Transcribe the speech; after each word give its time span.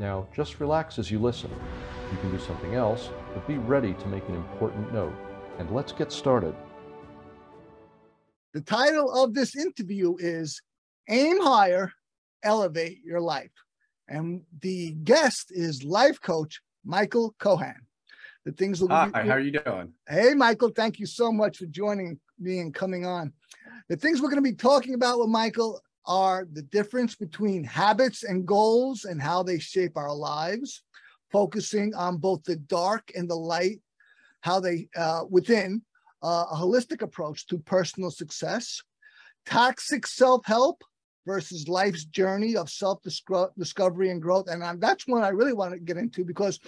Now, 0.00 0.26
just 0.34 0.60
relax 0.60 0.98
as 0.98 1.10
you 1.10 1.18
listen. 1.18 1.50
You 2.10 2.18
can 2.22 2.30
do 2.30 2.38
something 2.38 2.74
else, 2.74 3.10
but 3.34 3.46
be 3.46 3.58
ready 3.58 3.92
to 3.92 4.08
make 4.08 4.26
an 4.30 4.34
important 4.34 4.94
note. 4.94 5.12
And 5.58 5.70
let's 5.70 5.92
get 5.92 6.10
started. 6.10 6.54
The 8.54 8.62
title 8.62 9.12
of 9.12 9.34
this 9.34 9.54
interview 9.54 10.16
is 10.18 10.62
Aim 11.10 11.38
Higher, 11.42 11.92
Elevate 12.42 13.04
Your 13.04 13.20
Life. 13.20 13.52
And 14.08 14.40
the 14.62 14.92
guest 15.04 15.52
is 15.52 15.84
life 15.84 16.18
coach 16.18 16.62
Michael 16.82 17.34
Kohan. 17.38 17.76
The 18.46 18.52
things 18.52 18.80
will 18.80 18.88
Hi, 18.88 19.08
be, 19.08 19.28
how 19.28 19.34
are 19.34 19.38
you 19.38 19.52
doing? 19.52 19.92
Hey, 20.08 20.32
Michael, 20.32 20.70
thank 20.70 20.98
you 20.98 21.04
so 21.04 21.30
much 21.30 21.58
for 21.58 21.66
joining 21.66 22.18
me 22.38 22.60
and 22.60 22.72
coming 22.72 23.04
on. 23.04 23.34
The 23.90 23.96
things 23.96 24.22
we're 24.22 24.30
going 24.30 24.42
to 24.42 24.50
be 24.50 24.56
talking 24.56 24.94
about 24.94 25.18
with 25.18 25.28
Michael 25.28 25.82
are 26.06 26.46
the 26.52 26.62
difference 26.62 27.14
between 27.14 27.64
habits 27.64 28.24
and 28.24 28.46
goals 28.46 29.04
and 29.04 29.20
how 29.20 29.42
they 29.42 29.58
shape 29.58 29.96
our 29.96 30.14
lives, 30.14 30.82
focusing 31.30 31.94
on 31.94 32.16
both 32.16 32.42
the 32.44 32.56
dark 32.56 33.10
and 33.14 33.28
the 33.28 33.36
light, 33.36 33.80
how 34.40 34.60
they 34.60 34.88
uh, 34.96 35.24
within 35.28 35.82
uh, 36.22 36.46
a 36.50 36.56
holistic 36.56 37.02
approach 37.02 37.46
to 37.46 37.58
personal 37.58 38.10
success, 38.10 38.80
toxic 39.46 40.06
self 40.06 40.44
help 40.44 40.82
versus 41.26 41.68
life's 41.68 42.04
journey 42.04 42.56
of 42.56 42.70
self 42.70 43.00
discovery 43.58 44.10
and 44.10 44.22
growth. 44.22 44.48
And 44.48 44.64
I'm, 44.64 44.80
that's 44.80 45.06
one 45.06 45.22
I 45.22 45.28
really 45.28 45.52
want 45.52 45.72
to 45.72 45.78
get 45.78 45.96
into 45.96 46.24
because 46.24 46.58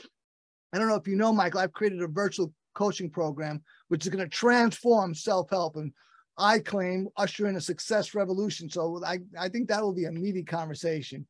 I 0.73 0.79
don't 0.79 0.89
know 0.89 0.97
if 0.97 1.09
you 1.09 1.17
know, 1.17 1.33
Michael, 1.33 1.61
I've 1.61 1.73
created 1.73 2.03
a 2.03 2.07
virtual 2.07 2.53
coaching 2.75 3.11
program 3.11 3.63
which 3.89 4.07
is 4.07 4.13
going 4.13 4.25
to 4.25 4.31
transform 4.31 5.15
self 5.15 5.51
help 5.51 5.77
and 5.77 5.93
I 6.39 6.59
claim 6.59 7.09
usher 7.17 7.47
in 7.47 7.57
a 7.57 7.61
success 7.61 8.15
revolution. 8.15 8.71
So 8.71 9.03
I, 9.05 9.19
I 9.39 9.49
think 9.49 9.69
that 9.69 9.83
will 9.83 9.93
be 9.93 10.07
a 10.07 10.13
meaty 10.13 10.43
conversation. 10.43 11.27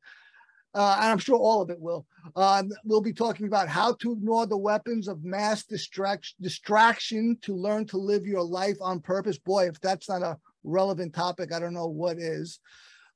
Uh, 0.75 0.97
and 1.01 1.11
I'm 1.11 1.19
sure 1.19 1.37
all 1.37 1.61
of 1.61 1.69
it 1.69 1.81
will. 1.81 2.07
Uh, 2.35 2.63
we'll 2.85 3.03
be 3.03 3.13
talking 3.13 3.47
about 3.47 3.69
how 3.69 3.93
to 3.95 4.13
ignore 4.13 4.47
the 4.47 4.57
weapons 4.57 5.07
of 5.07 5.23
mass 5.23 5.65
distraction, 5.65 6.37
distraction 6.41 7.37
to 7.43 7.55
learn 7.55 7.87
to 7.87 7.99
live 7.99 8.25
your 8.25 8.43
life 8.43 8.79
on 8.81 9.01
purpose. 9.01 9.39
Boy, 9.39 9.69
if 9.69 9.81
that's 9.81 10.09
not 10.09 10.23
a 10.23 10.39
relevant 10.65 11.15
topic, 11.15 11.53
I 11.53 11.59
don't 11.59 11.75
know 11.75 11.89
what 11.89 12.17
is. 12.17 12.59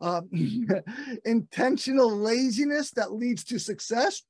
Uh, 0.02 0.20
intentional 1.24 2.14
laziness 2.14 2.90
that 2.90 3.12
leads 3.12 3.44
to 3.44 3.58
success. 3.58 4.22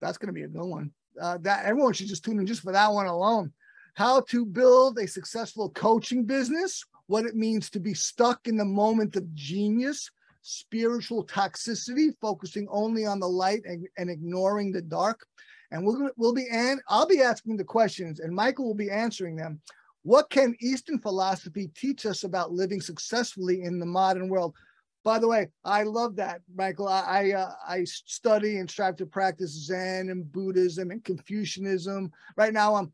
That's 0.00 0.18
going 0.18 0.28
to 0.28 0.32
be 0.32 0.44
a 0.44 0.48
good 0.48 0.66
one. 0.66 0.92
Uh, 1.20 1.38
that 1.42 1.64
everyone 1.64 1.94
should 1.94 2.08
just 2.08 2.24
tune 2.24 2.38
in 2.38 2.46
just 2.46 2.62
for 2.62 2.72
that 2.72 2.92
one 2.92 3.06
alone 3.06 3.52
how 3.94 4.20
to 4.22 4.44
build 4.44 4.98
a 4.98 5.06
successful 5.06 5.70
coaching 5.70 6.24
business, 6.24 6.84
what 7.06 7.24
it 7.24 7.36
means 7.36 7.70
to 7.70 7.80
be 7.80 7.94
stuck 7.94 8.46
in 8.46 8.56
the 8.56 8.64
moment 8.64 9.16
of 9.16 9.34
genius, 9.34 10.10
spiritual 10.42 11.24
toxicity, 11.24 12.10
focusing 12.20 12.66
only 12.70 13.06
on 13.06 13.20
the 13.20 13.28
light 13.28 13.62
and, 13.64 13.86
and 13.96 14.10
ignoring 14.10 14.72
the 14.72 14.82
dark. 14.82 15.24
And 15.70 15.84
we'll, 15.84 16.10
we'll 16.16 16.34
be, 16.34 16.46
and 16.50 16.80
I'll 16.88 17.06
be 17.06 17.22
asking 17.22 17.56
the 17.56 17.64
questions 17.64 18.20
and 18.20 18.34
Michael 18.34 18.66
will 18.66 18.74
be 18.74 18.90
answering 18.90 19.36
them. 19.36 19.60
What 20.02 20.28
can 20.28 20.54
Eastern 20.60 20.98
philosophy 20.98 21.70
teach 21.74 22.04
us 22.04 22.24
about 22.24 22.52
living 22.52 22.80
successfully 22.80 23.62
in 23.62 23.78
the 23.78 23.86
modern 23.86 24.28
world? 24.28 24.54
By 25.02 25.18
the 25.18 25.28
way, 25.28 25.48
I 25.64 25.82
love 25.82 26.16
that, 26.16 26.40
Michael. 26.54 26.88
I 26.88 27.02
I, 27.06 27.32
uh, 27.32 27.52
I, 27.66 27.84
study 27.84 28.58
and 28.58 28.70
strive 28.70 28.96
to 28.96 29.06
practice 29.06 29.66
Zen 29.66 30.08
and 30.08 30.30
Buddhism 30.30 30.90
and 30.90 31.04
Confucianism. 31.04 32.10
Right 32.36 32.54
now, 32.54 32.74
I'm 32.74 32.92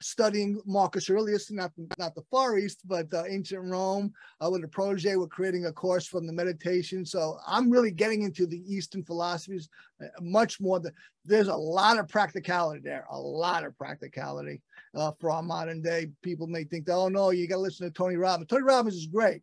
studying 0.00 0.60
Marcus 0.64 1.10
Aurelius, 1.10 1.50
not 1.50 1.72
not 1.98 2.14
the 2.14 2.22
Far 2.30 2.58
East, 2.58 2.80
but 2.86 3.12
uh, 3.12 3.24
ancient 3.28 3.64
Rome. 3.64 4.12
Uh, 4.40 4.50
with 4.50 4.64
a 4.64 4.68
protege, 4.68 5.16
we're 5.16 5.26
creating 5.26 5.66
a 5.66 5.72
course 5.72 6.06
from 6.06 6.26
the 6.26 6.32
meditation. 6.32 7.04
So 7.04 7.38
I'm 7.46 7.70
really 7.70 7.90
getting 7.90 8.22
into 8.22 8.46
the 8.46 8.62
Eastern 8.72 9.02
philosophies 9.02 9.68
uh, 10.02 10.06
much 10.20 10.60
more. 10.60 10.80
Than, 10.80 10.92
there's 11.24 11.48
a 11.48 11.56
lot 11.56 11.98
of 11.98 12.08
practicality 12.08 12.80
there, 12.82 13.06
a 13.10 13.18
lot 13.18 13.64
of 13.64 13.76
practicality 13.76 14.60
uh, 14.94 15.12
for 15.18 15.30
our 15.30 15.42
modern 15.42 15.82
day. 15.82 16.08
People 16.22 16.46
may 16.46 16.64
think, 16.64 16.88
oh 16.88 17.08
no, 17.08 17.30
you 17.30 17.48
got 17.48 17.56
to 17.56 17.60
listen 17.60 17.86
to 17.86 17.92
Tony 17.92 18.16
Robbins. 18.16 18.48
Tony 18.48 18.62
Robbins 18.62 18.96
is 18.96 19.06
great, 19.06 19.42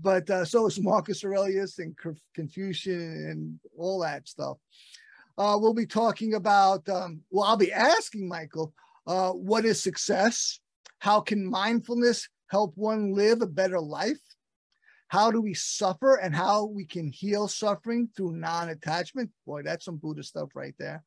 but 0.00 0.28
uh, 0.30 0.44
so 0.44 0.66
is 0.66 0.80
Marcus 0.82 1.24
Aurelius 1.24 1.78
and 1.78 1.96
Confucian 2.34 3.00
and 3.30 3.58
all 3.76 4.00
that 4.00 4.28
stuff. 4.28 4.58
Uh, 5.38 5.56
we'll 5.60 5.74
be 5.74 5.86
talking 5.86 6.34
about. 6.34 6.88
Um, 6.88 7.20
well, 7.30 7.44
I'll 7.44 7.56
be 7.56 7.72
asking 7.72 8.26
Michael 8.26 8.72
uh, 9.06 9.30
what 9.30 9.64
is 9.64 9.82
success? 9.82 10.60
How 10.98 11.20
can 11.20 11.48
mindfulness 11.48 12.28
help 12.48 12.72
one 12.76 13.12
live 13.14 13.42
a 13.42 13.46
better 13.46 13.80
life? 13.80 14.20
How 15.08 15.30
do 15.30 15.40
we 15.40 15.54
suffer 15.54 16.16
and 16.16 16.34
how 16.34 16.64
we 16.64 16.84
can 16.84 17.08
heal 17.08 17.46
suffering 17.46 18.08
through 18.16 18.36
non 18.36 18.70
attachment? 18.70 19.30
Boy, 19.46 19.62
that's 19.62 19.84
some 19.84 19.96
Buddha 19.96 20.22
stuff 20.22 20.50
right 20.54 20.74
there. 20.78 21.04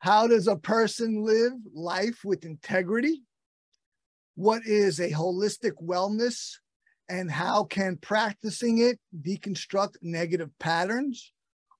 How 0.00 0.26
does 0.26 0.48
a 0.48 0.56
person 0.56 1.24
live 1.24 1.52
life 1.72 2.20
with 2.24 2.44
integrity? 2.44 3.22
What 4.34 4.64
is 4.64 5.00
a 5.00 5.10
holistic 5.10 5.72
wellness? 5.82 6.54
And 7.08 7.30
how 7.30 7.64
can 7.64 7.96
practicing 7.96 8.78
it 8.78 8.98
deconstruct 9.22 9.96
negative 10.02 10.50
patterns? 10.58 11.32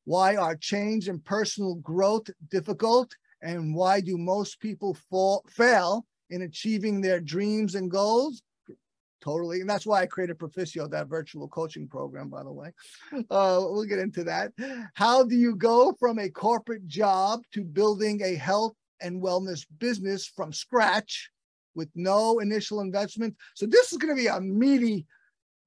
Why 0.05 0.37
are 0.37 0.57
change 0.57 1.09
and 1.09 1.25
personal 1.25 1.75
growth 1.77 2.31
difficult? 2.51 3.15
And 3.43 3.75
why 3.75 4.01
do 4.01 4.19
most 4.19 4.61
people 4.61 4.95
fall, 5.11 5.45
fail 5.49 6.07
in 6.31 6.43
achieving 6.43 7.01
their 7.01 7.21
dreams 7.21 7.75
and 7.75 7.91
goals? 7.91 8.43
Totally. 9.21 9.61
And 9.61 9.69
that's 9.69 9.87
why 9.87 10.03
I 10.03 10.07
created 10.07 10.39
Proficio, 10.39 10.89
that 10.91 11.09
virtual 11.09 11.49
coaching 11.49 11.89
program, 11.89 12.29
by 12.29 12.43
the 12.43 12.53
way. 12.53 12.73
Uh, 13.31 13.61
we'll 13.61 13.85
get 13.85 13.99
into 13.99 14.25
that. 14.25 14.53
How 14.95 15.25
do 15.25 15.35
you 15.35 15.57
go 15.57 15.95
from 15.99 16.19
a 16.19 16.31
corporate 16.31 16.87
job 16.87 17.41
to 17.53 17.65
building 17.65 18.23
a 18.23 18.35
health 18.37 18.75
and 19.01 19.23
wellness 19.23 19.67
business 19.79 20.27
from 20.27 20.53
scratch 20.53 21.31
with 21.75 21.89
no 21.95 22.39
initial 22.39 22.81
investment? 22.81 23.37
So, 23.55 23.67
this 23.67 23.93
is 23.93 23.99
going 23.99 24.15
to 24.15 24.21
be 24.21 24.29
a 24.29 24.41
meaty, 24.41 25.07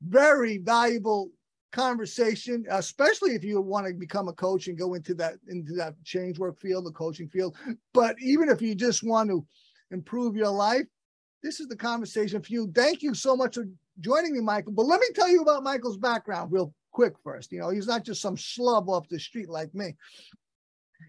very 0.01 0.57
valuable 0.57 1.29
conversation, 1.71 2.65
especially 2.69 3.31
if 3.31 3.43
you 3.43 3.61
want 3.61 3.87
to 3.87 3.93
become 3.93 4.27
a 4.27 4.33
coach 4.33 4.67
and 4.67 4.77
go 4.77 4.93
into 4.93 5.13
that 5.15 5.35
into 5.47 5.73
that 5.73 5.95
change 6.03 6.39
work 6.39 6.59
field, 6.59 6.85
the 6.85 6.91
coaching 6.91 7.29
field. 7.29 7.55
But 7.93 8.15
even 8.21 8.49
if 8.49 8.61
you 8.61 8.75
just 8.75 9.03
want 9.03 9.29
to 9.29 9.45
improve 9.91 10.35
your 10.35 10.49
life, 10.49 10.85
this 11.43 11.59
is 11.59 11.67
the 11.67 11.75
conversation 11.75 12.41
for 12.41 12.51
you. 12.51 12.71
Thank 12.73 13.01
you 13.01 13.13
so 13.13 13.35
much 13.35 13.55
for 13.55 13.67
joining 13.99 14.33
me, 14.33 14.41
Michael. 14.41 14.73
But 14.73 14.85
let 14.85 14.99
me 14.99 15.07
tell 15.13 15.29
you 15.29 15.41
about 15.41 15.63
Michael's 15.63 15.97
background 15.97 16.51
real 16.51 16.73
quick 16.91 17.13
first. 17.23 17.51
You 17.51 17.59
know, 17.59 17.69
he's 17.69 17.87
not 17.87 18.03
just 18.03 18.21
some 18.21 18.35
schlub 18.35 18.87
off 18.87 19.09
the 19.09 19.19
street 19.19 19.49
like 19.49 19.73
me. 19.73 19.95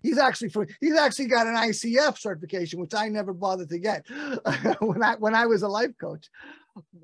He's 0.03 0.19
actually 0.19 0.49
for 0.49 0.67
he's 0.81 0.97
actually 0.97 1.27
got 1.27 1.47
an 1.47 1.55
ICF 1.55 2.19
certification, 2.19 2.81
which 2.81 2.95
I 2.95 3.09
never 3.09 3.35
bothered 3.35 3.69
to 3.69 3.79
get 3.79 4.07
when 4.81 5.03
I 5.03 5.17
when 5.17 5.35
I 5.35 5.47
was 5.47 5.63
a 5.63 5.69
life 5.69 5.93
coach. 6.01 6.29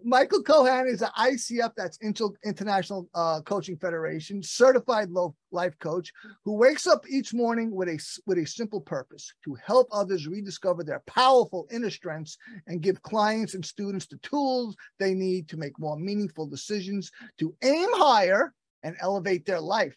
Michael 0.03 0.43
Kohan 0.43 0.87
is 0.89 1.03
an 1.03 1.11
ICF, 1.19 1.73
that's 1.77 1.99
International 2.45 3.09
uh, 3.15 3.43
Coaching 3.43 3.77
Federation, 3.77 4.43
certified 4.43 5.11
life 5.51 5.79
coach 5.79 6.13
who 6.45 6.55
wakes 6.55 6.87
up 6.87 7.05
each 7.09 7.35
morning 7.35 7.75
with 7.75 7.89
a 7.89 7.99
with 8.27 8.39
a 8.39 8.47
simple 8.47 8.81
purpose: 8.81 9.33
to 9.45 9.55
help 9.65 9.89
others 9.93 10.27
rediscover 10.27 10.83
their 10.83 11.03
powerful 11.07 11.67
inner 11.71 11.91
strengths 11.91 12.39
and 12.67 12.81
give 12.81 13.03
clients 13.03 13.55
and 13.55 13.65
students 13.65 14.07
the 14.07 14.17
tools 14.19 14.75
they 14.99 15.15
need 15.15 15.49
to 15.49 15.57
make 15.57 15.79
more 15.79 15.99
meaningful 15.99 16.47
decisions, 16.47 17.11
to 17.39 17.55
aim 17.63 17.89
higher 17.93 18.55
and 18.83 18.97
elevate 19.01 19.45
their 19.45 19.61
life. 19.61 19.97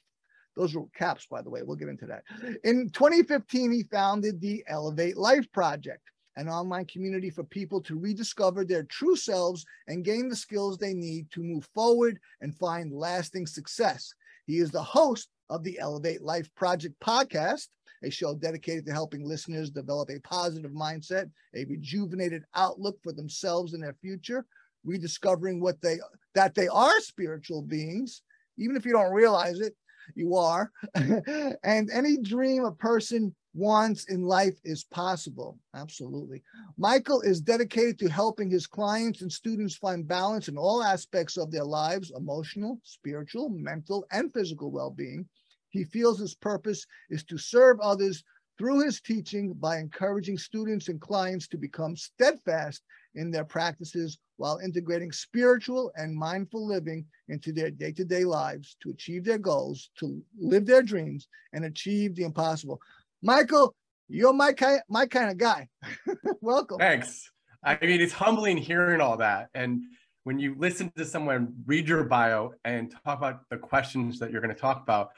Those 0.58 0.76
are 0.76 0.84
caps, 0.94 1.28
by 1.30 1.42
the 1.42 1.50
way. 1.50 1.62
We'll 1.64 1.78
get 1.78 1.88
into 1.88 2.08
that. 2.08 2.24
In 2.66 2.90
2015, 2.90 3.72
he 3.72 3.84
founded 3.84 4.42
the 4.42 4.64
Elevate 4.68 5.16
Life 5.16 5.50
Project 5.54 6.12
an 6.38 6.48
online 6.48 6.86
community 6.86 7.30
for 7.30 7.44
people 7.44 7.82
to 7.82 8.00
rediscover 8.00 8.64
their 8.64 8.84
true 8.84 9.16
selves 9.16 9.66
and 9.88 10.06
gain 10.06 10.30
the 10.30 10.36
skills 10.36 10.78
they 10.78 10.94
need 10.94 11.30
to 11.32 11.44
move 11.44 11.68
forward 11.74 12.20
and 12.42 12.56
find 12.56 12.94
lasting 12.94 13.46
success. 13.46 14.14
He 14.46 14.58
is 14.58 14.72
the 14.72 14.84
host 14.84 15.30
of 15.50 15.64
the 15.64 15.78
Elevate 15.80 16.22
Life 16.22 16.50
Project 16.56 16.96
podcast, 17.00 17.68
a 18.04 18.10
show 18.10 18.34
dedicated 18.34 18.86
to 18.86 18.94
helping 18.94 19.28
listeners 19.28 19.70
develop 19.70 20.10
a 20.10 20.20
positive 20.22 20.72
mindset, 20.72 21.30
a 21.54 21.66
rejuvenated 21.66 22.44
outlook 22.56 22.98
for 23.04 23.12
themselves 23.12 23.74
and 23.74 23.84
their 23.84 23.96
future, 24.02 24.46
rediscovering 24.84 25.62
what 25.62 25.82
they 25.82 26.00
that 26.34 26.56
they 26.56 26.68
are 26.70 27.00
spiritual 27.02 27.62
beings, 27.62 28.22
even 28.58 28.76
if 28.76 28.86
you 28.86 28.94
don't 28.94 29.14
realize 29.14 29.60
it, 29.60 29.76
you 30.16 30.36
are. 30.36 30.72
and 30.96 31.90
any 31.92 32.18
dream 32.18 32.64
a 32.64 32.72
person 32.72 33.36
wants 33.54 34.06
in 34.06 34.24
life 34.24 34.58
is 34.64 34.84
possible. 34.86 35.60
Absolutely. 35.76 36.42
Michael 36.78 37.22
is 37.22 37.42
dedicated 37.42 38.00
to 38.00 38.10
helping 38.10 38.50
his 38.50 38.68
clients 38.68 39.22
and 39.22 39.32
students 39.32 39.76
find 39.76 40.08
balance 40.08 40.48
in 40.48 40.58
all 40.58 40.84
aspects 40.84 41.38
of 41.38 41.52
their 41.52 41.66
lives 41.66 42.12
emotional, 42.16 42.80
spiritual, 42.84 43.50
mental, 43.50 44.06
and 44.12 44.34
physical 44.34 44.72
well 44.72 44.92
being. 44.92 45.28
He 45.70 45.84
feels 45.84 46.20
his 46.20 46.36
purpose 46.36 46.86
is 47.10 47.24
to 47.26 47.38
serve 47.38 47.80
others 47.80 48.24
through 48.58 48.86
his 48.86 49.02
teaching 49.02 49.54
by 49.54 49.78
encouraging 49.78 50.38
students 50.38 50.88
and 50.88 51.02
clients 51.02 51.48
to 51.48 51.58
become 51.58 51.96
steadfast 51.96 52.84
in 53.16 53.32
their 53.32 53.44
practices 53.44 54.20
while 54.38 54.60
integrating 54.60 55.12
spiritual 55.12 55.92
and 55.96 56.16
mindful 56.16 56.66
living 56.66 57.06
into 57.30 57.52
their 57.52 57.72
day 57.72 57.92
to 57.92 58.06
day 58.06 58.24
lives 58.24 58.78
to 58.82 58.90
achieve 58.90 59.24
their 59.24 59.38
goals, 59.38 59.90
to 59.98 60.22
live 60.40 60.66
their 60.66 60.82
dreams, 60.82 61.28
and 61.54 61.66
achieve 61.66 62.16
the 62.16 62.24
impossible. 62.24 62.82
Michael, 63.22 63.76
you're 64.08 64.34
my 64.34 64.54
kind, 64.54 64.82
my 64.90 65.06
kind 65.06 65.30
of 65.30 65.38
guy. 65.38 65.68
Welcome. 66.42 66.80
Thanks. 66.80 67.32
I 67.64 67.78
mean, 67.82 68.02
it's 68.02 68.14
humbling 68.14 68.58
hearing 68.58 69.02
all 69.02 69.18
that. 69.18 69.50
And 69.54 69.84
when 70.24 70.40
you 70.40 70.56
listen 70.58 70.92
to 70.98 71.06
someone 71.06 71.54
read 71.66 71.88
your 71.88 72.04
bio 72.04 72.54
and 72.66 72.92
talk 73.06 73.18
about 73.18 73.42
the 73.50 73.58
questions 73.58 74.20
that 74.20 74.32
you're 74.32 74.42
going 74.42 74.54
to 74.54 74.60
talk 74.60 74.82
about, 74.82 75.12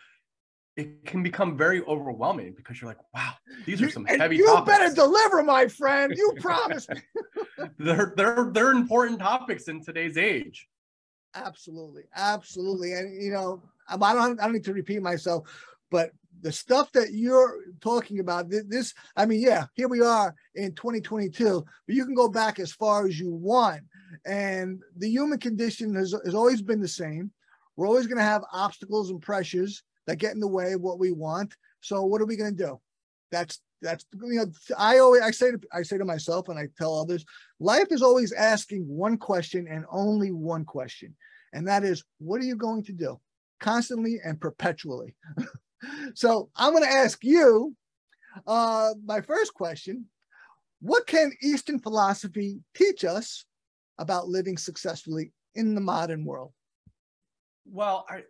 it 0.75 1.05
can 1.05 1.21
become 1.21 1.55
very 1.55 1.81
overwhelming 1.83 2.53
because 2.55 2.81
you're 2.81 2.89
like, 2.89 2.99
wow, 3.13 3.33
these 3.65 3.81
are 3.81 3.89
some 3.89 4.05
heavy 4.05 4.17
topics. 4.19 4.37
you 4.39 4.45
topics. 4.47 4.77
better 4.77 4.95
deliver, 4.95 5.43
my 5.43 5.67
friend. 5.67 6.13
You 6.15 6.33
promised. 6.39 6.89
they're 7.77 8.13
they're 8.17 8.49
they're 8.51 8.71
important 8.71 9.19
topics 9.19 9.67
in 9.67 9.83
today's 9.83 10.17
age. 10.17 10.67
Absolutely, 11.35 12.03
absolutely, 12.15 12.93
and 12.93 13.21
you 13.21 13.31
know, 13.31 13.61
I 13.87 13.97
don't 13.97 14.39
I 14.39 14.45
don't 14.45 14.53
need 14.53 14.63
to 14.63 14.73
repeat 14.73 15.01
myself, 15.01 15.47
but 15.91 16.11
the 16.43 16.51
stuff 16.51 16.91
that 16.91 17.13
you're 17.13 17.61
talking 17.79 18.19
about, 18.19 18.49
this, 18.49 18.93
I 19.15 19.25
mean, 19.25 19.41
yeah, 19.41 19.65
here 19.75 19.87
we 19.87 20.01
are 20.01 20.35
in 20.55 20.75
2022, 20.75 21.65
but 21.87 21.95
you 21.95 22.05
can 22.05 22.13
go 22.13 22.27
back 22.27 22.59
as 22.59 22.73
far 22.73 23.07
as 23.07 23.17
you 23.17 23.31
want. 23.31 23.81
And 24.25 24.81
the 24.97 25.09
human 25.09 25.39
condition 25.39 25.95
has, 25.95 26.13
has 26.25 26.35
always 26.35 26.61
been 26.61 26.81
the 26.81 26.87
same. 26.87 27.31
We're 27.77 27.87
always 27.87 28.07
going 28.07 28.17
to 28.17 28.23
have 28.23 28.43
obstacles 28.51 29.09
and 29.09 29.21
pressures 29.21 29.83
that 30.05 30.17
get 30.17 30.33
in 30.33 30.41
the 30.41 30.47
way 30.47 30.73
of 30.73 30.81
what 30.81 30.99
we 30.99 31.13
want. 31.13 31.55
So 31.79 32.03
what 32.03 32.21
are 32.21 32.25
we 32.25 32.35
going 32.35 32.55
to 32.55 32.63
do? 32.63 32.79
That's 33.31 33.59
that's 33.81 34.05
you 34.13 34.35
know 34.35 34.45
I 34.77 34.99
always 34.99 35.23
I 35.23 35.31
say 35.31 35.51
to 35.51 35.59
I 35.73 35.81
say 35.81 35.97
to 35.97 36.05
myself 36.05 36.49
and 36.49 36.57
I 36.57 36.67
tell 36.77 36.97
others, 36.97 37.25
life 37.59 37.87
is 37.89 38.01
always 38.01 38.31
asking 38.31 38.87
one 38.87 39.17
question 39.17 39.67
and 39.67 39.85
only 39.91 40.31
one 40.31 40.65
question, 40.65 41.15
and 41.51 41.67
that 41.67 41.83
is, 41.83 42.03
what 42.19 42.39
are 42.41 42.45
you 42.45 42.55
going 42.55 42.83
to 42.83 42.93
do? 42.93 43.19
Constantly 43.59 44.19
and 44.23 44.39
perpetually. 44.39 45.15
so 46.13 46.49
I'm 46.55 46.73
going 46.73 46.83
to 46.83 46.89
ask 46.89 47.23
you 47.23 47.75
uh, 48.47 48.93
my 49.05 49.21
first 49.21 49.53
question: 49.53 50.05
What 50.81 51.07
can 51.07 51.31
Eastern 51.41 51.79
philosophy 51.79 52.59
teach 52.75 53.03
us 53.03 53.45
about 53.97 54.27
living 54.27 54.57
successfully 54.57 55.31
in 55.55 55.75
the 55.75 55.81
modern 55.81 56.25
world? 56.25 56.51
Well, 57.65 58.05
I 58.09 58.23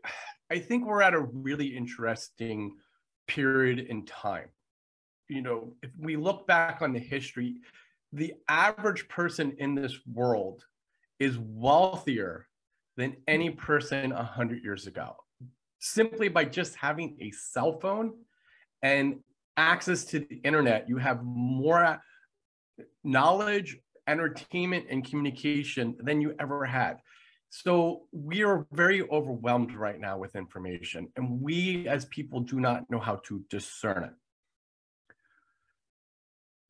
I 0.50 0.59
think 0.59 0.85
we're 0.85 1.01
at 1.01 1.13
a 1.13 1.21
really 1.21 1.67
interesting 1.67 2.75
period 3.27 3.79
in 3.79 4.05
time. 4.05 4.50
You 5.29 5.41
know, 5.41 5.73
if 5.81 5.89
we 5.97 6.15
look 6.15 6.45
back 6.47 6.81
on 6.81 6.94
the 6.94 7.00
history, 7.00 7.61
the 8.11 8.33
average 8.47 9.07
person 9.07 9.55
in 9.57 9.73
this 9.73 9.97
world 10.05 10.65
is 11.19 11.39
wealthier 11.39 12.47
than 12.97 13.15
any 13.27 13.50
person 13.50 14.11
100 14.13 14.63
years 14.63 14.85
ago 14.85 15.15
simply 15.83 16.30
by 16.30 16.45
just 16.45 16.75
having 16.75 17.18
a 17.19 17.31
cell 17.31 17.80
phone 17.80 18.13
and 18.81 19.19
access 19.57 20.03
to 20.03 20.19
the 20.19 20.35
internet 20.44 20.89
you 20.89 20.97
have 20.97 21.24
more 21.24 21.83
uh, 21.83 21.97
knowledge 23.03 23.77
entertainment 24.07 24.85
and 24.89 25.06
communication 25.06 25.95
than 26.00 26.19
you 26.21 26.35
ever 26.39 26.65
had 26.65 26.97
so 27.56 28.07
we 28.12 28.44
are 28.44 28.65
very 28.71 29.07
overwhelmed 29.09 29.75
right 29.75 30.00
now 30.00 30.18
with 30.18 30.35
information, 30.35 31.09
and 31.15 31.39
we 31.39 31.88
as 31.88 32.06
people 32.06 32.39
do 32.39 32.59
not 32.59 32.89
know 32.89 32.97
how 32.97 33.18
to 33.27 33.45
discern 33.47 34.06
it. 34.06 35.13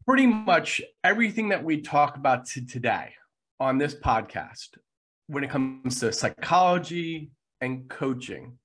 Pretty 0.05 0.27
much 0.27 0.81
everything 1.01 1.47
that 1.49 1.63
we 1.63 1.79
talk 1.79 2.17
about 2.17 2.47
today 2.47 3.13
on 3.61 3.77
this 3.77 3.95
podcast, 3.95 4.77
when 5.27 5.45
it 5.45 5.49
comes 5.49 6.01
to 6.01 6.11
psychology 6.11 7.31
and 7.61 7.87
coaching, 7.87 8.59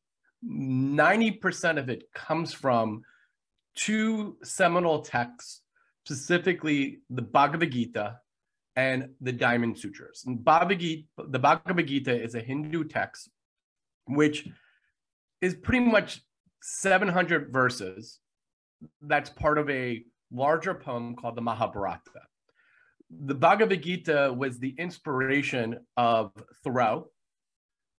90% 0.46 1.78
of 1.78 1.88
it 1.88 2.04
comes 2.14 2.52
from 2.52 3.02
two 3.74 4.36
seminal 4.42 5.02
texts, 5.02 5.62
specifically 6.04 7.00
the 7.10 7.22
Bhagavad 7.22 7.72
Gita 7.72 8.18
and 8.76 9.10
the 9.20 9.32
Diamond 9.32 9.78
Sutras. 9.78 10.24
And 10.26 10.44
Bhagavad 10.44 10.80
Gita, 10.80 11.06
the 11.28 11.38
Bhagavad 11.38 11.86
Gita 11.86 12.22
is 12.22 12.34
a 12.34 12.40
Hindu 12.40 12.84
text, 12.84 13.28
which 14.06 14.48
is 15.40 15.54
pretty 15.54 15.84
much 15.84 16.22
700 16.62 17.52
verses. 17.52 18.20
That's 19.00 19.30
part 19.30 19.58
of 19.58 19.68
a 19.70 20.04
larger 20.30 20.74
poem 20.74 21.16
called 21.16 21.36
the 21.36 21.42
Mahabharata. 21.42 22.00
The 23.10 23.34
Bhagavad 23.34 23.82
Gita 23.82 24.34
was 24.36 24.58
the 24.58 24.74
inspiration 24.78 25.80
of 25.96 26.32
Thoreau, 26.62 27.10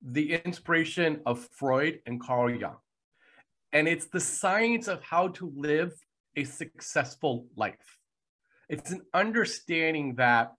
the 0.02 0.36
inspiration 0.36 1.22
of 1.26 1.48
Freud 1.52 2.00
and 2.06 2.22
Carl 2.22 2.52
Jung. 2.52 2.78
And 3.72 3.88
it's 3.88 4.08
the 4.08 4.20
science 4.20 4.88
of 4.88 5.04
how 5.04 5.30
to 5.30 5.52
live 5.56 5.94
a 6.36 6.44
successful 6.44 7.48
life. 7.56 7.98
It's 8.70 8.92
an 8.92 9.02
understanding 9.14 10.16
that 10.16 10.54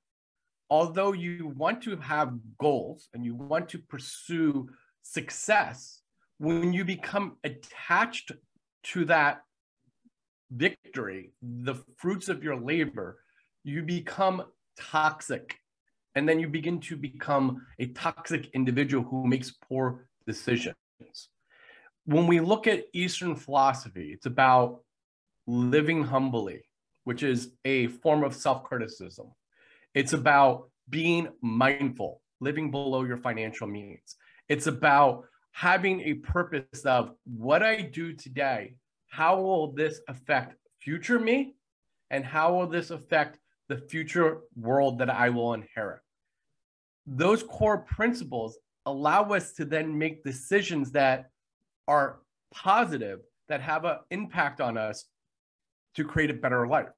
although 0.69 1.13
you 1.13 1.53
want 1.57 1.83
to 1.83 1.97
have 1.97 2.39
goals 2.59 3.09
and 3.15 3.25
you 3.25 3.35
want 3.35 3.69
to 3.71 3.79
pursue 3.79 4.69
success, 5.03 6.03
when 6.39 6.73
you 6.73 6.85
become 6.85 7.37
attached 7.45 8.33
to 8.83 9.05
that 9.07 9.43
victory, 10.51 11.33
the 11.43 11.75
fruits 11.97 12.29
of 12.29 12.43
your 12.43 12.57
labor, 12.57 13.19
you 13.63 13.83
become 13.83 14.43
toxic. 14.79 15.57
And 16.15 16.29
then 16.29 16.41
you 16.41 16.49
begin 16.49 16.81
to 16.81 16.97
become 16.97 17.67
a 17.79 17.87
toxic 17.87 18.51
individual 18.53 19.05
who 19.05 19.27
makes 19.27 19.51
poor 19.51 20.07
decisions. 20.27 20.75
When 22.05 22.27
we 22.27 22.41
look 22.41 22.67
at 22.67 22.85
Eastern 22.93 23.37
philosophy, 23.37 24.11
it's 24.13 24.27
about 24.27 24.81
living 25.47 26.03
humbly, 26.03 26.65
which 27.05 27.23
is 27.23 27.53
a 27.65 27.87
form 27.89 28.25
of 28.25 28.35
self 28.35 28.65
criticism. 28.65 29.29
It's 29.95 30.13
about 30.13 30.71
being 30.89 31.29
mindful, 31.43 32.23
living 32.41 32.71
below 32.71 33.05
your 33.05 33.17
financial 33.17 33.67
means. 33.67 34.17
It's 34.49 34.67
about 34.67 35.25
having 35.53 36.01
a 36.03 36.15
purpose 36.15 36.85
of 36.85 37.13
what 37.25 37.63
I 37.63 37.83
do 37.83 38.13
today, 38.13 38.75
how 39.09 39.41
will 39.41 39.73
this 39.73 40.01
affect 40.09 40.55
future 40.79 41.19
me? 41.19 41.55
And 42.11 42.25
how 42.25 42.55
will 42.55 42.67
this 42.67 42.91
affect 42.91 43.39
the 43.71 43.79
future 43.79 44.41
world 44.55 44.99
that 44.99 45.09
I 45.09 45.31
will 45.31 45.55
inherit? 45.55 46.01
Those 47.07 47.43
core 47.43 47.79
principles 47.79 48.59
allow 48.85 49.23
us 49.31 49.53
to 49.53 49.65
then 49.65 49.97
make 49.97 50.23
decisions 50.23 50.93
that 50.93 51.31
are 51.89 52.21
positive, 52.53 53.21
that 53.49 53.63
have 53.63 53.85
an 53.87 53.97
impact 54.11 54.61
on 54.61 54.77
us 54.77 55.07
to 55.95 56.05
create 56.05 56.31
a 56.31 56.35
better 56.35 56.67
life. 56.67 56.89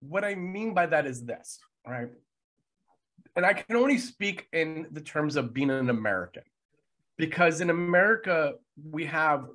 What 0.00 0.24
I 0.24 0.34
mean 0.34 0.72
by 0.72 0.86
that 0.86 1.06
is 1.06 1.24
this, 1.24 1.60
right? 1.86 2.08
and 3.36 3.46
I 3.46 3.52
can 3.54 3.76
only 3.76 3.98
speak 3.98 4.46
in 4.52 4.86
the 4.90 5.00
terms 5.00 5.36
of 5.36 5.54
being 5.54 5.70
an 5.70 5.90
American, 5.90 6.42
because 7.16 7.60
in 7.60 7.70
America 7.70 8.54
we 8.90 9.04
have 9.06 9.46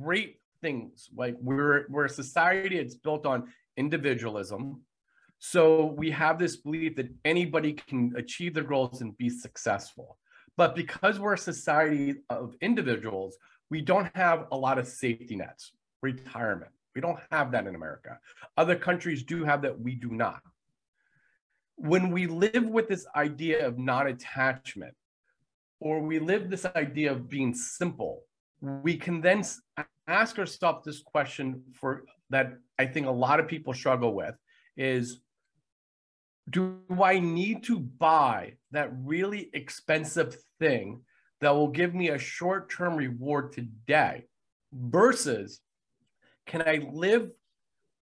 great 0.00 0.40
things. 0.60 1.08
Like 1.14 1.36
we're 1.40 1.86
we're 1.88 2.06
a 2.06 2.10
society 2.10 2.78
that's 2.78 2.96
built 2.96 3.26
on 3.26 3.52
individualism. 3.76 4.80
So 5.44 5.86
we 5.86 6.10
have 6.12 6.38
this 6.38 6.56
belief 6.56 6.94
that 6.96 7.08
anybody 7.24 7.72
can 7.72 8.14
achieve 8.16 8.54
their 8.54 8.62
goals 8.62 9.00
and 9.00 9.16
be 9.18 9.28
successful. 9.28 10.18
But 10.56 10.76
because 10.76 11.18
we're 11.18 11.34
a 11.34 11.38
society 11.38 12.14
of 12.30 12.54
individuals, 12.60 13.36
we 13.68 13.80
don't 13.80 14.14
have 14.14 14.46
a 14.52 14.56
lot 14.56 14.78
of 14.78 14.86
safety 14.86 15.34
nets, 15.34 15.72
retirement. 16.00 16.70
We 16.94 17.00
don't 17.00 17.18
have 17.32 17.50
that 17.52 17.66
in 17.66 17.74
America. 17.74 18.18
Other 18.56 18.76
countries 18.76 19.24
do 19.24 19.44
have 19.44 19.62
that, 19.62 19.80
we 19.80 19.94
do 19.94 20.10
not 20.10 20.42
when 21.82 22.12
we 22.12 22.26
live 22.28 22.64
with 22.64 22.88
this 22.88 23.06
idea 23.16 23.66
of 23.66 23.76
non 23.78 24.06
attachment, 24.06 24.94
or 25.80 26.00
we 26.00 26.20
live 26.20 26.48
this 26.48 26.64
idea 26.76 27.10
of 27.10 27.28
being 27.28 27.54
simple, 27.54 28.22
we 28.60 28.96
can 28.96 29.20
then 29.20 29.42
ask 30.06 30.38
ourselves 30.38 30.84
this 30.84 31.02
question 31.02 31.62
for 31.72 32.04
that 32.30 32.54
I 32.78 32.86
think 32.86 33.06
a 33.06 33.10
lot 33.10 33.40
of 33.40 33.48
people 33.48 33.74
struggle 33.74 34.14
with 34.14 34.36
is 34.76 35.20
do 36.50 36.78
I 37.02 37.20
need 37.20 37.64
to 37.64 37.78
buy 37.78 38.54
that 38.72 38.90
really 39.04 39.50
expensive 39.52 40.36
thing 40.58 41.02
that 41.40 41.50
will 41.50 41.68
give 41.68 41.94
me 41.94 42.10
a 42.10 42.18
short 42.18 42.70
term 42.70 42.96
reward 42.96 43.52
today 43.52 44.24
versus 44.72 45.60
can 46.46 46.62
I 46.62 46.86
live 46.92 47.30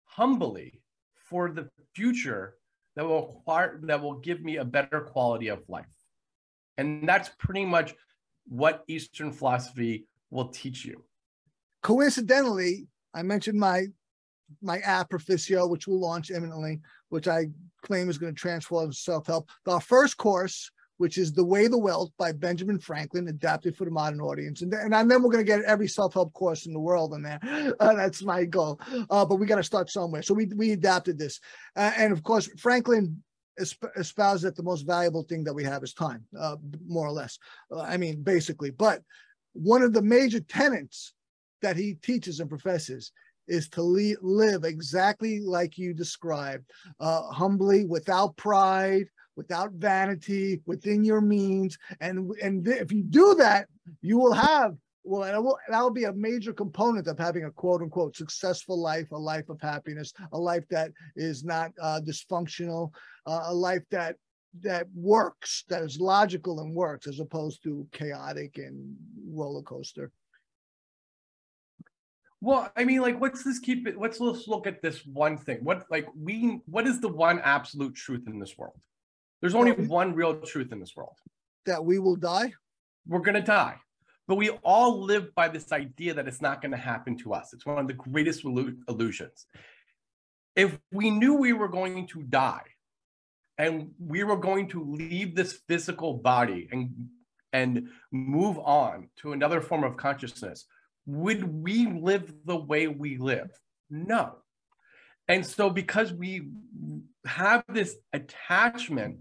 humbly 0.06 0.82
for 1.16 1.52
the 1.52 1.70
future 1.94 2.56
that 2.96 3.06
will 3.06 3.38
acquire 3.40 3.80
that 3.84 4.02
will 4.02 4.20
give 4.20 4.42
me 4.42 4.58
a 4.58 4.66
better 4.66 5.02
quality 5.02 5.48
of 5.48 5.60
life. 5.68 5.86
And 6.78 7.08
that's 7.08 7.30
pretty 7.40 7.66
much 7.66 7.94
what 8.46 8.84
Eastern 8.88 9.32
philosophy 9.32 10.08
will 10.32 10.50
teach 10.50 10.86
you. 10.86 11.04
Coincidentally, 11.82 12.88
I 13.14 13.22
mentioned 13.24 13.60
my 13.60 13.88
my 14.62 14.80
app 14.80 15.10
Proficio, 15.10 15.70
which 15.70 15.88
will 15.88 16.00
launch 16.00 16.32
imminently, 16.32 16.82
which 17.10 17.28
I 17.28 17.48
claim 17.82 18.10
is 18.10 18.18
going 18.18 18.34
to 18.34 18.40
transform 18.40 18.92
self-help. 18.92 19.50
Our 19.68 19.82
first 19.82 20.18
course 20.18 20.72
which 21.00 21.18
is 21.18 21.32
The 21.32 21.46
Way 21.46 21.68
the 21.68 21.78
Wealth 21.78 22.12
by 22.18 22.34
Benjamin 22.34 22.78
Franklin, 22.78 23.30
adapted 23.30 23.76
for 23.76 23.86
the 23.86 23.92
modern 23.92 24.20
audience. 24.20 24.62
And, 24.62 24.74
and, 24.74 24.94
then 24.94 25.24
we're 25.24 25.32
going 25.32 25.46
to 25.46 25.50
get 25.50 25.64
every 25.64 25.88
self 25.88 26.14
help 26.14 26.34
course 26.34 26.66
in 26.66 26.74
the 26.74 26.80
world 26.80 27.14
in 27.14 27.24
there. 27.24 27.40
Uh, 27.80 27.94
that's 27.94 28.22
my 28.24 28.44
goal. 28.44 28.80
Uh, 29.10 29.26
but 29.26 29.36
we 29.36 29.46
got 29.46 29.56
to 29.56 29.64
start 29.64 29.90
somewhere. 29.90 30.22
So 30.22 30.34
we, 30.34 30.48
we 30.48 30.72
adapted 30.72 31.18
this. 31.18 31.40
Uh, 31.76 31.92
and 31.96 32.12
of 32.12 32.24
course, 32.24 32.50
Franklin 32.58 33.24
espoused 33.58 34.44
that 34.44 34.56
the 34.56 34.64
most 34.64 34.86
valuable 34.86 35.24
thing 35.24 35.44
that 35.46 35.54
we 35.54 35.64
have 35.64 35.84
is 35.84 35.94
time, 35.94 36.26
uh, 36.38 36.58
more 36.86 37.08
or 37.08 37.12
less. 37.12 37.40
Uh, 37.72 37.82
I 37.82 37.96
mean, 37.96 38.22
basically. 38.22 38.72
But 38.72 39.02
one 39.54 39.82
of 39.82 39.94
the 39.94 40.02
major 40.02 40.42
tenets 40.42 41.14
that 41.62 41.78
he 41.78 41.94
teaches 41.96 42.40
and 42.42 42.50
professes 42.50 43.12
is 43.50 43.68
to 43.70 43.84
le- 43.84 44.16
live 44.22 44.64
exactly 44.64 45.40
like 45.40 45.78
you 45.78 45.94
described, 45.94 46.66
uh, 47.00 47.24
humbly, 47.24 47.86
without 47.86 48.38
pride, 48.38 49.06
without 49.36 49.72
vanity, 49.74 50.62
within 50.66 51.04
your 51.04 51.22
means. 51.22 51.78
And, 52.00 52.32
and 52.42 52.68
if 52.68 52.92
you 52.92 53.04
do 53.04 53.36
that, 53.36 53.68
you 54.02 54.18
will 54.18 54.34
have, 54.34 54.76
well, 55.04 55.22
that 55.22 55.42
will, 55.42 55.58
that 55.70 55.82
will 55.82 55.90
be 55.92 56.04
a 56.04 56.14
major 56.14 56.54
component 56.54 57.08
of 57.08 57.18
having 57.18 57.46
a 57.46 57.52
quote 57.52 57.82
unquote 57.82 58.16
successful 58.16 58.80
life, 58.80 59.12
a 59.12 59.18
life 59.18 59.50
of 59.50 59.60
happiness, 59.62 60.14
a 60.34 60.38
life 60.38 60.66
that 60.70 60.92
is 61.16 61.44
not 61.44 61.72
uh, 61.82 62.00
dysfunctional, 62.06 62.92
uh, 63.26 63.44
a 63.46 63.54
life 63.54 63.84
that 63.92 64.16
that 64.62 64.88
works, 64.96 65.64
that 65.70 65.84
is 65.84 66.00
logical 66.00 66.60
and 66.60 66.74
works, 66.74 67.08
as 67.08 67.20
opposed 67.20 67.62
to 67.64 67.88
chaotic 67.92 68.58
and 68.58 68.96
roller 69.32 69.62
coaster. 69.62 70.12
Well, 72.42 72.72
I 72.76 72.86
mean, 72.86 73.02
like, 73.02 73.20
let's 73.20 73.44
just 73.44 73.64
keep 73.64 73.88
it. 73.88 73.98
Let's 74.00 74.20
let's 74.20 74.48
look 74.48 74.66
at 74.66 74.82
this 74.82 75.06
one 75.06 75.38
thing. 75.38 75.60
What 75.62 75.86
like 75.92 76.08
we 76.18 76.62
what 76.66 76.88
is 76.88 77.02
the 77.02 77.10
one 77.10 77.40
absolute 77.40 77.96
truth 77.96 78.28
in 78.28 78.40
this 78.40 78.58
world? 78.58 78.80
There's 79.42 79.56
only 79.56 79.72
one 79.72 80.14
real 80.14 80.40
truth 80.42 80.72
in 80.72 80.80
this 80.80 80.96
world 80.96 81.16
that 81.66 81.84
we 81.84 82.00
will 82.00 82.16
die. 82.16 82.54
We're 83.08 83.20
going 83.20 83.36
to 83.36 83.42
die. 83.42 83.76
But 84.28 84.36
we 84.36 84.50
all 84.64 85.02
live 85.02 85.34
by 85.34 85.48
this 85.48 85.72
idea 85.72 86.14
that 86.14 86.28
it's 86.28 86.42
not 86.42 86.62
going 86.62 86.72
to 86.72 86.78
happen 86.78 87.18
to 87.18 87.34
us. 87.34 87.52
It's 87.52 87.66
one 87.66 87.80
of 87.80 87.88
the 87.88 87.94
greatest 87.94 88.44
illusions. 88.46 89.48
If 90.56 90.78
we 90.92 91.10
knew 91.10 91.36
we 91.36 91.54
were 91.54 91.68
going 91.68 92.06
to 92.08 92.22
die 92.22 92.66
and 93.58 93.92
we 94.00 94.24
were 94.24 94.38
going 94.38 94.68
to 94.70 94.84
leave 94.84 95.36
this 95.36 95.60
physical 95.68 96.14
body 96.14 96.70
and 96.72 96.92
and 97.52 97.88
move 98.12 98.60
on 98.60 99.10
to 99.18 99.34
another 99.34 99.60
form 99.60 99.84
of 99.84 99.98
consciousness, 99.98 100.66
would 101.10 101.44
we 101.64 101.88
live 101.88 102.32
the 102.46 102.56
way 102.56 102.88
we 102.88 103.18
live? 103.18 103.50
No. 103.90 104.36
And 105.28 105.44
so, 105.46 105.70
because 105.70 106.14
we 106.14 106.50
have 107.26 107.64
this 107.68 107.96
attachment 108.14 109.18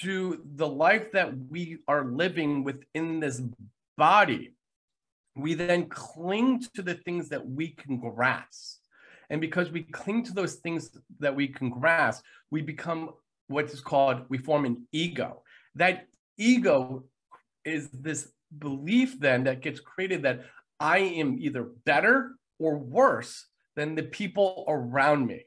to 0.00 0.42
the 0.54 0.66
life 0.66 1.12
that 1.12 1.32
we 1.48 1.78
are 1.88 2.04
living 2.04 2.62
within 2.62 3.18
this 3.18 3.42
body, 3.96 4.54
we 5.36 5.54
then 5.54 5.88
cling 5.88 6.64
to 6.74 6.82
the 6.82 6.94
things 6.94 7.28
that 7.30 7.44
we 7.44 7.68
can 7.68 7.98
grasp. 7.98 8.78
And 9.28 9.40
because 9.40 9.70
we 9.70 9.82
cling 9.84 10.24
to 10.24 10.32
those 10.32 10.56
things 10.56 10.90
that 11.18 11.34
we 11.34 11.48
can 11.48 11.70
grasp, 11.70 12.24
we 12.50 12.62
become 12.62 13.10
what 13.48 13.70
is 13.70 13.80
called, 13.80 14.22
we 14.28 14.38
form 14.38 14.64
an 14.64 14.86
ego. 14.92 15.42
That 15.74 16.06
ego 16.36 17.04
is 17.64 17.88
this 17.90 18.28
belief 18.58 19.18
then 19.20 19.44
that 19.44 19.60
gets 19.60 19.80
created 19.80 20.22
that 20.22 20.40
I 20.80 20.98
am 20.98 21.38
either 21.38 21.68
better 21.84 22.32
or 22.58 22.78
worse 22.78 23.46
than 23.76 23.94
the 23.94 24.02
people 24.02 24.64
around 24.66 25.26
me. 25.26 25.44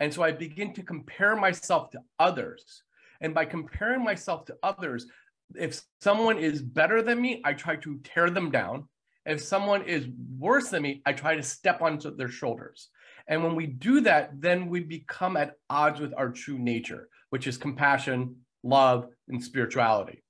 And 0.00 0.12
so 0.12 0.22
I 0.22 0.32
begin 0.32 0.72
to 0.74 0.82
compare 0.82 1.36
myself 1.36 1.90
to 1.90 2.00
others 2.18 2.82
and 3.22 3.32
by 3.32 3.44
comparing 3.44 4.04
myself 4.04 4.44
to 4.46 4.56
others, 4.62 5.06
if 5.54 5.80
someone 6.00 6.38
is 6.38 6.60
better 6.60 7.02
than 7.02 7.22
me, 7.22 7.40
I 7.44 7.54
try 7.54 7.76
to 7.76 8.00
tear 8.02 8.28
them 8.28 8.50
down. 8.50 8.88
If 9.24 9.40
someone 9.40 9.84
is 9.84 10.08
worse 10.38 10.68
than 10.68 10.82
me, 10.82 11.02
I 11.06 11.12
try 11.12 11.36
to 11.36 11.42
step 11.42 11.80
onto 11.80 12.14
their 12.14 12.28
shoulders. 12.28 12.88
And 13.28 13.44
when 13.44 13.54
we 13.54 13.68
do 13.68 14.00
that, 14.00 14.40
then 14.40 14.68
we 14.68 14.80
become 14.80 15.36
at 15.36 15.54
odds 15.70 16.00
with 16.00 16.12
our 16.16 16.30
true 16.30 16.58
nature, 16.58 17.08
which 17.30 17.46
is 17.46 17.56
compassion, 17.56 18.36
love, 18.64 19.06
and 19.28 19.42
spirituality. 19.42 20.24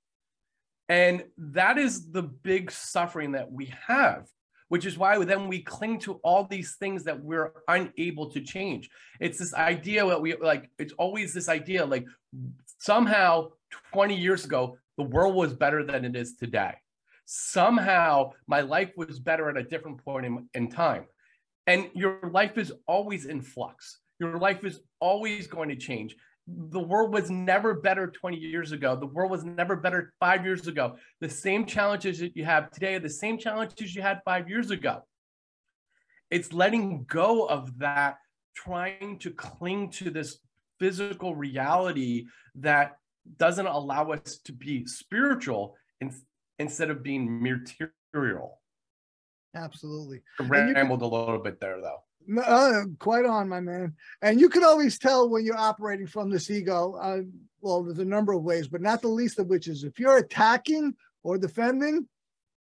And 0.89 1.23
that 1.37 1.77
is 1.77 2.11
the 2.11 2.23
big 2.23 2.71
suffering 2.71 3.31
that 3.33 3.51
we 3.51 3.73
have 3.87 4.27
which 4.73 4.87
is 4.87 4.97
why 4.97 5.23
then 5.23 5.47
we 5.47 5.61
cling 5.61 5.99
to 5.99 6.13
all 6.23 6.45
these 6.45 6.77
things 6.77 7.03
that 7.03 7.23
we're 7.23 7.51
unable 7.67 8.31
to 8.31 8.41
change. 8.41 8.89
It's 9.19 9.37
this 9.37 9.53
idea 9.53 10.03
that 10.03 10.19
we 10.19 10.35
like, 10.35 10.71
it's 10.79 10.93
always 10.93 11.31
this 11.31 11.47
idea 11.47 11.85
like 11.85 12.07
somehow 12.79 13.49
20 13.93 14.15
years 14.15 14.45
ago, 14.45 14.79
the 14.97 15.03
world 15.03 15.35
was 15.35 15.53
better 15.53 15.83
than 15.83 16.05
it 16.05 16.15
is 16.15 16.37
today. 16.37 16.73
Somehow 17.25 18.31
my 18.47 18.61
life 18.61 18.91
was 18.97 19.19
better 19.19 19.47
at 19.47 19.57
a 19.57 19.63
different 19.63 20.03
point 20.03 20.25
in, 20.25 20.49
in 20.55 20.71
time. 20.71 21.05
And 21.67 21.91
your 21.93 22.31
life 22.31 22.57
is 22.57 22.73
always 22.87 23.25
in 23.27 23.43
flux. 23.43 23.99
Your 24.19 24.39
life 24.39 24.65
is 24.65 24.79
always 24.99 25.45
going 25.45 25.69
to 25.69 25.75
change 25.75 26.15
the 26.47 26.79
world 26.79 27.13
was 27.13 27.29
never 27.29 27.75
better 27.75 28.07
20 28.07 28.37
years 28.37 28.71
ago. 28.71 28.95
The 28.95 29.05
world 29.05 29.31
was 29.31 29.45
never 29.45 29.75
better 29.75 30.13
five 30.19 30.45
years 30.45 30.67
ago. 30.67 30.97
The 31.21 31.29
same 31.29 31.65
challenges 31.65 32.19
that 32.19 32.35
you 32.35 32.43
have 32.43 32.71
today 32.71 32.95
are 32.95 32.99
the 32.99 33.09
same 33.09 33.37
challenges 33.37 33.95
you 33.95 34.01
had 34.01 34.21
five 34.25 34.49
years 34.49 34.69
ago. 34.69 35.03
It's 36.29 36.51
letting 36.51 37.05
go 37.05 37.45
of 37.45 37.77
that, 37.79 38.17
trying 38.55 39.19
to 39.19 39.31
cling 39.31 39.91
to 39.91 40.09
this 40.09 40.39
physical 40.79 41.33
reality 41.35 42.25
that 42.55 42.97
doesn't 43.37 43.67
allow 43.67 44.11
us 44.11 44.39
to 44.43 44.51
be 44.51 44.85
spiritual 44.85 45.75
in, 46.01 46.13
instead 46.59 46.89
of 46.89 47.03
being 47.03 47.41
material. 47.41 48.59
Absolutely. 49.55 50.21
I 50.39 50.43
rambled 50.43 51.03
a 51.03 51.07
little 51.07 51.39
bit 51.39 51.61
there, 51.61 51.79
though. 51.79 52.03
Uh, 52.43 52.83
quite 52.99 53.25
on, 53.25 53.49
my 53.49 53.59
man. 53.59 53.93
And 54.21 54.39
you 54.39 54.49
can 54.49 54.63
always 54.63 54.97
tell 54.97 55.29
when 55.29 55.45
you're 55.45 55.57
operating 55.57 56.07
from 56.07 56.29
this 56.29 56.49
ego. 56.49 56.95
Uh, 57.01 57.21
well, 57.61 57.83
there's 57.83 57.99
a 57.99 58.05
number 58.05 58.33
of 58.33 58.43
ways, 58.43 58.67
but 58.67 58.81
not 58.81 59.01
the 59.01 59.07
least 59.07 59.39
of 59.39 59.47
which 59.47 59.67
is 59.67 59.83
if 59.83 59.99
you're 59.99 60.17
attacking 60.17 60.93
or 61.23 61.37
defending, 61.37 62.07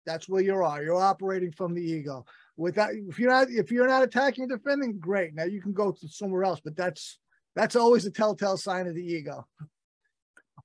that's 0.07 0.29
where 0.29 0.43
you 0.43 0.55
are. 0.55 0.83
You're 0.83 0.97
operating 0.97 1.53
from 1.53 1.75
the 1.75 1.83
ego. 1.83 2.25
Without, 2.57 2.91
if 2.93 3.19
you're 3.19 3.31
not, 3.31 3.49
if 3.51 3.71
you're 3.71 3.89
not 3.89 4.03
attacking 4.03 4.45
or 4.45 4.57
defending, 4.57 4.99
great. 4.99 5.35
Now 5.35 5.45
you 5.45 5.63
can 5.63 5.73
go 5.73 5.93
to 5.93 6.09
somewhere 6.09 6.45
else, 6.45 6.61
but 6.63 6.77
that's 6.77 7.19
that's 7.55 7.77
always 7.77 8.05
a 8.07 8.11
telltale 8.11 8.57
sign 8.57 8.87
of 8.87 8.95
the 8.95 9.05
ego. 9.05 9.47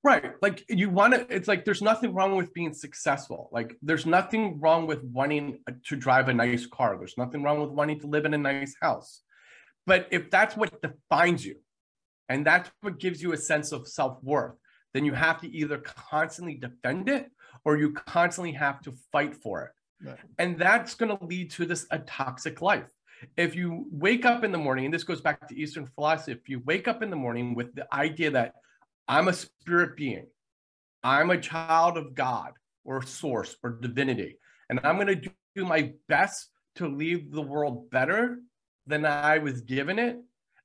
Right. 0.04 0.34
Like 0.42 0.64
you 0.70 0.90
want 0.90 1.14
to, 1.14 1.36
it's 1.36 1.48
like 1.48 1.66
there's 1.66 1.82
nothing 1.82 2.14
wrong 2.14 2.36
with 2.36 2.54
being 2.54 2.74
successful. 2.74 3.50
Like 3.52 3.78
there's 3.82 4.06
nothing 4.06 4.60
wrong 4.60 4.88
with 4.88 5.04
wanting 5.04 5.60
to 5.88 5.96
drive 5.96 6.30
a 6.30 6.34
nice 6.34 6.66
car. 6.66 6.98
There's 6.98 7.18
nothing 7.18 7.44
wrong 7.44 7.60
with 7.62 7.72
wanting 7.72 8.00
to 8.02 8.08
live 8.08 8.26
in 8.26 8.34
a 8.34 8.38
nice 8.38 8.76
house. 8.82 9.22
But 9.86 10.08
if 10.12 10.32
that's 10.32 10.56
what 10.56 10.82
defines 10.82 11.46
you 11.46 11.56
and 12.30 12.46
that's 12.46 12.70
what 12.82 13.00
gives 13.00 13.22
you 13.22 13.34
a 13.34 13.38
sense 13.38 13.72
of 13.72 13.88
self 13.88 14.18
worth, 14.24 14.56
then 14.94 15.06
you 15.06 15.14
have 15.14 15.42
to 15.42 15.50
either 15.50 15.78
constantly 15.78 16.56
defend 16.56 17.10
it 17.10 17.30
or 17.64 17.78
you 17.78 17.92
constantly 17.92 18.54
have 18.54 18.82
to 18.82 18.94
fight 19.12 19.36
for 19.36 19.64
it. 19.64 19.72
Right. 20.08 20.18
And 20.38 20.58
that's 20.58 20.96
going 20.96 21.16
to 21.16 21.26
lead 21.26 21.52
to 21.52 21.66
this 21.66 21.86
a 21.92 22.00
toxic 22.00 22.62
life. 22.62 22.90
If 23.38 23.56
you 23.56 23.86
wake 23.92 24.26
up 24.26 24.44
in 24.44 24.52
the 24.52 24.58
morning, 24.58 24.86
and 24.86 24.94
this 24.94 25.04
goes 25.04 25.22
back 25.22 25.48
to 25.48 25.60
Eastern 25.60 25.88
philosophy, 25.88 26.34
if 26.34 26.50
you 26.50 26.62
wake 26.66 26.88
up 26.88 27.02
in 27.02 27.10
the 27.10 27.16
morning 27.16 27.56
with 27.56 27.74
the 27.74 27.88
idea 27.94 28.30
that 28.32 28.56
I'm 29.08 29.28
a 29.28 29.34
spirit 29.34 29.96
being. 29.96 30.28
I'm 31.04 31.30
a 31.30 31.40
child 31.40 31.98
of 31.98 32.16
God 32.16 32.54
or 32.84 33.04
source 33.04 33.56
or 33.64 33.78
divinity. 33.80 34.38
And 34.70 34.80
I'm 34.84 34.96
going 34.96 35.22
to 35.22 35.30
do 35.56 35.66
my 35.66 35.94
best 36.08 36.50
to 36.76 36.88
leave 36.88 37.32
the 37.32 37.42
world 37.42 37.90
better 37.92 38.40
than 38.88 39.06
I 39.06 39.38
was 39.38 39.62
given 39.62 40.00
it. 40.00 40.18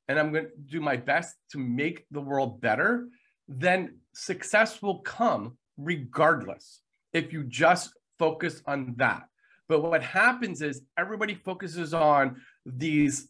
And 0.09 0.19
I'm 0.19 0.33
going 0.33 0.47
to 0.47 0.51
do 0.67 0.81
my 0.81 0.97
best 0.97 1.37
to 1.53 1.59
make 1.59 2.07
the 2.11 2.21
world 2.21 2.61
better. 2.61 3.09
Then 3.49 3.99
success 4.15 4.83
will 4.83 5.01
come 5.01 5.57
regardless 5.77 6.81
if 7.13 7.33
you 7.33 7.45
just 7.45 7.91
focus 8.19 8.63
on 8.67 8.95
that. 8.97 9.23
But 9.69 9.83
what 9.83 10.03
happens 10.03 10.63
is 10.63 10.83
everybody 10.99 11.35
focuses 11.35 11.95
on 11.95 12.41
these 12.67 13.29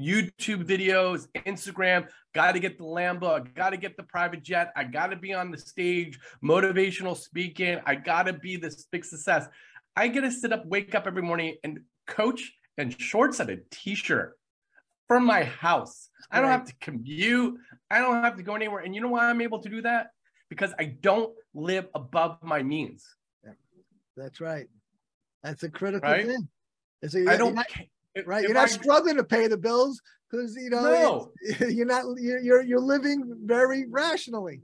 YouTube 0.00 0.64
videos, 0.64 1.28
Instagram, 1.46 2.08
got 2.34 2.52
to 2.52 2.58
get 2.60 2.78
the 2.78 2.84
Lambo, 2.84 3.52
got 3.54 3.70
to 3.70 3.76
get 3.76 3.96
the 3.96 4.02
private 4.02 4.42
jet, 4.42 4.72
I 4.76 4.84
got 4.84 5.08
to 5.08 5.16
be 5.16 5.32
on 5.32 5.50
the 5.50 5.58
stage, 5.58 6.18
motivational 6.42 7.16
speaking, 7.16 7.80
I 7.86 7.94
got 7.94 8.24
to 8.24 8.32
be 8.32 8.56
this 8.56 8.86
big 8.90 9.04
success. 9.04 9.46
I 9.96 10.08
get 10.08 10.22
to 10.22 10.30
sit 10.30 10.52
up, 10.52 10.66
wake 10.66 10.94
up 10.94 11.06
every 11.06 11.22
morning 11.22 11.56
and 11.62 11.80
coach 12.06 12.52
and 12.76 12.98
shorts 13.00 13.38
and 13.38 13.50
a 13.50 13.58
t-shirt 13.70 14.36
from 15.06 15.24
my 15.24 15.44
house. 15.44 16.08
I 16.30 16.40
don't 16.40 16.50
have 16.50 16.64
to 16.64 16.74
commute. 16.80 17.54
I 17.90 18.00
don't 18.00 18.24
have 18.24 18.36
to 18.36 18.42
go 18.42 18.56
anywhere. 18.56 18.80
And 18.80 18.94
you 18.94 19.00
know 19.00 19.08
why 19.08 19.30
I'm 19.30 19.40
able 19.40 19.60
to 19.60 19.68
do 19.68 19.82
that? 19.82 20.08
Because 20.50 20.72
I 20.78 20.96
don't 21.00 21.32
live 21.54 21.86
above 21.94 22.38
my 22.42 22.62
means. 22.62 23.04
That's 24.16 24.40
right. 24.40 24.66
That's 25.44 25.62
a 25.62 25.68
critical 25.68 26.10
Right? 26.10 26.26
thing. 26.26 26.48
It's 27.02 27.14
a, 27.14 27.28
I 27.30 27.36
don't 27.36 27.54
not- 27.54 27.66
right. 28.26 28.42
You're 28.42 28.54
not 28.54 28.64
I- 28.64 28.72
struggling 28.72 29.16
to 29.16 29.24
pay 29.24 29.46
the 29.46 29.56
bills 29.56 30.00
because 30.30 30.54
you 30.56 30.70
know 30.70 30.82
No. 30.82 31.32
you're 31.68 31.86
not 31.86 32.04
you're, 32.18 32.40
you're 32.40 32.62
you're 32.62 32.80
living 32.80 33.34
very 33.44 33.86
rationally. 33.88 34.60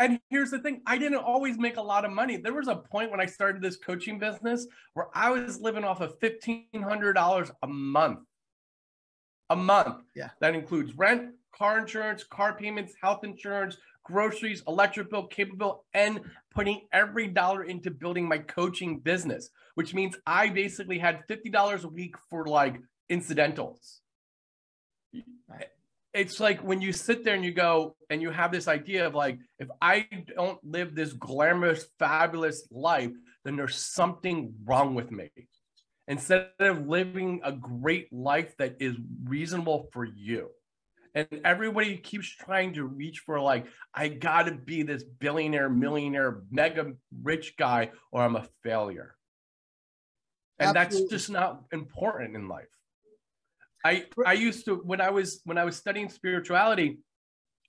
And 0.00 0.18
here's 0.28 0.50
the 0.50 0.58
thing 0.58 0.82
I 0.86 0.98
didn't 0.98 1.18
always 1.22 1.56
make 1.56 1.76
a 1.76 1.82
lot 1.82 2.04
of 2.04 2.10
money. 2.10 2.36
There 2.36 2.52
was 2.52 2.66
a 2.68 2.74
point 2.76 3.10
when 3.12 3.20
I 3.20 3.26
started 3.26 3.62
this 3.62 3.76
coaching 3.76 4.18
business 4.18 4.66
where 4.94 5.06
I 5.14 5.30
was 5.30 5.60
living 5.60 5.84
off 5.84 6.00
of 6.00 6.18
$1,500 6.18 7.50
a 7.62 7.66
month. 7.68 8.18
A 9.50 9.56
month. 9.56 10.02
Yeah. 10.16 10.30
That 10.40 10.54
includes 10.56 10.96
rent, 10.96 11.34
car 11.56 11.78
insurance, 11.78 12.24
car 12.24 12.54
payments, 12.54 12.94
health 13.02 13.24
insurance, 13.24 13.76
groceries, 14.04 14.62
electric 14.68 15.10
bill, 15.10 15.26
cable 15.26 15.56
bill, 15.56 15.84
and 15.94 16.20
putting 16.54 16.82
every 16.92 17.26
dollar 17.26 17.64
into 17.64 17.90
building 17.90 18.28
my 18.28 18.38
coaching 18.38 18.98
business, 18.98 19.50
which 19.74 19.94
means 19.94 20.16
I 20.26 20.48
basically 20.48 20.98
had 20.98 21.26
$50 21.28 21.84
a 21.84 21.88
week 21.88 22.16
for 22.30 22.46
like 22.46 22.80
incidentals. 23.08 24.00
It's 26.12 26.38
like 26.38 26.60
when 26.60 26.80
you 26.80 26.92
sit 26.92 27.24
there 27.24 27.34
and 27.34 27.44
you 27.44 27.52
go 27.52 27.96
and 28.08 28.22
you 28.22 28.30
have 28.30 28.52
this 28.52 28.68
idea 28.68 29.06
of 29.06 29.14
like, 29.14 29.38
if 29.58 29.68
I 29.82 30.06
don't 30.36 30.62
live 30.62 30.94
this 30.94 31.12
glamorous, 31.12 31.86
fabulous 31.98 32.68
life, 32.70 33.10
then 33.44 33.56
there's 33.56 33.76
something 33.76 34.54
wrong 34.64 34.94
with 34.94 35.10
me. 35.10 35.30
Instead 36.06 36.50
of 36.60 36.86
living 36.86 37.40
a 37.42 37.50
great 37.50 38.12
life 38.12 38.56
that 38.58 38.76
is 38.78 38.94
reasonable 39.24 39.88
for 39.92 40.04
you. 40.04 40.50
And 41.14 41.28
everybody 41.44 41.96
keeps 41.96 42.28
trying 42.28 42.74
to 42.74 42.84
reach 42.84 43.20
for 43.20 43.40
like, 43.40 43.66
I 43.94 44.08
gotta 44.08 44.52
be 44.52 44.82
this 44.82 45.04
billionaire, 45.04 45.70
millionaire, 45.70 46.42
mega 46.50 46.92
rich 47.22 47.56
guy, 47.56 47.90
or 48.10 48.22
I'm 48.22 48.36
a 48.36 48.48
failure. 48.62 49.14
And 50.58 50.76
Absolutely. 50.76 51.00
that's 51.02 51.10
just 51.10 51.30
not 51.30 51.62
important 51.72 52.34
in 52.36 52.48
life. 52.48 52.66
I 53.84 54.06
I 54.24 54.32
used 54.32 54.64
to 54.64 54.76
when 54.76 55.00
I 55.00 55.10
was 55.10 55.40
when 55.44 55.58
I 55.58 55.64
was 55.64 55.76
studying 55.76 56.08
spirituality, 56.08 56.98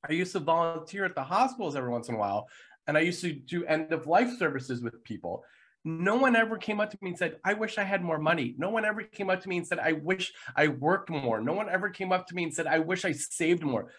I 0.07 0.13
used 0.13 0.31
to 0.31 0.39
volunteer 0.39 1.05
at 1.05 1.13
the 1.13 1.23
hospitals 1.23 1.75
every 1.75 1.89
once 1.89 2.09
in 2.09 2.15
a 2.15 2.17
while, 2.17 2.47
and 2.87 2.97
I 2.97 3.01
used 3.01 3.21
to 3.21 3.33
do 3.33 3.65
end 3.65 3.91
of 3.91 4.07
life 4.07 4.29
services 4.39 4.81
with 4.81 5.03
people. 5.03 5.43
No 5.87 6.15
one 6.15 6.35
ever 6.35 6.57
came 6.57 6.81
up 6.81 6.89
to 6.89 6.97
me 6.99 7.11
and 7.11 7.17
said, 7.17 7.37
I 7.45 7.53
wish 7.53 7.77
I 7.77 7.83
had 7.83 8.03
more 8.03 8.17
money. 8.17 8.55
No 8.57 8.71
one 8.71 8.85
ever 8.85 9.03
came 9.03 9.29
up 9.29 9.41
to 9.41 9.47
me 9.47 9.57
and 9.57 9.67
said, 9.67 9.77
I 9.77 9.91
wish 9.91 10.33
I 10.55 10.67
worked 10.67 11.11
more. 11.11 11.39
No 11.39 11.53
one 11.53 11.69
ever 11.69 11.89
came 11.89 12.11
up 12.11 12.25
to 12.27 12.35
me 12.35 12.43
and 12.43 12.53
said, 12.53 12.65
I 12.65 12.79
wish 12.79 13.05
I 13.05 13.11
saved 13.11 13.63
more. 13.63 13.91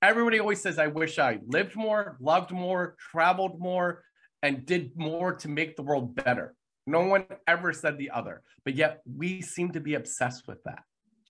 Everybody 0.00 0.40
always 0.40 0.62
says, 0.62 0.78
I 0.78 0.86
wish 0.86 1.18
I 1.18 1.40
lived 1.46 1.76
more, 1.76 2.16
loved 2.18 2.50
more, 2.50 2.96
traveled 2.98 3.60
more, 3.60 4.02
and 4.42 4.64
did 4.64 4.92
more 4.96 5.34
to 5.36 5.48
make 5.48 5.76
the 5.76 5.82
world 5.82 6.14
better. 6.14 6.54
No 6.86 7.00
one 7.02 7.26
ever 7.46 7.74
said 7.74 7.98
the 7.98 8.10
other, 8.10 8.42
but 8.64 8.74
yet 8.74 9.00
we 9.06 9.42
seem 9.42 9.70
to 9.72 9.80
be 9.80 9.94
obsessed 9.94 10.48
with 10.48 10.62
that. 10.64 10.82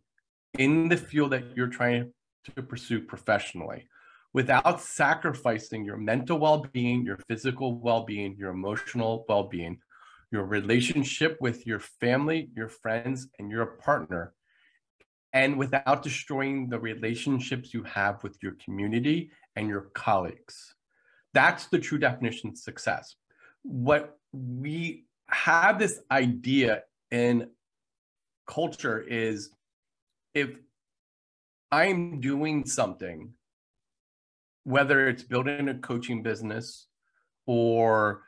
in 0.58 0.88
the 0.90 0.98
field 0.98 1.32
that 1.32 1.44
you're 1.56 1.68
trying 1.68 2.12
to 2.56 2.62
pursue 2.62 3.02
professionally 3.02 3.88
without 4.34 4.82
sacrificing 4.82 5.86
your 5.86 5.98
mental 5.98 6.40
well 6.40 6.66
being, 6.74 7.06
your 7.06 7.18
physical 7.28 7.78
well 7.80 8.04
being, 8.04 8.36
your 8.38 8.52
emotional 8.52 9.26
well 9.30 9.44
being, 9.44 9.78
your 10.32 10.46
relationship 10.46 11.38
with 11.40 11.66
your 11.68 11.80
family, 11.80 12.50
your 12.56 12.70
friends, 12.70 13.28
and 13.40 13.52
your 13.52 13.66
partner, 13.66 14.34
and 15.34 15.58
without 15.58 16.04
destroying 16.04 16.70
the 16.70 16.80
relationships 16.80 17.74
you 17.74 17.84
have 17.84 18.24
with 18.24 18.38
your 18.42 18.56
community 18.64 19.32
and 19.56 19.68
your 19.68 19.90
colleagues. 19.94 20.76
That's 21.34 21.68
the 21.68 21.80
true 21.80 21.98
definition 21.98 22.50
of 22.50 22.58
success. 22.58 23.16
What 23.64 24.18
we 24.32 25.06
have 25.28 25.80
this 25.80 26.00
idea 26.12 26.84
in 27.12 27.50
culture 28.48 29.00
is 29.00 29.50
if 30.34 30.56
I'm 31.72 32.20
doing 32.20 32.66
something, 32.66 33.34
whether 34.64 35.08
it's 35.08 35.24
building 35.24 35.70
a 35.70 35.76
coaching 35.76 36.24
business 36.24 36.88
or 37.46 38.24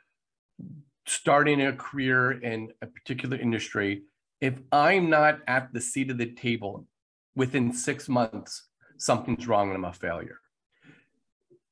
starting 1.06 1.62
a 1.62 1.72
career 1.72 2.32
in 2.32 2.72
a 2.82 2.86
particular 2.86 3.36
industry, 3.36 4.02
if 4.40 4.60
I'm 4.72 5.08
not 5.08 5.40
at 5.46 5.72
the 5.72 5.80
seat 5.80 6.10
of 6.10 6.18
the 6.18 6.32
table 6.32 6.86
within 7.34 7.72
six 7.72 8.08
months, 8.08 8.68
something's 8.98 9.46
wrong 9.46 9.68
and 9.68 9.76
I'm 9.76 9.84
a 9.84 9.92
failure. 9.92 10.40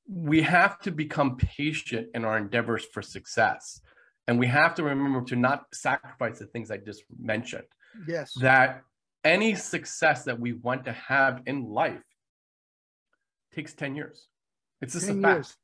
We 0.09 0.43
have 0.43 0.79
to 0.81 0.90
become 0.90 1.37
patient 1.37 2.09
in 2.14 2.25
our 2.25 2.37
endeavors 2.38 2.85
for 2.85 3.01
success. 3.03 3.81
And 4.29 4.38
we 4.38 4.47
have 4.47 4.75
to 4.77 4.83
remember 4.83 5.23
to 5.23 5.37
not 5.37 5.67
sacrifice 5.73 6.38
the 6.38 6.47
things 6.47 6.71
I 6.71 6.79
just 6.79 7.05
mentioned 7.19 7.64
Yes. 8.07 8.33
that 8.40 8.83
any 9.23 9.55
success 9.55 10.25
that 10.25 10.38
we 10.38 10.53
want 10.53 10.85
to 10.87 10.93
have 10.93 11.43
in 11.47 11.64
life 11.64 12.03
takes 13.55 13.73
10 13.75 13.95
years. 13.97 14.29
It's 14.83 14.93
just 14.95 15.07
10 15.07 15.19
a 15.19 15.23
fact. 15.23 15.37
years. 15.37 15.57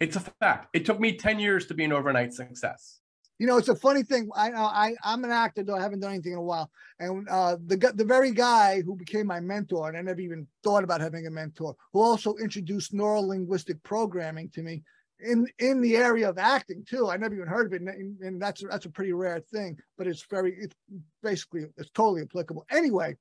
It's 0.00 0.16
a 0.16 0.20
fact. 0.20 0.68
It 0.74 0.84
took 0.86 0.98
me 1.00 1.16
10 1.16 1.38
years 1.38 1.66
to 1.66 1.74
be 1.74 1.84
an 1.84 1.92
overnight 1.92 2.32
success. 2.32 3.00
You 3.42 3.48
know, 3.48 3.56
it's 3.56 3.68
a 3.68 3.74
funny 3.74 4.04
thing. 4.04 4.30
I 4.36 4.52
I 4.52 4.94
I'm 5.02 5.24
an 5.24 5.32
actor, 5.32 5.64
though 5.64 5.74
I 5.74 5.80
haven't 5.80 5.98
done 5.98 6.12
anything 6.12 6.34
in 6.34 6.38
a 6.38 6.42
while. 6.42 6.70
And 7.00 7.28
uh, 7.28 7.56
the 7.66 7.76
the 7.92 8.04
very 8.04 8.30
guy 8.30 8.82
who 8.82 8.94
became 8.94 9.26
my 9.26 9.40
mentor, 9.40 9.88
and 9.88 9.98
I 9.98 10.00
never 10.00 10.20
even 10.20 10.46
thought 10.62 10.84
about 10.84 11.00
having 11.00 11.26
a 11.26 11.30
mentor, 11.30 11.74
who 11.92 12.02
also 12.02 12.36
introduced 12.36 12.94
neural 12.94 13.26
linguistic 13.26 13.82
programming 13.82 14.48
to 14.50 14.62
me 14.62 14.84
in 15.18 15.48
in 15.58 15.80
the 15.80 15.96
area 15.96 16.28
of 16.28 16.38
acting 16.38 16.84
too. 16.88 17.10
I 17.10 17.16
never 17.16 17.34
even 17.34 17.48
heard 17.48 17.66
of 17.66 17.72
it, 17.72 17.82
and, 17.82 18.16
and 18.20 18.40
that's 18.40 18.62
that's 18.70 18.86
a 18.86 18.90
pretty 18.90 19.12
rare 19.12 19.40
thing. 19.40 19.76
But 19.98 20.06
it's 20.06 20.24
very 20.30 20.54
it's 20.56 20.76
basically 21.20 21.66
it's 21.76 21.90
totally 21.90 22.22
applicable. 22.22 22.64
Anyway, 22.70 23.16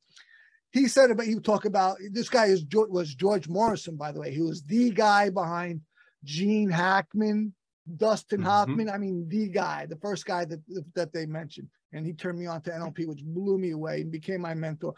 he 0.72 0.88
said 0.88 1.10
about 1.10 1.26
he 1.26 1.34
would 1.34 1.44
talk 1.44 1.66
about 1.66 1.98
this 2.12 2.30
guy 2.30 2.46
is 2.46 2.64
was 2.72 3.16
George 3.16 3.50
Morrison, 3.50 3.96
by 3.96 4.12
the 4.12 4.20
way. 4.20 4.32
He 4.32 4.42
was 4.42 4.62
the 4.62 4.92
guy 4.92 5.32
behind 5.32 5.82
Gene 6.24 6.70
Hackman, 6.70 7.56
Dustin 7.98 8.41
Mhm. 8.41 8.46
Hoffman. 8.46 8.89
I 8.89 8.98
mean, 8.98 9.28
the 9.28 9.48
guy, 9.48 9.86
the 9.86 9.98
first 9.98 10.26
guy 10.26 10.46
that 10.46 10.62
that 10.94 11.13
they 11.13 11.26
mentioned, 11.26 11.70
and 11.94 12.06
he 12.06 12.13
turned 12.13 12.39
me 12.39 12.46
on 12.46 12.62
to 12.63 12.72
NLP, 12.72 13.06
which 13.06 13.24
blew 13.24 13.58
me 13.58 13.72
away 13.72 14.02
and 14.02 14.12
became 14.12 14.41
my 14.41 14.54
mentor. 14.54 14.94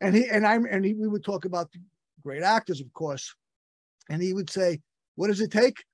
And 0.00 0.14
he 0.14 0.28
and 0.28 0.46
I 0.46 0.54
and 0.54 0.84
he, 0.84 0.94
we 0.94 1.08
would 1.08 1.24
talk 1.24 1.44
about 1.44 1.70
great 2.22 2.42
actors, 2.42 2.80
of 2.80 2.92
course, 2.92 3.34
and 4.08 4.22
he 4.22 4.32
would 4.32 4.50
say, 4.50 4.80
"What 5.16 5.28
does 5.28 5.40
it 5.40 5.50
take? 5.50 5.84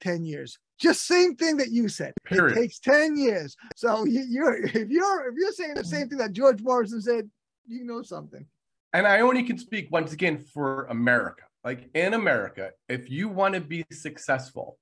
Ten 0.00 0.24
years." 0.24 0.58
Just 0.78 1.06
same 1.06 1.36
thing 1.36 1.58
that 1.58 1.70
you 1.70 1.88
said. 1.88 2.14
Period. 2.24 2.56
It 2.56 2.60
takes 2.60 2.78
ten 2.78 3.16
years. 3.16 3.56
So 3.76 4.04
you, 4.04 4.24
you're 4.28 4.56
if 4.64 4.88
you're 4.88 5.28
if 5.28 5.34
you're 5.36 5.52
saying 5.52 5.74
the 5.74 5.84
same 5.84 6.08
thing 6.08 6.18
that 6.18 6.32
George 6.32 6.62
Morrison 6.62 7.00
said, 7.02 7.30
you 7.66 7.84
know 7.84 8.02
something. 8.02 8.46
And 8.92 9.06
I 9.06 9.20
only 9.20 9.44
can 9.44 9.56
speak 9.56 9.88
once 9.90 10.12
again 10.12 10.38
for 10.38 10.86
America. 10.86 11.44
Like 11.62 11.90
in 11.94 12.14
America, 12.14 12.70
if 12.88 13.10
you 13.10 13.28
want 13.28 13.54
to 13.54 13.60
be 13.60 13.84
successful, 13.92 14.78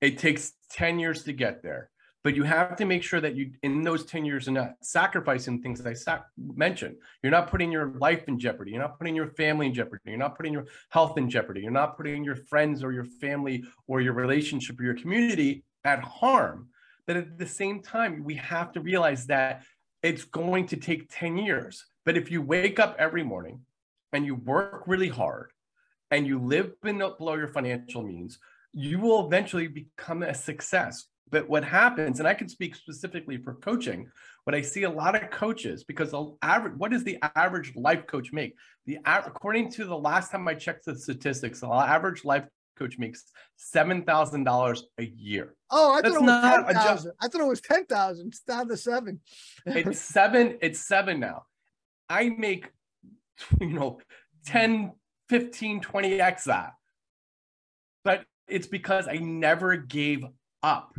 It 0.00 0.18
takes 0.18 0.52
10 0.70 0.98
years 0.98 1.24
to 1.24 1.32
get 1.32 1.62
there 1.62 1.90
but 2.22 2.36
you 2.36 2.42
have 2.42 2.76
to 2.76 2.84
make 2.84 3.02
sure 3.02 3.20
that 3.20 3.34
you 3.34 3.52
in 3.62 3.82
those 3.82 4.04
10 4.04 4.24
years 4.24 4.46
are 4.46 4.52
not 4.52 4.74
sacrificing 4.82 5.62
things 5.62 5.80
that 5.80 5.96
i 6.06 6.20
mentioned. 6.54 6.96
You're 7.22 7.30
not 7.32 7.50
putting 7.50 7.72
your 7.72 7.92
life 7.98 8.24
in 8.28 8.38
jeopardy. 8.38 8.72
You're 8.72 8.82
not 8.82 8.98
putting 8.98 9.16
your 9.16 9.28
family 9.28 9.66
in 9.66 9.74
jeopardy. 9.74 10.02
You're 10.06 10.18
not 10.18 10.36
putting 10.36 10.52
your 10.52 10.66
health 10.90 11.16
in 11.16 11.30
jeopardy. 11.30 11.62
You're 11.62 11.70
not 11.70 11.96
putting 11.96 12.22
your 12.22 12.36
friends 12.36 12.84
or 12.84 12.92
your 12.92 13.04
family 13.04 13.64
or 13.86 14.00
your 14.00 14.12
relationship 14.12 14.78
or 14.78 14.84
your 14.84 14.94
community 14.94 15.64
at 15.84 16.00
harm. 16.00 16.68
But 17.06 17.16
at 17.16 17.38
the 17.38 17.46
same 17.46 17.82
time 17.82 18.22
we 18.22 18.34
have 18.34 18.72
to 18.72 18.80
realize 18.80 19.26
that 19.26 19.62
it's 20.02 20.24
going 20.24 20.66
to 20.68 20.76
take 20.76 21.08
10 21.10 21.38
years. 21.38 21.86
But 22.04 22.16
if 22.16 22.30
you 22.30 22.42
wake 22.42 22.78
up 22.78 22.96
every 22.98 23.22
morning 23.22 23.60
and 24.12 24.26
you 24.26 24.34
work 24.34 24.82
really 24.86 25.08
hard 25.08 25.52
and 26.10 26.26
you 26.26 26.38
live 26.38 26.78
below 26.82 27.34
your 27.34 27.48
financial 27.48 28.02
means 28.02 28.38
you 28.72 28.98
will 28.98 29.26
eventually 29.26 29.68
become 29.68 30.22
a 30.22 30.34
success 30.34 31.06
but 31.30 31.48
what 31.48 31.64
happens, 31.64 32.18
and 32.18 32.28
I 32.28 32.34
can 32.34 32.48
speak 32.48 32.74
specifically 32.74 33.36
for 33.36 33.54
coaching, 33.54 34.08
what 34.44 34.54
I 34.54 34.62
see 34.62 34.82
a 34.82 34.90
lot 34.90 35.14
of 35.14 35.30
coaches, 35.30 35.84
because 35.84 36.10
the 36.10 36.34
average, 36.42 36.74
what 36.76 36.90
does 36.90 37.04
the 37.04 37.18
average 37.36 37.74
life 37.76 38.06
coach 38.06 38.32
make? 38.32 38.56
The 38.86 38.98
according 39.04 39.70
to 39.72 39.84
the 39.84 39.96
last 39.96 40.32
time 40.32 40.48
I 40.48 40.54
checked 40.54 40.86
the 40.86 40.98
statistics, 40.98 41.60
the 41.60 41.68
average 41.68 42.24
life 42.24 42.44
coach 42.78 42.98
makes 42.98 43.24
seven 43.56 44.02
thousand 44.02 44.44
dollars 44.44 44.84
a 44.98 45.04
year. 45.04 45.54
Oh, 45.70 45.92
I 45.92 46.02
That's 46.02 46.14
thought 46.14 46.22
it 46.22 46.26
was 46.26 46.64
ten 46.64 46.74
thousand. 46.74 47.12
I 47.20 47.28
thought 47.28 47.40
it 47.40 47.46
was 47.46 47.60
ten 47.60 47.86
thousand. 47.86 48.26
It's 48.28 48.40
down 48.40 48.68
to 48.68 48.76
seven. 48.76 49.20
it's 49.66 50.00
seven. 50.00 50.58
It's 50.60 50.80
seven 50.80 51.20
now. 51.20 51.44
I 52.08 52.30
make, 52.30 52.68
you 53.60 53.68
know, 53.68 54.00
10, 54.46 54.92
15, 55.28 55.80
20 55.80 56.20
x 56.20 56.44
that. 56.44 56.72
It's 58.50 58.66
because 58.66 59.08
I 59.08 59.16
never 59.16 59.76
gave 59.76 60.24
up. 60.62 60.94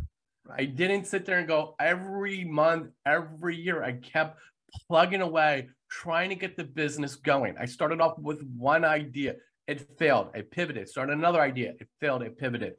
I 0.50 0.66
didn't 0.66 1.06
sit 1.06 1.26
there 1.26 1.40
and 1.40 1.48
go 1.48 1.76
every 1.80 2.44
month, 2.44 2.92
every 3.06 3.56
year. 3.56 3.84
I 3.84 3.94
kept 3.94 4.40
plugging 4.88 5.22
away, 5.22 5.70
trying 5.90 6.30
to 6.30 6.36
get 6.36 6.58
the 6.58 6.64
business 6.64 7.16
going. 7.16 7.56
I 7.60 7.66
started 7.66 8.02
off 8.02 8.18
with 8.18 8.42
one 8.58 8.84
idea. 8.86 9.36
It 9.68 9.88
failed. 9.98 10.30
I 10.34 10.42
pivoted, 10.42 10.90
started 10.90 11.14
another 11.14 11.42
idea. 11.42 11.74
It 11.80 11.88
failed. 12.00 12.24
I 12.24 12.30
pivoted. 12.30 12.74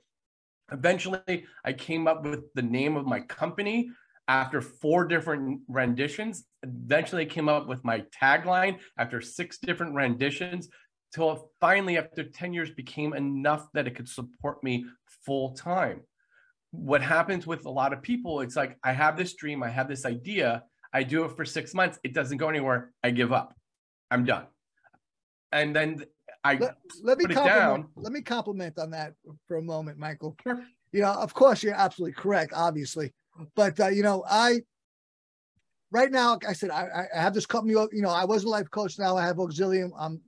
Eventually, 0.72 1.44
I 1.64 1.72
came 1.72 2.06
up 2.08 2.24
with 2.24 2.52
the 2.54 2.62
name 2.62 2.96
of 2.96 3.06
my 3.06 3.20
company 3.20 3.90
after 4.28 4.60
four 4.60 5.06
different 5.06 5.60
renditions. 5.68 6.44
Eventually, 6.62 7.22
I 7.22 7.26
came 7.26 7.48
up 7.48 7.68
with 7.68 7.84
my 7.84 8.04
tagline 8.20 8.78
after 8.98 9.20
six 9.20 9.58
different 9.58 9.94
renditions 9.94 10.68
till 11.14 11.50
finally, 11.60 11.98
after 11.98 12.24
10 12.24 12.52
years, 12.52 12.70
became 12.70 13.12
enough 13.14 13.68
that 13.74 13.86
it 13.86 13.94
could 13.94 14.08
support 14.08 14.62
me 14.64 14.84
full 15.24 15.52
time 15.52 16.02
what 16.72 17.02
happens 17.02 17.46
with 17.46 17.66
a 17.66 17.70
lot 17.70 17.92
of 17.92 18.02
people, 18.02 18.40
it's 18.40 18.56
like, 18.56 18.78
I 18.82 18.92
have 18.92 19.16
this 19.16 19.34
dream, 19.34 19.62
I 19.62 19.68
have 19.68 19.88
this 19.88 20.04
idea, 20.04 20.64
I 20.92 21.02
do 21.02 21.24
it 21.24 21.36
for 21.36 21.44
six 21.44 21.74
months, 21.74 21.98
it 22.02 22.14
doesn't 22.14 22.38
go 22.38 22.48
anywhere, 22.48 22.92
I 23.04 23.10
give 23.10 23.30
up, 23.32 23.54
I'm 24.10 24.24
done. 24.24 24.46
And 25.52 25.76
then 25.76 26.04
I 26.42 26.54
let, 26.54 26.76
let 27.02 27.18
me 27.18 27.26
compliment, 27.26 27.86
let 27.94 28.12
me 28.12 28.22
compliment 28.22 28.78
on 28.78 28.90
that 28.90 29.12
for 29.46 29.58
a 29.58 29.62
moment, 29.62 29.98
Michael. 29.98 30.34
Sure. 30.42 30.64
You 30.92 31.02
know, 31.02 31.12
of 31.12 31.34
course, 31.34 31.62
you're 31.62 31.74
absolutely 31.74 32.14
correct, 32.14 32.54
obviously, 32.56 33.12
but 33.54 33.78
uh, 33.78 33.88
you 33.88 34.02
know, 34.02 34.24
I 34.28 34.62
right 35.90 36.10
now, 36.10 36.32
like 36.32 36.48
I 36.48 36.54
said, 36.54 36.70
I, 36.70 37.06
I 37.14 37.20
have 37.20 37.34
this 37.34 37.46
company. 37.46 37.74
You 37.92 38.02
know, 38.02 38.10
I 38.10 38.24
was 38.24 38.44
a 38.44 38.48
life 38.48 38.70
coach. 38.70 38.98
Now 38.98 39.16
I 39.16 39.24
have 39.24 39.36
Auxilium. 39.36 39.90
I'm 39.98 40.20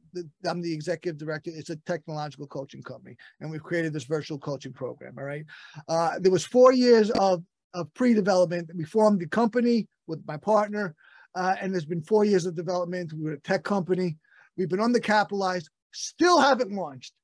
I'm 0.47 0.61
the 0.61 0.73
executive 0.73 1.19
director. 1.19 1.51
It's 1.55 1.71
a 1.71 1.77
technological 1.77 2.47
coaching 2.47 2.83
company, 2.83 3.17
and 3.41 3.51
we've 3.51 3.63
created 3.63 3.93
this 3.93 4.05
virtual 4.05 4.39
coaching 4.39 4.73
program. 4.73 5.15
All 5.19 5.25
right, 5.25 5.45
uh, 5.89 6.19
there 6.21 6.33
was 6.33 6.45
four 6.45 6.73
years 6.73 7.11
of 7.11 7.43
of 7.75 7.93
pre-development. 7.95 8.71
We 8.75 8.85
formed 8.85 9.21
the 9.21 9.27
company 9.27 9.89
with 10.07 10.23
my 10.27 10.37
partner, 10.37 10.95
uh, 11.35 11.57
and 11.61 11.73
there's 11.73 11.85
been 11.85 12.03
four 12.03 12.25
years 12.25 12.47
of 12.47 12.55
development. 12.55 13.13
We're 13.13 13.33
a 13.35 13.41
tech 13.41 13.65
company. 13.65 14.17
We've 14.57 14.69
been 14.69 14.81
undercapitalized. 14.81 15.67
Still 15.93 16.41
haven't 16.41 16.73
launched. 16.73 17.15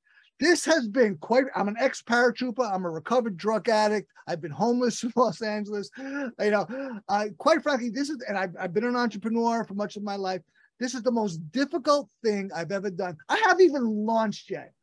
This 0.41 0.65
has 0.65 0.87
been 0.87 1.17
quite. 1.17 1.45
I'm 1.55 1.67
an 1.67 1.75
ex 1.79 2.01
paratrooper. 2.01 2.69
I'm 2.69 2.83
a 2.83 2.89
recovered 2.89 3.37
drug 3.37 3.69
addict. 3.69 4.09
I've 4.27 4.41
been 4.41 4.51
homeless 4.51 5.03
in 5.03 5.13
Los 5.15 5.41
Angeles. 5.41 5.89
You 5.97 6.31
know, 6.39 6.99
uh, 7.07 7.25
quite 7.37 7.61
frankly, 7.61 7.89
this 7.89 8.09
is, 8.09 8.23
and 8.27 8.35
I've, 8.35 8.55
I've 8.59 8.73
been 8.73 8.85
an 8.85 8.95
entrepreneur 8.95 9.63
for 9.63 9.75
much 9.75 9.97
of 9.97 10.03
my 10.03 10.15
life. 10.15 10.41
This 10.81 10.95
is 10.95 11.03
the 11.03 11.11
most 11.11 11.37
difficult 11.51 12.09
thing 12.23 12.49
I've 12.55 12.71
ever 12.71 12.89
done. 12.89 13.15
I 13.29 13.37
haven't 13.45 13.63
even 13.63 13.85
launched 13.85 14.49
yet. 14.49 14.73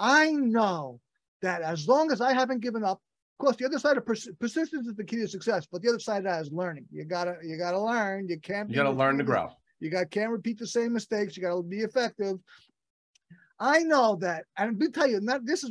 I 0.00 0.32
know 0.32 1.00
that 1.42 1.62
as 1.62 1.86
long 1.86 2.10
as 2.10 2.20
I 2.20 2.32
haven't 2.32 2.58
given 2.58 2.82
up, 2.82 3.00
of 3.38 3.38
course, 3.38 3.56
the 3.56 3.64
other 3.64 3.78
side 3.78 3.96
of 3.96 4.04
pers- 4.04 4.28
persistence 4.40 4.88
is 4.88 4.96
the 4.96 5.04
key 5.04 5.18
to 5.18 5.28
success, 5.28 5.64
but 5.70 5.80
the 5.80 5.90
other 5.90 6.00
side 6.00 6.18
of 6.18 6.24
that 6.24 6.42
is 6.42 6.50
learning. 6.50 6.86
You 6.90 7.04
gotta, 7.04 7.36
you 7.44 7.56
gotta 7.56 7.78
learn. 7.78 8.26
You 8.28 8.40
can't. 8.40 8.68
You 8.68 8.74
gotta 8.74 8.90
learn 8.90 9.16
to 9.18 9.22
grow. 9.22 9.48
You 9.78 9.90
got 9.90 10.10
can't 10.10 10.32
repeat 10.32 10.58
the 10.58 10.66
same 10.66 10.92
mistakes. 10.92 11.36
You 11.36 11.44
gotta 11.44 11.62
be 11.62 11.82
effective. 11.82 12.38
I 13.60 13.84
know 13.84 14.16
that, 14.22 14.46
and 14.58 14.82
I 14.82 14.86
tell 14.88 15.06
you, 15.06 15.20
that 15.20 15.46
this 15.46 15.62
is 15.62 15.70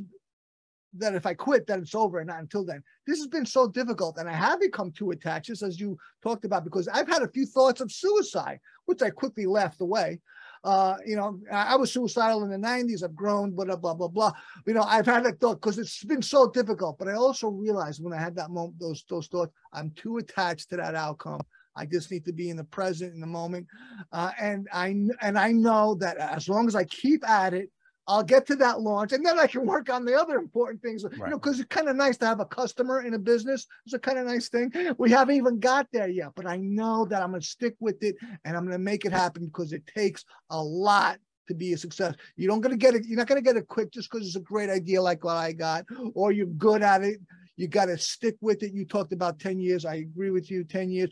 that 0.97 1.15
if 1.15 1.25
I 1.25 1.33
quit, 1.33 1.67
then 1.67 1.81
it's 1.81 1.95
over, 1.95 2.19
and 2.19 2.27
not 2.27 2.39
until 2.39 2.65
then. 2.65 2.83
This 3.07 3.19
has 3.19 3.27
been 3.27 3.45
so 3.45 3.67
difficult, 3.67 4.17
and 4.17 4.29
I 4.29 4.33
have 4.33 4.59
become 4.59 4.91
too 4.91 5.11
attached, 5.11 5.47
just 5.47 5.63
as 5.63 5.79
you 5.79 5.97
talked 6.21 6.45
about, 6.45 6.63
because 6.63 6.87
I've 6.87 7.07
had 7.07 7.23
a 7.23 7.27
few 7.27 7.45
thoughts 7.45 7.81
of 7.81 7.91
suicide, 7.91 8.59
which 8.85 9.01
I 9.01 9.09
quickly 9.09 9.45
laughed 9.45 9.81
away. 9.81 10.19
Uh, 10.63 10.95
you 11.05 11.17
know, 11.17 11.39
I 11.51 11.75
was 11.75 11.91
suicidal 11.91 12.43
in 12.43 12.49
the 12.49 12.67
90s. 12.67 13.03
I've 13.03 13.15
grown, 13.15 13.51
blah, 13.51 13.75
blah, 13.75 13.93
blah, 13.93 14.07
blah. 14.07 14.31
You 14.65 14.73
know, 14.73 14.83
I've 14.83 15.05
had 15.05 15.25
that 15.25 15.39
thought 15.41 15.59
because 15.59 15.77
it's 15.77 16.03
been 16.05 16.21
so 16.21 16.49
difficult. 16.49 16.97
But 16.97 17.09
I 17.09 17.15
also 17.15 17.49
realized 17.49 18.01
when 18.01 18.13
I 18.13 18.21
had 18.21 18.35
that 18.37 18.49
moment, 18.49 18.79
those 18.79 19.03
those 19.09 19.27
thoughts, 19.27 19.51
I'm 19.73 19.91
too 19.91 20.17
attached 20.17 20.69
to 20.69 20.77
that 20.77 20.95
outcome. 20.95 21.41
I 21.75 21.85
just 21.85 22.11
need 22.11 22.23
to 22.25 22.33
be 22.33 22.49
in 22.49 22.55
the 22.55 22.63
present, 22.63 23.13
in 23.13 23.19
the 23.19 23.27
moment, 23.27 23.67
uh, 24.13 24.31
and 24.39 24.69
I 24.71 24.87
and 25.21 25.37
I 25.37 25.51
know 25.51 25.95
that 25.95 26.17
as 26.17 26.47
long 26.47 26.67
as 26.67 26.75
I 26.75 26.85
keep 26.85 27.27
at 27.27 27.53
it, 27.53 27.69
I'll 28.07 28.23
get 28.23 28.45
to 28.47 28.55
that 28.57 28.81
launch 28.81 29.13
and 29.13 29.25
then 29.25 29.39
I 29.39 29.47
can 29.47 29.65
work 29.65 29.89
on 29.89 30.03
the 30.03 30.19
other 30.19 30.35
important 30.37 30.81
things. 30.81 31.03
Right. 31.03 31.13
You 31.17 31.25
know, 31.27 31.39
because 31.39 31.59
it's 31.59 31.69
kind 31.69 31.87
of 31.87 31.95
nice 31.95 32.17
to 32.17 32.25
have 32.25 32.39
a 32.39 32.45
customer 32.45 33.03
in 33.03 33.13
a 33.13 33.19
business. 33.19 33.65
It's 33.85 33.93
a 33.93 33.99
kind 33.99 34.17
of 34.17 34.25
nice 34.25 34.49
thing. 34.49 34.71
We 34.97 35.09
haven't 35.11 35.35
even 35.35 35.59
got 35.59 35.87
there 35.93 36.09
yet, 36.09 36.31
but 36.35 36.45
I 36.45 36.57
know 36.57 37.05
that 37.05 37.21
I'm 37.21 37.29
going 37.29 37.41
to 37.41 37.47
stick 37.47 37.75
with 37.79 38.03
it 38.03 38.15
and 38.43 38.57
I'm 38.57 38.63
going 38.63 38.77
to 38.77 38.83
make 38.83 39.05
it 39.05 39.13
happen 39.13 39.45
because 39.45 39.71
it 39.71 39.87
takes 39.87 40.25
a 40.49 40.61
lot 40.61 41.17
to 41.47 41.53
be 41.53 41.73
a 41.73 41.77
success. 41.77 42.15
You 42.35 42.47
don't 42.47 42.61
going 42.61 42.71
to 42.71 42.77
get 42.77 42.95
it. 42.95 43.05
You're 43.05 43.17
not 43.17 43.27
going 43.27 43.41
to 43.41 43.45
get 43.45 43.57
it 43.57 43.67
quick 43.67 43.91
just 43.91 44.09
because 44.11 44.27
it's 44.27 44.35
a 44.35 44.41
great 44.41 44.69
idea 44.69 45.01
like 45.01 45.23
what 45.23 45.37
I 45.37 45.53
got, 45.53 45.85
or 46.13 46.31
you're 46.31 46.45
good 46.45 46.81
at 46.81 47.03
it. 47.03 47.19
You 47.55 47.67
got 47.67 47.85
to 47.85 47.97
stick 47.97 48.35
with 48.41 48.63
it. 48.63 48.73
You 48.73 48.85
talked 48.85 49.13
about 49.13 49.39
10 49.39 49.59
years. 49.59 49.85
I 49.85 49.95
agree 49.95 50.31
with 50.31 50.49
you. 50.49 50.63
10 50.63 50.89
years. 50.89 51.09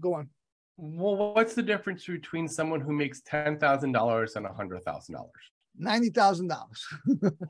Go 0.00 0.14
on. 0.14 0.28
Well, 0.76 1.34
what's 1.34 1.54
the 1.54 1.62
difference 1.62 2.06
between 2.06 2.48
someone 2.48 2.80
who 2.80 2.92
makes 2.92 3.20
$10,000 3.22 3.82
and 3.84 3.94
$100,000? 3.94 5.26
Ninety 5.76 6.10
thousand 6.10 6.48
dollars. 6.48 6.86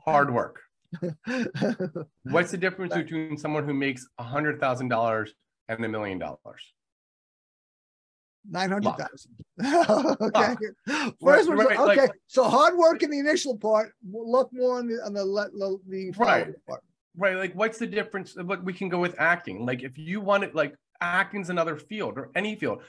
Hard 0.05 0.33
work. 0.33 0.61
What's 2.23 2.51
the 2.51 2.57
difference 2.57 2.93
between 2.93 3.37
someone 3.37 3.65
who 3.65 3.73
makes 3.73 4.07
a 4.17 4.23
hundred 4.23 4.59
thousand 4.59 4.89
dollars 4.89 5.33
and 5.67 5.83
a 5.83 5.89
million 5.89 6.19
dollars? 6.19 6.73
Nine 8.49 8.69
hundred 8.69 8.95
thousand. 8.95 9.31
okay. 10.21 10.55
First 11.21 11.49
right, 11.49 11.67
right, 11.67 11.79
okay. 11.79 12.01
Like, 12.01 12.11
so 12.27 12.43
hard 12.43 12.77
work 12.77 13.01
in 13.01 13.09
the 13.09 13.19
initial 13.19 13.57
part. 13.57 13.93
look 14.11 14.49
more 14.53 14.77
on 14.77 14.87
the 14.87 15.03
on 15.03 15.13
the, 15.13 15.23
the, 15.23 15.79
the 15.87 16.11
right 16.17 16.47
part. 16.67 16.83
Right. 17.17 17.37
Like, 17.37 17.53
what's 17.55 17.79
the 17.79 17.87
difference? 17.87 18.33
But 18.33 18.63
we 18.63 18.73
can 18.73 18.89
go 18.89 18.99
with 18.99 19.15
acting. 19.17 19.65
Like, 19.65 19.83
if 19.83 19.97
you 19.97 20.21
want 20.21 20.43
it, 20.43 20.53
like 20.53 20.75
acting's 21.01 21.49
another 21.49 21.75
field 21.75 22.17
or 22.17 22.29
any 22.35 22.55
field. 22.55 22.81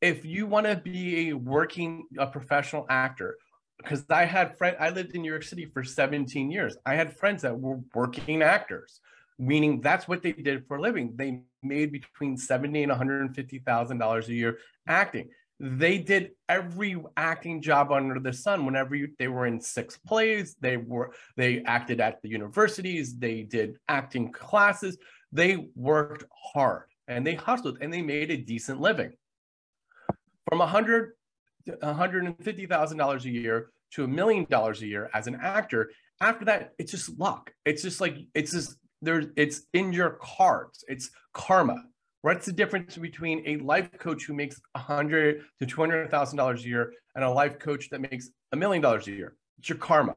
If 0.00 0.24
you 0.24 0.46
want 0.46 0.66
to 0.66 0.76
be 0.76 1.30
a 1.30 1.32
working, 1.34 2.04
a 2.18 2.26
professional 2.26 2.86
actor, 2.88 3.36
because 3.82 4.04
I 4.08 4.24
had 4.24 4.56
friend 4.56 4.76
I 4.78 4.90
lived 4.90 5.14
in 5.14 5.22
New 5.22 5.30
York 5.30 5.42
City 5.42 5.66
for 5.66 5.82
17 5.82 6.50
years. 6.50 6.76
I 6.86 6.94
had 6.94 7.16
friends 7.16 7.42
that 7.42 7.58
were 7.58 7.80
working 7.94 8.42
actors, 8.42 9.00
meaning 9.38 9.80
that's 9.80 10.06
what 10.08 10.22
they 10.22 10.32
did 10.32 10.66
for 10.66 10.76
a 10.76 10.80
living. 10.80 11.12
They 11.16 11.40
made 11.62 11.92
between 11.92 12.36
70 12.36 12.84
and 12.84 12.90
150 12.90 13.58
thousand 13.60 13.98
dollars 13.98 14.28
a 14.28 14.34
year 14.34 14.58
acting. 14.86 15.30
They 15.60 15.98
did 15.98 16.30
every 16.48 17.00
acting 17.16 17.62
job 17.62 17.92
under 17.92 18.18
the 18.18 18.32
sun. 18.32 18.66
Whenever 18.66 18.96
you, 18.96 19.08
they 19.18 19.28
were 19.28 19.46
in 19.46 19.60
six 19.60 19.96
plays, 19.98 20.56
they 20.60 20.76
were 20.76 21.12
they 21.36 21.62
acted 21.62 22.00
at 22.00 22.20
the 22.22 22.28
universities. 22.28 23.16
They 23.16 23.42
did 23.42 23.76
acting 23.88 24.32
classes. 24.32 24.98
They 25.30 25.68
worked 25.74 26.24
hard 26.52 26.84
and 27.08 27.26
they 27.26 27.34
hustled 27.34 27.78
and 27.80 27.92
they 27.92 28.02
made 28.02 28.30
a 28.30 28.36
decent 28.36 28.80
living. 28.80 29.12
From 30.48 30.58
100 30.58 31.12
$150,000 31.66 33.24
a 33.24 33.30
year 33.30 33.70
to 33.92 34.04
a 34.04 34.08
million 34.08 34.46
dollars 34.48 34.82
a 34.82 34.86
year 34.86 35.10
as 35.14 35.26
an 35.26 35.38
actor. 35.42 35.90
After 36.20 36.44
that, 36.46 36.72
it's 36.78 36.90
just 36.90 37.18
luck. 37.18 37.52
It's 37.64 37.82
just 37.82 38.00
like, 38.00 38.16
it's 38.34 38.52
just, 38.52 38.76
there's, 39.00 39.26
it's 39.36 39.62
in 39.72 39.92
your 39.92 40.18
cards. 40.22 40.84
It's 40.88 41.10
karma. 41.32 41.82
What's 42.22 42.46
the 42.46 42.52
difference 42.52 42.96
between 42.96 43.42
a 43.46 43.56
life 43.56 43.90
coach 43.98 44.24
who 44.24 44.32
makes 44.32 44.60
a 44.76 44.78
hundred 44.78 45.42
to 45.58 45.66
two 45.66 45.80
hundred 45.80 46.08
thousand 46.08 46.36
dollars 46.36 46.64
a 46.64 46.68
year 46.68 46.92
and 47.16 47.24
a 47.24 47.30
life 47.30 47.58
coach 47.58 47.90
that 47.90 48.00
makes 48.00 48.30
a 48.52 48.56
million 48.56 48.80
dollars 48.80 49.08
a 49.08 49.10
year? 49.10 49.34
It's 49.58 49.68
your 49.68 49.78
karma. 49.78 50.14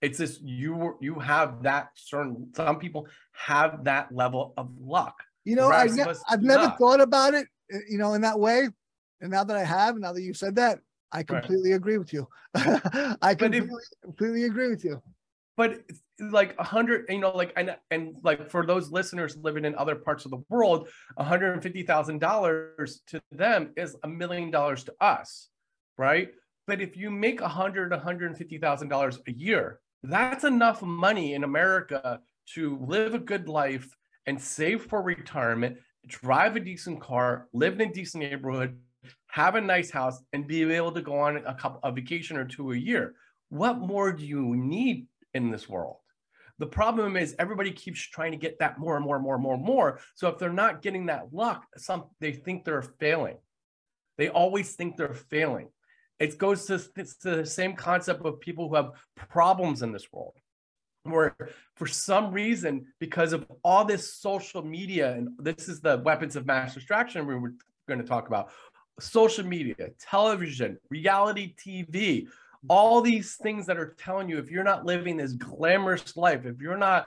It's 0.00 0.16
this 0.16 0.40
you 0.42 0.96
you 1.00 1.18
have 1.20 1.62
that 1.62 1.90
certain 1.94 2.50
some 2.56 2.78
people 2.78 3.06
have 3.32 3.84
that 3.84 4.14
level 4.14 4.54
of 4.56 4.70
luck. 4.80 5.14
You 5.44 5.56
know, 5.56 5.70
I 5.70 5.84
rest 5.84 5.98
of 6.00 6.06
ne- 6.06 6.14
I've 6.28 6.42
never 6.42 6.74
thought 6.78 7.02
about 7.02 7.34
it, 7.34 7.46
uh, 7.72 7.78
you 7.88 7.98
know, 7.98 8.14
in 8.14 8.22
that 8.22 8.40
way. 8.40 8.68
And 9.22 9.30
now 9.30 9.44
that 9.44 9.56
I 9.56 9.64
have, 9.64 9.96
now 9.98 10.12
that 10.12 10.22
you 10.22 10.34
said 10.34 10.56
that, 10.56 10.80
I 11.12 11.22
completely 11.22 11.72
agree 11.72 11.96
with 11.98 12.12
you. 12.12 12.28
I 12.54 13.16
But 13.38 13.54
if- 13.54 13.64
completely, 13.64 13.82
completely 14.02 14.44
agree 14.44 14.68
with 14.68 14.84
you. 14.84 15.02
but 15.56 15.80
like 16.18 16.54
a 16.58 16.64
hundred, 16.64 17.06
you 17.08 17.18
know, 17.18 17.30
like 17.30 17.52
and 17.56 17.76
and 17.90 18.16
like 18.24 18.50
for 18.50 18.64
those 18.66 18.90
listeners 18.90 19.36
living 19.36 19.64
in 19.64 19.74
other 19.76 19.94
parts 19.96 20.24
of 20.24 20.30
the 20.30 20.42
world, 20.48 20.88
one 21.14 21.26
hundred 21.26 21.52
and 21.54 21.62
fifty 21.62 21.82
thousand 21.82 22.18
dollars 22.20 23.02
to 23.08 23.20
them 23.30 23.72
is 23.76 23.96
a 24.02 24.08
million 24.08 24.50
dollars 24.50 24.84
to 24.84 24.92
us, 25.00 25.48
right? 25.98 26.28
But 26.66 26.80
if 26.80 26.96
you 26.96 27.10
make 27.10 27.40
a 27.40 27.48
hundred, 27.48 27.90
one 27.90 28.00
hundred 28.00 28.26
and 28.30 28.38
fifty 28.38 28.58
thousand 28.58 28.88
dollars 28.88 29.18
a 29.28 29.32
year, 29.32 29.80
that's 30.02 30.44
enough 30.44 30.80
money 30.82 31.34
in 31.34 31.44
America 31.44 32.20
to 32.54 32.78
live 32.94 33.14
a 33.14 33.18
good 33.18 33.48
life 33.48 33.88
and 34.26 34.40
save 34.40 34.86
for 34.86 35.02
retirement, 35.02 35.76
drive 36.06 36.56
a 36.56 36.60
decent 36.60 37.00
car, 37.00 37.48
live 37.52 37.74
in 37.80 37.90
a 37.90 37.92
decent 37.92 38.22
neighborhood, 38.24 38.78
have 39.32 39.54
a 39.54 39.60
nice 39.62 39.90
house, 39.90 40.22
and 40.34 40.46
be 40.46 40.62
able 40.62 40.92
to 40.92 41.00
go 41.00 41.18
on 41.18 41.38
a 41.38 41.54
couple 41.54 41.80
a 41.82 41.90
vacation 41.90 42.36
or 42.36 42.44
two 42.44 42.72
a 42.72 42.76
year. 42.76 43.14
What 43.48 43.78
more 43.78 44.12
do 44.12 44.26
you 44.26 44.54
need 44.54 45.06
in 45.32 45.50
this 45.50 45.66
world? 45.66 45.96
The 46.58 46.66
problem 46.66 47.16
is 47.16 47.34
everybody 47.38 47.72
keeps 47.72 48.00
trying 48.00 48.32
to 48.32 48.36
get 48.36 48.58
that 48.58 48.78
more 48.78 48.94
and 48.94 49.04
more 49.04 49.16
and 49.16 49.24
more 49.24 49.34
and 49.36 49.42
more 49.42 49.54
and 49.54 49.64
more. 49.64 50.00
So 50.16 50.28
if 50.28 50.38
they're 50.38 50.52
not 50.52 50.82
getting 50.82 51.06
that 51.06 51.32
luck, 51.32 51.64
some 51.78 52.04
they 52.20 52.32
think 52.32 52.66
they're 52.66 52.82
failing. 52.82 53.38
They 54.18 54.28
always 54.28 54.74
think 54.74 54.98
they're 54.98 55.14
failing. 55.14 55.68
It 56.18 56.36
goes 56.36 56.66
to, 56.66 56.74
it's 56.94 57.16
the 57.16 57.46
same 57.46 57.74
concept 57.74 58.24
of 58.26 58.38
people 58.38 58.68
who 58.68 58.74
have 58.74 58.90
problems 59.16 59.80
in 59.80 59.92
this 59.92 60.12
world, 60.12 60.34
where 61.04 61.34
for 61.76 61.86
some 61.86 62.32
reason, 62.32 62.84
because 63.00 63.32
of 63.32 63.46
all 63.64 63.86
this 63.86 64.14
social 64.14 64.62
media, 64.62 65.14
and 65.14 65.30
this 65.38 65.70
is 65.70 65.80
the 65.80 66.02
weapons 66.04 66.36
of 66.36 66.44
mass 66.44 66.74
distraction 66.74 67.26
we 67.26 67.34
were 67.34 67.54
going 67.88 67.98
to 67.98 68.06
talk 68.06 68.28
about 68.28 68.50
social 69.00 69.44
media, 69.44 69.74
television, 69.98 70.78
reality 70.90 71.54
TV, 71.54 72.26
all 72.68 73.00
these 73.00 73.36
things 73.36 73.66
that 73.66 73.76
are 73.76 73.94
telling 73.98 74.28
you 74.28 74.38
if 74.38 74.50
you're 74.50 74.64
not 74.64 74.84
living 74.84 75.16
this 75.16 75.32
glamorous 75.32 76.16
life, 76.16 76.44
if 76.44 76.60
you're 76.60 76.76
not 76.76 77.06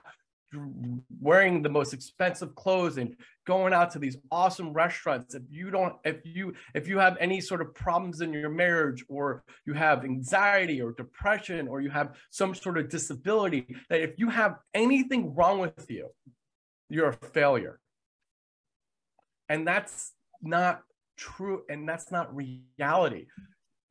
wearing 1.20 1.62
the 1.62 1.70
most 1.70 1.94
expensive 1.94 2.56
clothes 2.56 2.98
and 2.98 3.16
going 3.46 3.74
out 3.74 3.92
to 3.92 4.00
these 4.00 4.16
awesome 4.32 4.72
restaurants 4.72 5.36
if 5.36 5.42
you 5.50 5.70
don't 5.70 5.96
if 6.06 6.22
you 6.24 6.54
if 6.74 6.88
you 6.88 6.98
have 6.98 7.18
any 7.20 7.42
sort 7.42 7.60
of 7.60 7.76
problems 7.76 8.22
in 8.22 8.32
your 8.32 8.50
marriage 8.50 9.04
or 9.10 9.44
you 9.66 9.74
have 9.74 10.06
anxiety 10.06 10.82
or 10.82 10.94
depression 10.94 11.68
or 11.68 11.82
you 11.82 11.90
have 11.90 12.16
some 12.30 12.56
sort 12.56 12.78
of 12.78 12.88
disability 12.88 13.76
that 13.90 14.00
if 14.00 14.18
you 14.18 14.30
have 14.30 14.56
anything 14.74 15.36
wrong 15.36 15.60
with 15.60 15.86
you 15.90 16.08
you're 16.90 17.10
a 17.10 17.14
failure. 17.14 17.80
And 19.50 19.68
that's 19.68 20.14
not 20.42 20.82
true 21.18 21.64
and 21.70 21.88
that's 21.88 22.12
not 22.12 22.34
reality 22.36 23.26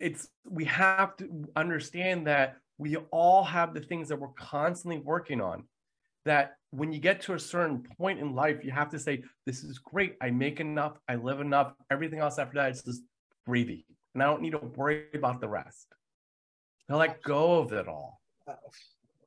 it's 0.01 0.29
we 0.49 0.65
have 0.65 1.17
to 1.17 1.45
understand 1.57 2.27
that 2.27 2.57
we 2.79 2.97
all 2.97 3.45
have 3.45 3.73
the 3.73 3.81
things 3.81 4.09
that 4.09 4.19
we're 4.19 4.29
constantly 4.39 4.99
working 4.99 5.41
on 5.41 5.65
that 6.25 6.57
when 6.71 6.93
you 6.93 6.99
get 6.99 7.21
to 7.23 7.35
a 7.35 7.39
certain 7.39 7.83
point 7.99 8.19
in 8.19 8.35
life 8.35 8.65
you 8.65 8.71
have 8.71 8.91
to 8.91 8.99
say 8.99 9.23
this 9.47 9.63
is 9.65 9.79
great 9.79 10.17
i 10.21 10.31
make 10.31 10.61
enough 10.61 10.99
i 11.09 11.15
live 11.15 11.41
enough 11.41 11.73
everything 11.91 12.19
else 12.19 12.39
after 12.39 12.55
that 12.57 12.71
is 12.71 12.83
just 12.83 13.03
gravy 13.47 13.87
and 14.15 14.23
i 14.23 14.27
don't 14.27 14.43
need 14.43 14.53
to 14.53 14.59
worry 14.59 15.05
about 15.15 15.41
the 15.41 15.49
rest 15.49 15.87
i 16.91 16.95
let 16.95 17.23
go 17.23 17.59
of 17.61 17.73
it 17.73 17.89
all 17.89 18.21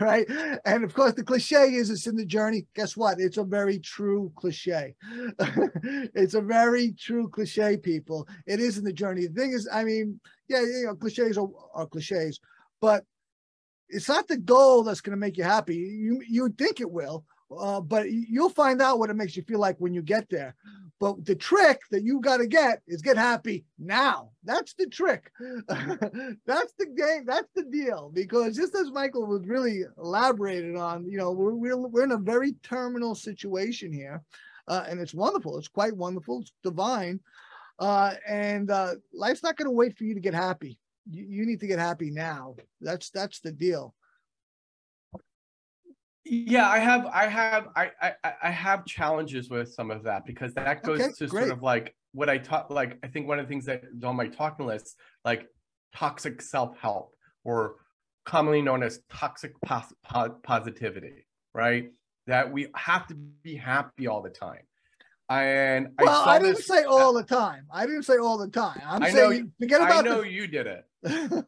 right? 0.00 0.26
And 0.64 0.82
of 0.82 0.94
course, 0.94 1.12
the 1.12 1.22
cliche 1.22 1.74
is 1.74 1.90
it's 1.90 2.06
in 2.06 2.16
the 2.16 2.26
journey. 2.26 2.66
Guess 2.74 2.96
what? 2.96 3.20
It's 3.20 3.36
a 3.36 3.44
very 3.44 3.78
true 3.78 4.32
cliche. 4.36 4.94
it's 5.38 6.34
a 6.34 6.40
very 6.40 6.92
true 6.98 7.28
cliche, 7.28 7.76
people. 7.76 8.26
It 8.46 8.58
is 8.58 8.78
in 8.78 8.84
the 8.84 8.92
journey. 8.92 9.26
The 9.26 9.40
thing 9.40 9.52
is, 9.52 9.68
I 9.72 9.84
mean, 9.84 10.18
yeah, 10.48 10.62
you 10.62 10.86
know, 10.86 10.96
cliches 10.96 11.38
are, 11.38 11.48
are 11.74 11.86
cliches, 11.86 12.40
but 12.80 13.04
it's 13.88 14.08
not 14.08 14.28
the 14.28 14.36
goal 14.36 14.82
that's 14.82 15.00
going 15.00 15.12
to 15.16 15.20
make 15.20 15.36
you 15.36 15.44
happy. 15.44 15.76
You 15.76 16.22
you 16.28 16.48
think 16.50 16.80
it 16.80 16.90
will, 16.90 17.24
uh, 17.56 17.80
but 17.80 18.10
you'll 18.10 18.50
find 18.50 18.82
out 18.82 18.98
what 18.98 19.10
it 19.10 19.16
makes 19.16 19.36
you 19.36 19.42
feel 19.42 19.60
like 19.60 19.76
when 19.78 19.94
you 19.94 20.02
get 20.02 20.28
there. 20.28 20.54
But 20.98 21.26
the 21.26 21.34
trick 21.34 21.80
that 21.90 22.04
you 22.04 22.20
got 22.20 22.38
to 22.38 22.46
get 22.46 22.80
is 22.86 23.02
get 23.02 23.18
happy 23.18 23.66
now. 23.78 24.30
That's 24.44 24.72
the 24.72 24.86
trick. 24.86 25.30
that's 25.68 26.72
the 26.78 26.86
game. 26.96 27.26
That's 27.26 27.50
the 27.54 27.64
deal. 27.64 28.10
Because 28.14 28.56
just 28.56 28.74
as 28.74 28.90
Michael 28.90 29.26
was 29.26 29.46
really 29.46 29.82
elaborated 29.98 30.76
on, 30.76 31.04
you 31.04 31.18
know, 31.18 31.32
we're 31.32 31.54
we're, 31.54 31.76
we're 31.76 32.04
in 32.04 32.12
a 32.12 32.18
very 32.18 32.52
terminal 32.62 33.14
situation 33.14 33.92
here, 33.92 34.22
uh, 34.68 34.84
and 34.88 34.98
it's 34.98 35.14
wonderful. 35.14 35.58
It's 35.58 35.68
quite 35.68 35.94
wonderful. 35.94 36.40
It's 36.40 36.52
divine, 36.62 37.20
uh, 37.78 38.14
and 38.26 38.70
uh, 38.70 38.94
life's 39.12 39.42
not 39.42 39.56
going 39.56 39.66
to 39.66 39.76
wait 39.76 39.98
for 39.98 40.04
you 40.04 40.14
to 40.14 40.20
get 40.20 40.34
happy. 40.34 40.78
You, 41.08 41.24
you 41.28 41.46
need 41.46 41.60
to 41.60 41.66
get 41.66 41.78
happy 41.78 42.10
now. 42.10 42.56
That's 42.80 43.10
that's 43.10 43.40
the 43.40 43.52
deal. 43.52 43.94
yeah 46.28 46.68
i 46.68 46.78
have 46.78 47.06
i 47.06 47.26
have 47.26 47.68
i 47.76 47.90
i, 48.02 48.12
I 48.42 48.50
have 48.50 48.84
challenges 48.84 49.48
with 49.48 49.72
some 49.72 49.92
of 49.92 50.02
that 50.04 50.26
because 50.26 50.52
that 50.54 50.82
goes 50.82 51.00
Okay, 51.00 51.12
to 51.18 51.26
great. 51.28 51.42
sort 51.46 51.52
of 51.52 51.62
like 51.62 51.94
what 52.12 52.28
i 52.28 52.36
taught 52.36 52.68
like 52.68 52.98
i 53.04 53.06
think 53.06 53.28
one 53.28 53.38
of 53.38 53.46
the 53.46 53.48
things 53.48 53.64
that 53.66 53.84
is 53.96 54.02
on 54.02 54.16
my 54.16 54.26
talking 54.26 54.66
list 54.66 54.96
like 55.24 55.46
toxic 55.94 56.42
self-help 56.42 57.14
or 57.44 57.76
commonly 58.24 58.60
known 58.60 58.82
as 58.82 59.00
toxic 59.08 59.52
pos- 59.64 59.92
positivity 60.42 61.26
right 61.54 61.92
that 62.26 62.52
we 62.52 62.66
have 62.74 63.06
to 63.06 63.14
be 63.14 63.54
happy 63.54 64.08
all 64.08 64.20
the 64.20 64.30
time 64.30 64.62
and 65.28 65.88
Well, 65.98 66.22
I, 66.28 66.36
I, 66.36 66.38
didn't 66.38 66.56
this, 66.56 66.66
say 66.66 66.84
all 66.84 67.12
the 67.12 67.22
time. 67.22 67.66
I 67.72 67.86
didn't 67.86 68.04
say 68.04 68.18
all 68.18 68.38
the 68.38 68.48
time. 68.48 68.80
I'm 68.86 69.02
I 69.02 69.10
saying 69.10 69.32
you- 69.32 69.52
forget 69.60 69.80
about. 69.80 70.06
I 70.06 70.08
know 70.08 70.22
the 70.22 70.30
you 70.30 70.46
did 70.46 70.66
it 70.66 70.84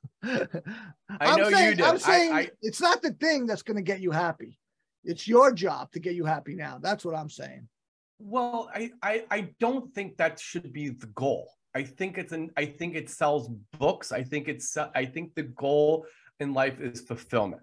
I 1.20 1.36
know 1.36 1.48
you 1.48 1.56
saying, 1.56 1.76
did. 1.76 1.82
I'm 1.82 1.98
saying 1.98 2.32
I- 2.32 2.50
it's 2.62 2.80
not 2.80 3.02
the 3.02 3.12
thing 3.12 3.46
that's 3.46 3.62
going 3.62 3.76
to 3.76 3.82
get 3.82 4.00
you 4.00 4.10
happy. 4.10 4.58
It's 5.04 5.26
your 5.28 5.52
job 5.52 5.92
to 5.92 6.00
get 6.00 6.14
you 6.14 6.24
happy 6.24 6.54
now. 6.54 6.78
That's 6.80 7.04
what 7.04 7.14
I'm 7.14 7.30
saying. 7.30 7.68
Well, 8.18 8.68
I, 8.74 8.90
I 9.02 9.24
I 9.30 9.48
don't 9.60 9.94
think 9.94 10.16
that 10.16 10.40
should 10.40 10.72
be 10.72 10.88
the 10.90 11.06
goal. 11.06 11.48
I 11.74 11.84
think 11.84 12.18
it's 12.18 12.32
an 12.32 12.50
I 12.56 12.66
think 12.66 12.96
it 12.96 13.08
sells 13.08 13.48
books. 13.78 14.10
I 14.10 14.24
think 14.24 14.48
it's 14.48 14.76
I 14.76 15.04
think 15.04 15.34
the 15.36 15.44
goal 15.44 16.04
in 16.40 16.52
life 16.52 16.80
is 16.80 17.00
fulfillment. 17.00 17.62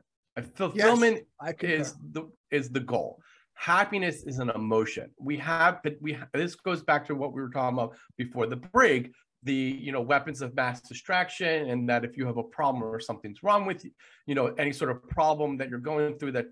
Fulfillment 0.56 1.25
I 1.41 1.54
is 1.62 1.95
the 2.12 2.30
is 2.51 2.69
the 2.69 2.80
goal. 2.80 3.19
Happiness 3.56 4.24
is 4.24 4.39
an 4.39 4.50
emotion. 4.52 5.10
We 5.20 5.38
have, 5.38 5.80
but 5.84 5.96
we 6.02 6.18
this 6.34 6.56
goes 6.56 6.84
back 6.84 7.06
to 7.08 7.15
what 7.15 7.34
we 7.34 7.41
were 7.41 7.50
talking 7.50 7.78
about 7.78 7.96
before 8.18 8.46
the 8.48 8.58
break. 8.58 9.12
the 9.44 9.54
you 9.54 9.91
know 9.91 10.02
weapons 10.02 10.41
of 10.41 10.56
mass 10.56 10.82
distraction 10.82 11.70
and 11.70 11.88
that 11.88 12.04
if 12.04 12.18
you 12.18 12.26
have 12.26 12.38
a 12.38 12.44
problem 12.44 12.84
or 12.84 13.00
something's 13.00 13.44
wrong 13.44 13.65
with 13.65 13.86
you 13.86 13.91
you 14.26 14.36
know 14.38 14.48
any 14.58 14.74
sort 14.74 14.89
of 14.91 14.98
problem 15.08 15.56
that 15.58 15.70
you're 15.70 15.88
going 15.91 16.18
through 16.18 16.32
that 16.32 16.48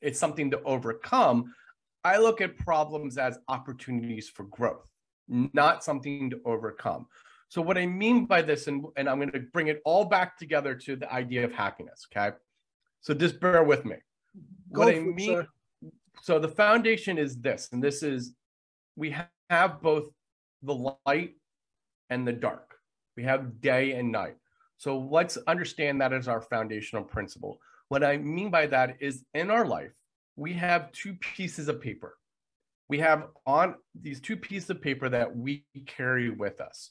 it's 0.00 0.18
something 0.18 0.48
to 0.50 0.58
overcome 0.74 1.52
i 2.04 2.16
look 2.16 2.40
at 2.40 2.56
problems 2.58 3.18
as 3.18 3.38
opportunities 3.48 4.28
for 4.28 4.44
growth 4.44 4.86
not 5.62 5.82
something 5.82 6.30
to 6.30 6.38
overcome 6.44 7.06
so 7.48 7.60
what 7.60 7.76
i 7.76 7.86
mean 7.86 8.24
by 8.24 8.40
this 8.40 8.68
and, 8.68 8.84
and 8.96 9.08
i'm 9.08 9.18
going 9.18 9.32
to 9.32 9.44
bring 9.52 9.66
it 9.68 9.80
all 9.84 10.04
back 10.04 10.38
together 10.38 10.74
to 10.76 10.94
the 10.94 11.12
idea 11.12 11.44
of 11.44 11.52
happiness 11.52 12.06
okay 12.08 12.30
so 13.00 13.12
just 13.12 13.40
bear 13.40 13.64
with 13.64 13.84
me 13.84 13.96
Go 14.72 14.80
what 14.80 14.88
i 14.88 14.98
it, 14.98 15.04
mean. 15.20 15.46
So 16.20 16.38
the 16.38 16.48
foundation 16.48 17.18
is 17.18 17.40
this 17.40 17.68
and 17.72 17.82
this 17.82 18.02
is 18.02 18.34
we 18.96 19.14
have 19.50 19.80
both 19.80 20.08
the 20.62 20.94
light 21.06 21.34
and 22.10 22.26
the 22.26 22.32
dark. 22.32 22.74
We 23.16 23.22
have 23.24 23.60
day 23.60 23.92
and 23.92 24.12
night. 24.12 24.36
So 24.76 24.98
let's 24.98 25.36
understand 25.46 26.00
that 26.00 26.12
as 26.12 26.28
our 26.28 26.40
foundational 26.40 27.04
principle. 27.04 27.58
What 27.88 28.04
i 28.04 28.16
mean 28.16 28.50
by 28.50 28.66
that 28.66 28.96
is 29.00 29.24
in 29.34 29.50
our 29.50 29.66
life 29.66 29.92
we 30.36 30.52
have 30.54 30.92
two 30.92 31.14
pieces 31.14 31.68
of 31.68 31.80
paper. 31.80 32.16
We 32.88 32.98
have 32.98 33.28
on 33.46 33.74
these 33.94 34.20
two 34.20 34.36
pieces 34.36 34.70
of 34.70 34.82
paper 34.82 35.08
that 35.08 35.34
we 35.34 35.64
carry 35.86 36.30
with 36.30 36.60
us. 36.60 36.90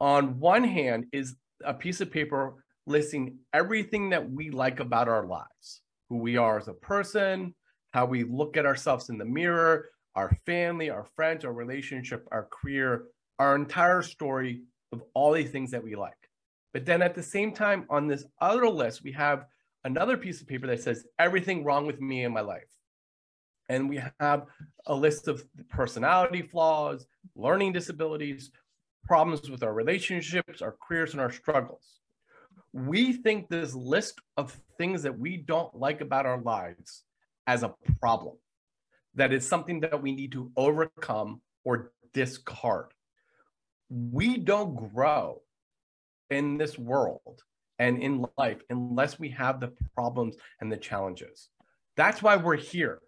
On 0.00 0.38
one 0.38 0.64
hand 0.64 1.06
is 1.12 1.36
a 1.64 1.74
piece 1.74 2.00
of 2.00 2.10
paper 2.10 2.54
listing 2.86 3.38
everything 3.52 4.10
that 4.10 4.30
we 4.30 4.50
like 4.50 4.80
about 4.80 5.08
our 5.08 5.26
lives 5.26 5.80
who 6.08 6.18
we 6.18 6.36
are 6.36 6.58
as 6.58 6.68
a 6.68 6.74
person 6.74 7.54
how 7.94 8.04
we 8.04 8.24
look 8.24 8.56
at 8.56 8.66
ourselves 8.66 9.08
in 9.08 9.18
the 9.18 9.24
mirror 9.24 9.86
our 10.16 10.36
family, 10.46 10.90
our 10.90 11.06
friends, 11.16 11.44
our 11.44 11.52
relationship, 11.52 12.26
our 12.30 12.48
career, 12.50 13.06
our 13.38 13.56
entire 13.56 14.02
story 14.02 14.62
of 14.92 15.02
all 15.14 15.32
these 15.32 15.50
things 15.50 15.70
that 15.72 15.82
we 15.82 15.96
like. 15.96 16.12
But 16.72 16.86
then 16.86 17.02
at 17.02 17.14
the 17.14 17.22
same 17.22 17.52
time, 17.52 17.84
on 17.90 18.06
this 18.06 18.24
other 18.40 18.68
list, 18.68 19.02
we 19.02 19.12
have 19.12 19.46
another 19.84 20.16
piece 20.16 20.40
of 20.40 20.46
paper 20.46 20.66
that 20.68 20.82
says 20.82 21.04
everything 21.18 21.64
wrong 21.64 21.86
with 21.86 22.00
me 22.00 22.24
in 22.24 22.32
my 22.32 22.42
life. 22.42 22.62
And 23.68 23.88
we 23.88 24.00
have 24.20 24.44
a 24.86 24.94
list 24.94 25.26
of 25.26 25.44
personality 25.68 26.42
flaws, 26.42 27.06
learning 27.34 27.72
disabilities, 27.72 28.50
problems 29.04 29.50
with 29.50 29.62
our 29.62 29.74
relationships, 29.74 30.62
our 30.62 30.76
careers, 30.86 31.12
and 31.12 31.20
our 31.20 31.32
struggles. 31.32 32.00
We 32.72 33.12
think 33.12 33.48
this 33.48 33.74
list 33.74 34.20
of 34.36 34.56
things 34.78 35.02
that 35.02 35.18
we 35.18 35.36
don't 35.36 35.74
like 35.76 36.00
about 36.00 36.26
our 36.26 36.40
lives 36.40 37.03
as 37.46 37.62
a 37.62 37.74
problem 38.00 38.36
that 39.14 39.32
is 39.32 39.46
something 39.46 39.80
that 39.80 40.02
we 40.02 40.12
need 40.12 40.32
to 40.32 40.50
overcome 40.56 41.40
or 41.64 41.92
discard. 42.12 42.86
We 43.90 44.38
don't 44.38 44.74
grow 44.92 45.42
in 46.30 46.58
this 46.58 46.78
world 46.78 47.42
and 47.78 48.02
in 48.02 48.24
life 48.38 48.60
unless 48.70 49.18
we 49.18 49.30
have 49.30 49.60
the 49.60 49.72
problems 49.94 50.36
and 50.60 50.70
the 50.70 50.76
challenges. 50.76 51.48
That's 51.96 52.22
why 52.22 52.36
we're 52.36 52.56
here. 52.56 53.00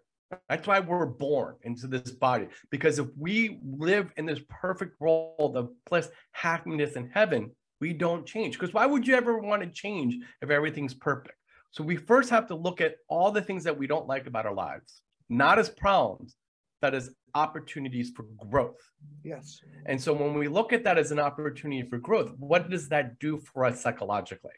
That's 0.49 0.67
why 0.67 0.81
we're 0.81 1.05
born 1.05 1.55
into 1.63 1.87
this 1.87 2.11
body. 2.11 2.47
Because 2.69 2.99
if 2.99 3.07
we 3.17 3.59
live 3.63 4.11
in 4.17 4.25
this 4.25 4.39
perfect 4.49 4.99
world 4.99 5.55
of 5.55 5.69
bliss, 5.89 6.09
happiness, 6.31 6.95
and 6.95 7.09
heaven, 7.13 7.51
we 7.79 7.93
don't 7.93 8.25
change. 8.25 8.59
Because 8.59 8.73
why 8.73 8.85
would 8.85 9.07
you 9.07 9.15
ever 9.15 9.37
want 9.39 9.61
to 9.61 9.69
change 9.69 10.17
if 10.41 10.49
everything's 10.49 10.93
perfect? 10.93 11.36
So 11.71 11.83
we 11.83 11.95
first 11.95 12.29
have 12.29 12.47
to 12.47 12.55
look 12.55 12.81
at 12.81 12.95
all 13.07 13.31
the 13.31 13.41
things 13.41 13.63
that 13.65 13.77
we 13.77 13.87
don't 13.87 14.07
like 14.07 14.27
about 14.27 14.45
our 14.45 14.53
lives 14.53 15.01
not 15.29 15.59
as 15.59 15.69
problems, 15.69 16.35
but 16.81 16.93
as 16.93 17.09
opportunities 17.35 18.11
for 18.15 18.23
growth. 18.49 18.79
Yes. 19.23 19.59
And 19.85 20.01
so 20.01 20.13
when 20.13 20.35
we 20.35 20.47
look 20.47 20.73
at 20.73 20.83
that 20.85 20.97
as 20.97 21.11
an 21.11 21.19
opportunity 21.19 21.87
for 21.87 21.97
growth, 21.97 22.33
what 22.37 22.69
does 22.69 22.89
that 22.89 23.19
do 23.19 23.37
for 23.37 23.65
us 23.65 23.81
psychologically? 23.81 24.51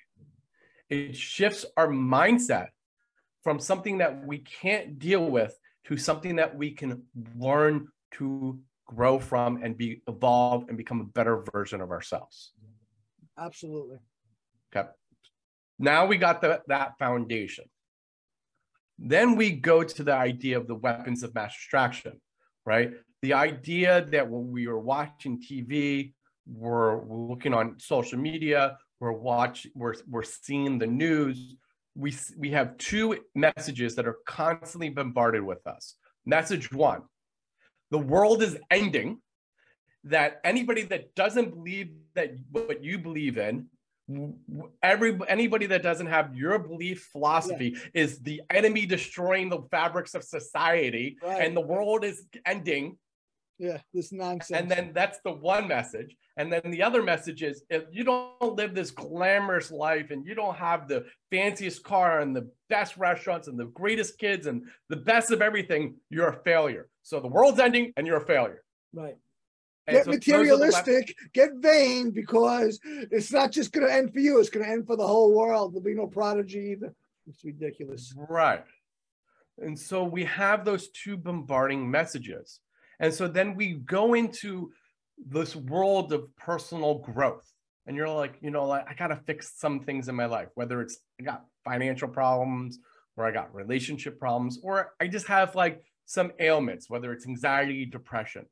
It 0.90 1.16
shifts 1.16 1.66
our 1.78 1.88
mindset 1.88 2.68
from 3.44 3.60
something 3.60 4.00
that 4.00 4.26
we 4.26 4.40
can't 4.40 5.00
deal 5.00 5.26
with 5.30 5.58
to 5.86 5.98
something 5.98 6.36
that 6.36 6.56
we 6.56 6.72
can 6.72 7.04
learn 7.38 7.88
to 8.12 8.60
grow 8.86 9.20
from 9.20 9.62
and 9.64 9.78
be 9.78 10.02
evolve 10.08 10.68
and 10.68 10.78
become 10.78 11.00
a 11.00 11.04
better 11.06 11.44
version 11.54 11.80
of 11.80 11.92
ourselves. 11.92 12.54
Absolutely. 13.38 13.98
Okay. 14.76 14.90
Now 15.80 16.06
we 16.06 16.18
got 16.18 16.42
the, 16.42 16.62
that 16.68 17.00
foundation. 17.00 17.66
Then 19.00 19.38
we 19.38 19.52
go 19.52 19.82
to 19.84 20.04
the 20.04 20.14
idea 20.14 20.58
of 20.58 20.68
the 20.68 20.76
weapons 20.76 21.24
of 21.24 21.34
mass 21.34 21.56
distraction, 21.56 22.20
right? 22.66 22.92
The 23.22 23.34
idea 23.34 24.06
that 24.12 24.30
when 24.30 24.52
we 24.52 24.68
are 24.68 24.78
watching 24.78 25.42
TV, 25.42 26.14
we're, 26.46 27.06
looking 27.06 27.54
on 27.54 27.80
social 27.80 28.20
media, 28.20 28.78
we're 29.00 29.14
watching, 29.14 29.72
we're, 29.74 29.96
we're 30.10 30.24
seeing 30.24 30.80
the 30.80 30.88
news. 30.88 31.56
We, 31.96 32.14
we 32.38 32.52
have 32.52 32.78
two 32.78 33.18
messages 33.36 33.96
that 33.96 34.06
are 34.06 34.18
constantly 34.26 34.90
bombarded 34.90 35.44
with 35.44 35.66
us. 35.66 35.96
Message 36.26 36.72
one, 36.72 37.04
the 37.92 37.98
world 37.98 38.44
is 38.44 38.58
ending, 38.70 39.22
that 40.06 40.40
anybody 40.44 40.84
that 40.84 41.14
doesn't 41.16 41.54
believe 41.54 41.92
that 42.16 42.32
what 42.52 42.84
you 42.84 42.98
believe 42.98 43.38
in 43.38 43.68
every 44.82 45.18
anybody 45.28 45.66
that 45.68 45.84
doesn't 45.84 46.08
have 46.08 46.36
your 46.36 46.60
belief 46.60 47.10
philosophy 47.12 47.76
yeah. 47.76 48.02
is 48.02 48.20
the 48.20 48.42
enemy 48.50 48.86
destroying 48.86 49.50
the 49.50 49.62
fabrics 49.70 50.16
of 50.16 50.24
society 50.24 51.18
right. 51.22 51.42
and 51.42 51.56
the 51.56 51.62
world 51.62 52.04
is 52.04 52.26
ending. 52.46 52.98
Yeah 53.58 53.80
this 53.94 54.14
nonsense. 54.14 54.58
and 54.58 54.72
then 54.72 54.92
that's 54.94 55.20
the 55.26 55.32
one 55.32 55.68
message. 55.68 56.16
And 56.38 56.52
then 56.52 56.62
the 56.72 56.82
other 56.82 57.04
message 57.04 57.44
is 57.44 57.64
if 57.70 57.84
you 57.92 58.06
don't 58.06 58.56
live 58.56 58.74
this 58.74 58.92
glamorous 58.92 59.70
life 59.70 60.12
and 60.12 60.26
you 60.26 60.34
don't 60.34 60.56
have 60.56 60.88
the 60.88 61.06
fanciest 61.30 61.84
car 61.84 62.22
and 62.22 62.34
the 62.34 62.50
best 62.70 62.96
restaurants 62.96 63.50
and 63.50 63.60
the 63.60 63.66
greatest 63.66 64.18
kids 64.18 64.48
and 64.48 64.64
the 64.88 64.96
best 64.96 65.32
of 65.32 65.42
everything 65.42 65.96
you're 66.10 66.30
a 66.30 66.42
failure. 66.44 66.88
So 67.04 67.20
the 67.20 67.28
world's 67.28 67.60
ending 67.60 67.92
and 67.98 68.08
you're 68.08 68.24
a 68.24 68.26
failure. 68.26 68.64
Right 68.94 69.18
get 69.92 70.06
so 70.06 70.12
materialistic, 70.12 71.16
get 71.34 71.52
vain, 71.56 72.12
because 72.12 72.80
it's 72.84 73.32
not 73.32 73.52
just 73.52 73.72
going 73.72 73.88
to 73.88 73.94
end 73.94 74.14
for 74.14 74.20
you; 74.20 74.40
it's 74.40 74.50
going 74.50 74.66
to 74.66 74.72
end 74.72 74.88
for 74.88 74.96
the 74.96 75.08
whole 75.08 75.34
world. 75.34 75.74
There'll 75.74 75.84
be 75.84 75.94
no 75.94 76.08
prodigy 76.08 76.76
either. 76.78 76.94
It's 77.28 77.44
ridiculous, 77.44 78.14
right? 78.16 78.64
And 79.60 79.78
so 79.78 80.04
we 80.04 80.24
have 80.26 80.66
those 80.66 80.90
two 80.90 81.18
bombarding 81.18 81.90
messages, 81.90 82.60
and 83.00 83.14
so 83.14 83.28
then 83.28 83.56
we 83.56 83.74
go 83.74 84.14
into 84.14 84.72
this 85.18 85.56
world 85.56 86.14
of 86.14 86.36
personal 86.36 87.00
growth. 87.00 87.46
And 87.86 87.98
you're 87.98 88.08
like, 88.10 88.36
you 88.42 88.52
know, 88.52 88.68
like 88.68 88.86
I 88.88 88.94
gotta 88.94 89.20
fix 89.26 89.54
some 89.58 89.80
things 89.80 90.10
in 90.10 90.16
my 90.16 90.26
life, 90.26 90.50
whether 90.54 90.80
it's 90.82 91.00
I 91.20 91.24
got 91.24 91.46
financial 91.66 92.08
problems, 92.08 92.80
or 93.18 93.26
I 93.26 93.32
got 93.32 93.54
relationship 93.54 94.20
problems, 94.20 94.60
or 94.64 94.94
I 95.00 95.08
just 95.08 95.28
have 95.28 95.56
like 95.56 95.84
some 96.06 96.32
ailments, 96.40 96.90
whether 96.90 97.12
it's 97.12 97.28
anxiety, 97.28 97.86
depression 97.86 98.46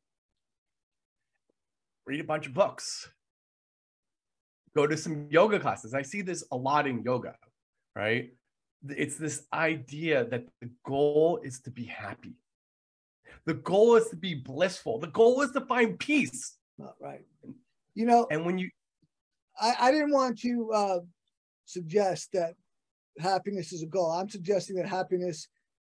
read 2.08 2.22
a 2.22 2.24
bunch 2.24 2.48
of 2.48 2.54
books, 2.54 3.10
go 4.76 4.88
to 4.88 4.98
some 4.98 5.28
yoga 5.30 5.60
classes. 5.60 5.94
I 5.94 6.02
see 6.02 6.22
this 6.22 6.44
a 6.52 6.56
lot 6.56 6.88
in 6.88 7.04
yoga, 7.04 7.36
right? 7.96 8.32
It's 8.90 9.18
this 9.18 9.44
idea 9.54 10.26
that 10.26 10.46
the 10.62 10.70
goal 10.86 11.42
is 11.44 11.60
to 11.62 11.72
be 11.72 11.84
happy. 11.84 12.36
The 13.46 13.56
goal 13.56 13.96
is 13.96 14.10
to 14.10 14.16
be 14.16 14.36
blissful. 14.36 15.00
The 15.00 15.08
goal 15.08 15.42
is 15.42 15.52
to 15.52 15.62
find 15.62 16.00
peace. 16.00 16.58
Not 16.78 16.96
right. 17.02 17.26
You 17.94 18.06
know, 18.06 18.28
and 18.32 18.46
when 18.46 18.58
you, 18.58 18.70
I, 19.60 19.76
I 19.80 19.92
didn't 19.92 20.12
want 20.12 20.40
to 20.40 20.72
uh, 20.74 21.00
suggest 21.66 22.30
that 22.34 22.54
happiness 23.20 23.74
is 23.74 23.84
a 23.84 23.88
goal. 23.88 24.12
I'm 24.12 24.30
suggesting 24.30 24.76
that 24.78 24.88
happiness 24.88 25.48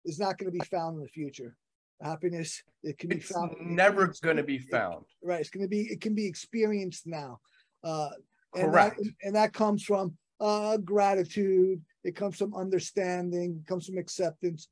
is 0.06 0.20
not 0.20 0.38
going 0.38 0.52
to 0.52 0.58
be 0.58 0.66
found 0.66 0.98
in 0.98 1.04
the 1.04 1.10
future 1.10 1.58
happiness 2.02 2.62
it 2.84 2.98
can 2.98 3.12
it's 3.12 3.28
be 3.28 3.34
found 3.34 3.56
never 3.60 4.14
going 4.22 4.38
to 4.38 4.44
be 4.44 4.60
found. 4.60 5.04
It, 5.22 5.28
right 5.28 5.40
it's 5.40 5.50
going 5.50 5.64
to 5.64 5.70
be 5.70 5.82
it 5.82 6.02
can 6.02 6.14
be 6.14 6.26
experienced 6.26 7.08
now. 7.08 7.40
Uh 7.84 8.10
correct 8.56 9.00
and 9.00 9.08
that, 9.08 9.14
and 9.24 9.36
that 9.36 9.54
comes 9.54 9.84
from 9.84 10.16
uh 10.40 10.78
gratitude 10.78 11.82
it 12.04 12.16
comes 12.16 12.38
from 12.38 12.56
understanding 12.56 13.60
it 13.62 13.68
comes 13.68 13.88
from 13.88 13.98
acceptance. 13.98 14.68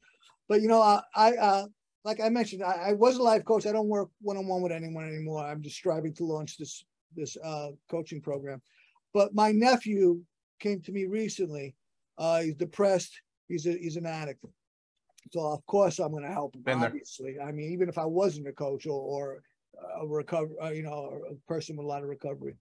But 0.47 0.61
you 0.61 0.67
know 0.67 0.81
i 0.81 1.01
i 1.15 1.33
uh 1.35 1.65
like 2.03 2.21
i 2.21 2.29
mentioned 2.29 2.63
I, 2.63 2.89
I 2.89 2.93
was 2.93 3.17
a 3.17 3.23
life 3.23 3.43
coach 3.45 3.65
i 3.65 3.71
don't 3.71 3.87
work 3.87 4.09
one-on-one 4.21 4.61
with 4.61 4.71
anyone 4.71 5.07
anymore 5.07 5.43
i'm 5.43 5.63
just 5.63 5.75
striving 5.75 6.13
to 6.15 6.25
launch 6.25 6.57
this 6.57 6.85
this 7.15 7.37
uh 7.43 7.69
coaching 7.89 8.21
program. 8.21 8.61
But 9.13 9.33
my 9.33 9.51
nephew 9.51 10.21
came 10.59 10.81
to 10.81 10.91
me 10.91 11.05
recently 11.05 11.75
uh 12.17 12.41
he's 12.41 12.55
depressed 12.55 13.19
he's 13.47 13.65
a 13.65 13.71
he's 13.71 13.97
an 13.97 14.05
addict 14.05 14.45
so 15.31 15.41
of 15.41 15.65
course 15.65 15.99
I'm 15.99 16.11
going 16.11 16.23
to 16.23 16.31
help 16.31 16.55
him. 16.55 16.63
obviously, 16.67 17.39
I 17.39 17.51
mean, 17.51 17.71
even 17.71 17.89
if 17.89 17.97
I 17.97 18.05
wasn't 18.05 18.47
a 18.47 18.53
coach 18.53 18.85
or, 18.85 18.99
or 18.99 19.41
a 19.99 20.07
recover, 20.07 20.51
uh, 20.61 20.69
you 20.69 20.83
know, 20.83 21.21
a 21.29 21.35
person 21.47 21.77
with 21.77 21.85
a 21.85 21.87
lot 21.87 22.03
of 22.03 22.09
recovery, 22.09 22.55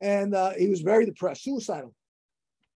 and 0.00 0.34
uh, 0.34 0.52
he 0.58 0.68
was 0.68 0.80
very 0.80 1.06
depressed, 1.06 1.44
suicidal, 1.44 1.94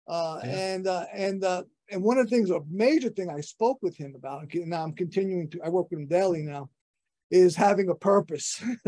uh, 0.08 0.40
yeah. 0.44 0.50
and 0.50 0.88
uh, 0.88 1.06
and 1.14 1.44
uh, 1.44 1.64
and 1.92 2.04
one 2.04 2.18
of 2.18 2.30
the 2.30 2.36
things, 2.36 2.50
a 2.50 2.62
major 2.70 3.10
thing 3.10 3.30
I 3.30 3.42
spoke 3.42 3.80
with 3.82 3.96
him 3.96 4.16
about, 4.16 4.54
and 4.54 4.68
now 4.68 4.84
I'm 4.84 4.94
continuing 4.94 5.50
to, 5.52 5.62
I 5.64 5.70
work 5.70 5.90
with 5.90 6.00
him 6.00 6.08
daily 6.08 6.44
now, 6.44 6.70
is 7.32 7.56
having 7.56 7.90
a 7.90 7.96
purpose, 7.96 8.64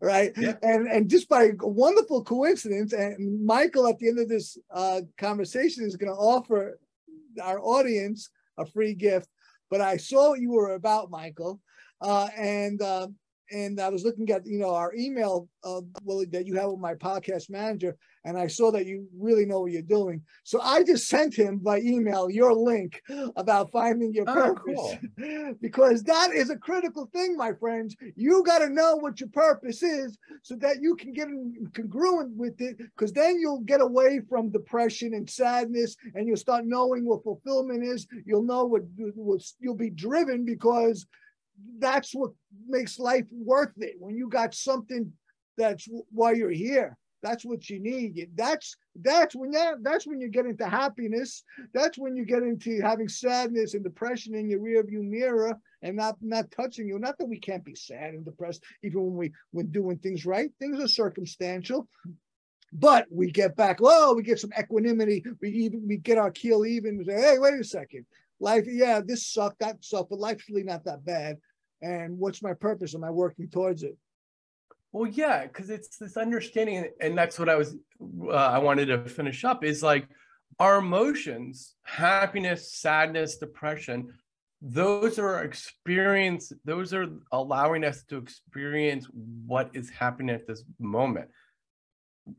right? 0.00 0.32
Yeah. 0.36 0.56
And 0.62 0.88
and 0.88 1.10
just 1.10 1.28
by 1.28 1.44
a 1.44 1.66
wonderful 1.66 2.24
coincidence, 2.24 2.92
and 2.92 3.44
Michael 3.44 3.86
at 3.86 3.98
the 3.98 4.08
end 4.08 4.18
of 4.18 4.28
this 4.28 4.58
uh, 4.70 5.02
conversation 5.18 5.84
is 5.84 5.96
going 5.96 6.12
to 6.12 6.18
offer 6.18 6.78
our 7.42 7.60
audience 7.60 8.30
a 8.58 8.66
free 8.66 8.94
gift. 8.94 9.28
But 9.70 9.80
I 9.80 9.96
saw 9.96 10.30
what 10.30 10.40
you 10.40 10.52
were 10.52 10.74
about, 10.74 11.10
Michael, 11.10 11.60
uh, 12.00 12.28
and 12.36 12.80
uh, 12.80 13.08
and 13.52 13.80
I 13.80 13.88
was 13.88 14.04
looking 14.04 14.30
at 14.30 14.46
you 14.46 14.58
know 14.58 14.74
our 14.74 14.94
email 14.94 15.48
uh, 15.64 15.80
Willie 16.04 16.26
that 16.26 16.46
you 16.46 16.54
have 16.56 16.70
with 16.70 16.80
my 16.80 16.94
podcast 16.94 17.50
manager, 17.50 17.96
and 18.24 18.38
I 18.38 18.46
saw 18.46 18.70
that 18.72 18.86
you 18.86 19.06
really 19.18 19.46
know 19.46 19.60
what 19.60 19.72
you're 19.72 19.82
doing. 19.82 20.22
So 20.44 20.60
I 20.60 20.82
just 20.82 21.08
sent 21.08 21.34
him 21.34 21.58
by 21.58 21.80
email 21.80 22.30
your 22.30 22.52
link 22.54 23.02
about 23.36 23.70
finding 23.72 24.12
your 24.12 24.24
Oh, 24.28 24.34
purpose, 24.54 24.98
cool. 25.18 25.54
because 25.60 26.02
that 26.04 26.30
is 26.32 26.50
a 26.50 26.56
critical 26.56 27.08
thing, 27.12 27.36
my 27.36 27.52
friends. 27.52 27.96
You 28.16 28.42
got 28.44 28.58
to 28.58 28.68
know 28.68 28.96
what 28.96 29.20
your 29.20 29.28
purpose 29.30 29.82
is 29.82 30.16
so 30.42 30.56
that 30.56 30.80
you 30.80 30.96
can 30.96 31.12
get 31.12 31.28
in 31.28 31.70
congruent 31.74 32.36
with 32.36 32.60
it, 32.60 32.78
because 32.78 33.12
then 33.12 33.38
you'll 33.38 33.60
get 33.60 33.80
away 33.80 34.20
from 34.28 34.50
depression 34.50 35.14
and 35.14 35.28
sadness, 35.28 35.96
and 36.14 36.26
you'll 36.26 36.36
start 36.36 36.64
knowing 36.66 37.04
what 37.04 37.22
fulfillment 37.22 37.84
is. 37.84 38.06
You'll 38.24 38.42
know 38.42 38.64
what, 38.64 38.82
what 39.14 39.40
you'll 39.60 39.74
be 39.76 39.90
driven 39.90 40.44
because 40.44 41.06
that's 41.78 42.12
what 42.14 42.32
makes 42.68 42.98
life 42.98 43.26
worth 43.30 43.72
it. 43.78 43.96
When 43.98 44.16
you 44.16 44.28
got 44.28 44.54
something 44.54 45.12
that's 45.56 45.88
why 46.10 46.32
you're 46.32 46.50
here. 46.50 46.96
That's 47.22 47.44
what 47.44 47.68
you 47.68 47.80
need. 47.80 48.30
That's 48.36 48.76
that's 49.02 49.34
when 49.34 49.50
that 49.52 49.82
that's 49.82 50.06
when 50.06 50.20
you 50.20 50.28
get 50.28 50.46
into 50.46 50.68
happiness. 50.68 51.42
That's 51.74 51.98
when 51.98 52.14
you 52.14 52.24
get 52.24 52.42
into 52.42 52.80
having 52.80 53.08
sadness 53.08 53.74
and 53.74 53.82
depression 53.82 54.34
in 54.34 54.48
your 54.48 54.60
rearview 54.60 55.02
mirror 55.02 55.58
and 55.82 55.96
not 55.96 56.16
not 56.20 56.50
touching 56.50 56.86
you. 56.86 56.98
Not 56.98 57.18
that 57.18 57.28
we 57.28 57.40
can't 57.40 57.64
be 57.64 57.74
sad 57.74 58.14
and 58.14 58.24
depressed 58.24 58.62
even 58.84 59.02
when 59.02 59.16
we 59.16 59.32
when 59.50 59.72
doing 59.72 59.98
things 59.98 60.24
right. 60.24 60.50
Things 60.60 60.78
are 60.78 60.88
circumstantial. 60.88 61.88
But 62.72 63.06
we 63.10 63.30
get 63.30 63.56
back, 63.56 63.80
low. 63.80 64.12
we 64.12 64.22
get 64.22 64.38
some 64.38 64.52
equanimity. 64.58 65.24
We 65.40 65.48
even 65.50 65.86
we 65.88 65.96
get 65.96 66.18
our 66.18 66.30
keel 66.30 66.66
even. 66.66 66.98
We 66.98 67.04
say, 67.04 67.20
hey, 67.20 67.38
wait 67.38 67.58
a 67.58 67.64
second. 67.64 68.06
Life, 68.40 68.64
yeah, 68.66 69.00
this 69.04 69.26
sucked, 69.26 69.60
that 69.60 69.84
sucked, 69.84 70.10
but 70.10 70.18
life's 70.18 70.48
really 70.48 70.62
not 70.62 70.84
that 70.84 71.04
bad. 71.04 71.38
And 71.82 72.18
what's 72.18 72.42
my 72.42 72.54
purpose? 72.54 72.94
Am 72.94 73.04
I 73.04 73.10
working 73.10 73.48
towards 73.48 73.82
it? 73.82 73.96
Well, 74.92 75.10
yeah, 75.10 75.46
because 75.46 75.70
it's 75.70 75.98
this 75.98 76.16
understanding, 76.16 76.88
and 77.00 77.16
that's 77.16 77.38
what 77.38 77.48
I 77.48 77.56
was, 77.56 77.76
uh, 78.28 78.30
I 78.32 78.58
wanted 78.58 78.86
to 78.86 79.04
finish 79.08 79.44
up 79.44 79.64
is 79.64 79.82
like 79.82 80.08
our 80.58 80.78
emotions, 80.78 81.74
happiness, 81.84 82.72
sadness, 82.72 83.36
depression, 83.36 84.12
those 84.62 85.18
are 85.18 85.44
experience, 85.44 86.52
those 86.64 86.94
are 86.94 87.08
allowing 87.30 87.84
us 87.84 88.04
to 88.04 88.16
experience 88.16 89.06
what 89.46 89.70
is 89.74 89.90
happening 89.90 90.34
at 90.34 90.46
this 90.46 90.64
moment. 90.78 91.28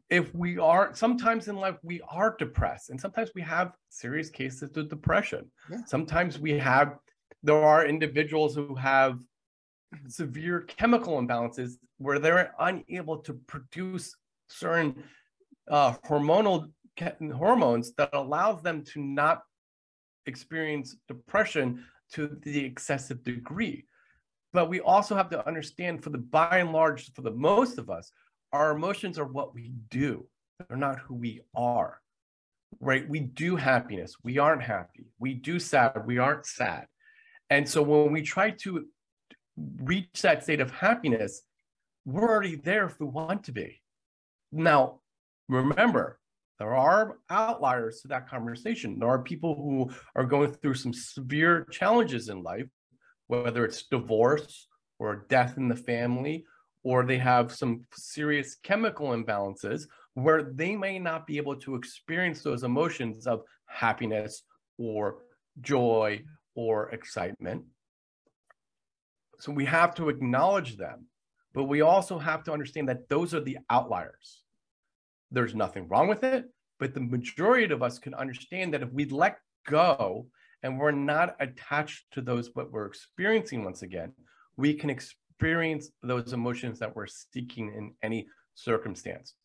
If 0.09 0.33
we 0.35 0.57
are, 0.57 0.93
sometimes 0.93 1.47
in 1.47 1.55
life, 1.55 1.77
we 1.83 2.01
are 2.09 2.35
depressed, 2.37 2.89
and 2.89 2.99
sometimes 2.99 3.31
we 3.35 3.41
have 3.41 3.71
serious 3.89 4.29
cases 4.29 4.75
of 4.75 4.89
depression. 4.89 5.49
Yeah. 5.71 5.85
Sometimes 5.85 6.39
we 6.39 6.57
have, 6.59 6.97
there 7.43 7.63
are 7.63 7.85
individuals 7.85 8.55
who 8.55 8.75
have 8.75 9.19
severe 10.07 10.61
chemical 10.61 11.21
imbalances 11.21 11.73
where 11.97 12.19
they're 12.19 12.53
unable 12.59 13.19
to 13.19 13.33
produce 13.47 14.15
certain 14.49 15.03
uh, 15.69 15.93
hormonal 16.05 16.71
hormones 17.33 17.93
that 17.93 18.09
allows 18.13 18.61
them 18.61 18.83
to 18.83 19.01
not 19.01 19.43
experience 20.25 20.97
depression 21.07 21.83
to 22.11 22.37
the 22.43 22.65
excessive 22.65 23.23
degree. 23.23 23.85
But 24.53 24.69
we 24.69 24.79
also 24.79 25.15
have 25.15 25.29
to 25.29 25.47
understand 25.47 26.03
for 26.03 26.09
the 26.09 26.17
by 26.17 26.57
and 26.57 26.71
large, 26.71 27.13
for 27.13 27.21
the 27.21 27.31
most 27.31 27.77
of 27.77 27.89
us, 27.89 28.11
our 28.53 28.75
emotions 28.75 29.19
are 29.19 29.25
what 29.25 29.53
we 29.53 29.73
do. 29.89 30.27
They're 30.67 30.77
not 30.77 30.99
who 30.99 31.15
we 31.15 31.41
are. 31.55 31.99
Right? 32.79 33.07
We 33.07 33.19
do 33.21 33.55
happiness. 33.55 34.15
We 34.23 34.37
aren't 34.39 34.63
happy. 34.63 35.07
We 35.19 35.33
do 35.33 35.59
sad. 35.59 36.05
We 36.05 36.17
aren't 36.17 36.45
sad. 36.45 36.87
And 37.49 37.67
so 37.67 37.81
when 37.81 38.11
we 38.11 38.21
try 38.21 38.51
to 38.63 38.85
reach 39.81 40.21
that 40.21 40.43
state 40.43 40.59
of 40.59 40.71
happiness, 40.71 41.41
we're 42.05 42.29
already 42.29 42.55
there 42.55 42.85
if 42.85 42.99
we 42.99 43.05
want 43.05 43.45
to 43.45 43.51
be. 43.51 43.81
Now, 44.51 44.99
remember, 45.49 46.19
there 46.59 46.75
are 46.75 47.17
outliers 47.29 48.01
to 48.01 48.07
that 48.09 48.29
conversation. 48.29 48.99
There 48.99 49.09
are 49.09 49.19
people 49.19 49.55
who 49.55 49.91
are 50.15 50.25
going 50.25 50.53
through 50.53 50.75
some 50.75 50.93
severe 50.93 51.65
challenges 51.71 52.29
in 52.29 52.43
life, 52.43 52.67
whether 53.27 53.63
it's 53.63 53.83
divorce 53.83 54.67
or 54.99 55.25
death 55.29 55.57
in 55.57 55.67
the 55.67 55.75
family, 55.75 56.45
or 56.87 57.03
they 57.03 57.17
have 57.17 57.53
some 57.53 57.81
serious 57.91 58.55
chemical 58.63 59.07
imbalances 59.09 59.87
where 60.13 60.43
they 60.53 60.73
may 60.73 60.97
not 60.97 61.27
be 61.27 61.35
able 61.35 61.57
to 61.57 61.75
experience 61.75 62.41
those 62.41 62.63
emotions 62.63 63.27
of 63.27 63.41
happiness 63.65 64.43
or 64.77 65.17
joy 65.59 66.17
or 66.55 66.89
excitement. 66.91 67.61
So 69.39 69.51
we 69.51 69.65
have 69.65 69.95
to 69.95 70.07
acknowledge 70.07 70.77
them, 70.77 71.07
but 71.53 71.65
we 71.65 71.81
also 71.81 72.17
have 72.17 72.45
to 72.45 72.53
understand 72.53 72.87
that 72.87 73.09
those 73.09 73.33
are 73.33 73.41
the 73.41 73.57
outliers. 73.69 74.43
There's 75.29 75.55
nothing 75.55 75.89
wrong 75.89 76.07
with 76.07 76.23
it, 76.23 76.45
but 76.79 76.93
the 76.93 77.01
majority 77.01 77.73
of 77.73 77.83
us 77.83 77.99
can 77.99 78.13
understand 78.13 78.73
that 78.73 78.81
if 78.81 78.93
we 78.93 79.03
let 79.03 79.39
go 79.67 80.27
and 80.63 80.79
we're 80.79 80.91
not 80.91 81.35
attached 81.41 82.05
to 82.13 82.21
those 82.21 82.51
what 82.53 82.71
we're 82.71 82.85
experiencing 82.85 83.65
once 83.65 83.81
again, 83.81 84.13
we 84.55 84.73
can 84.73 84.89
experience 85.37 85.91
those 86.01 86.33
emotions 86.33 86.79
that 86.79 86.95
we're 86.95 87.05
seeking 87.05 87.71
in 87.75 87.93
any 88.01 88.25
circumstance. 88.55 89.35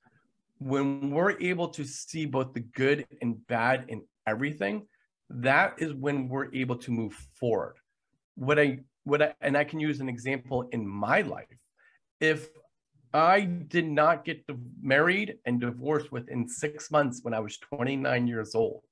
When 0.59 1.11
we're 1.11 1.39
able 1.39 1.69
to 1.69 1.85
see 1.85 2.25
both 2.25 2.55
the 2.55 2.61
good 2.61 3.05
and 3.21 3.47
bad 3.47 3.85
in 3.89 4.03
everything, 4.27 4.87
that 5.29 5.75
is 5.79 5.93
when 5.93 6.29
we're 6.29 6.53
able 6.55 6.77
to 6.77 6.91
move 6.91 7.13
forward. 7.39 7.75
What 8.37 8.59
I 8.59 8.79
what 9.05 9.21
I, 9.21 9.35
and 9.43 9.57
I 9.57 9.65
can 9.65 9.81
use 9.81 10.01
an 10.01 10.09
example 10.09 10.69
in 10.73 10.87
my 10.87 11.23
life. 11.23 11.59
If 12.21 12.49
I 13.13 13.41
did 13.41 13.87
not 13.87 14.25
get 14.25 14.45
married 14.81 15.35
and 15.45 15.61
divorced 15.61 16.11
within 16.11 16.49
six 16.49 16.91
months 16.91 17.21
when 17.23 17.35
I 17.35 17.41
was 17.41 17.59
29 17.59 18.27
years 18.27 18.55
old, 18.55 18.83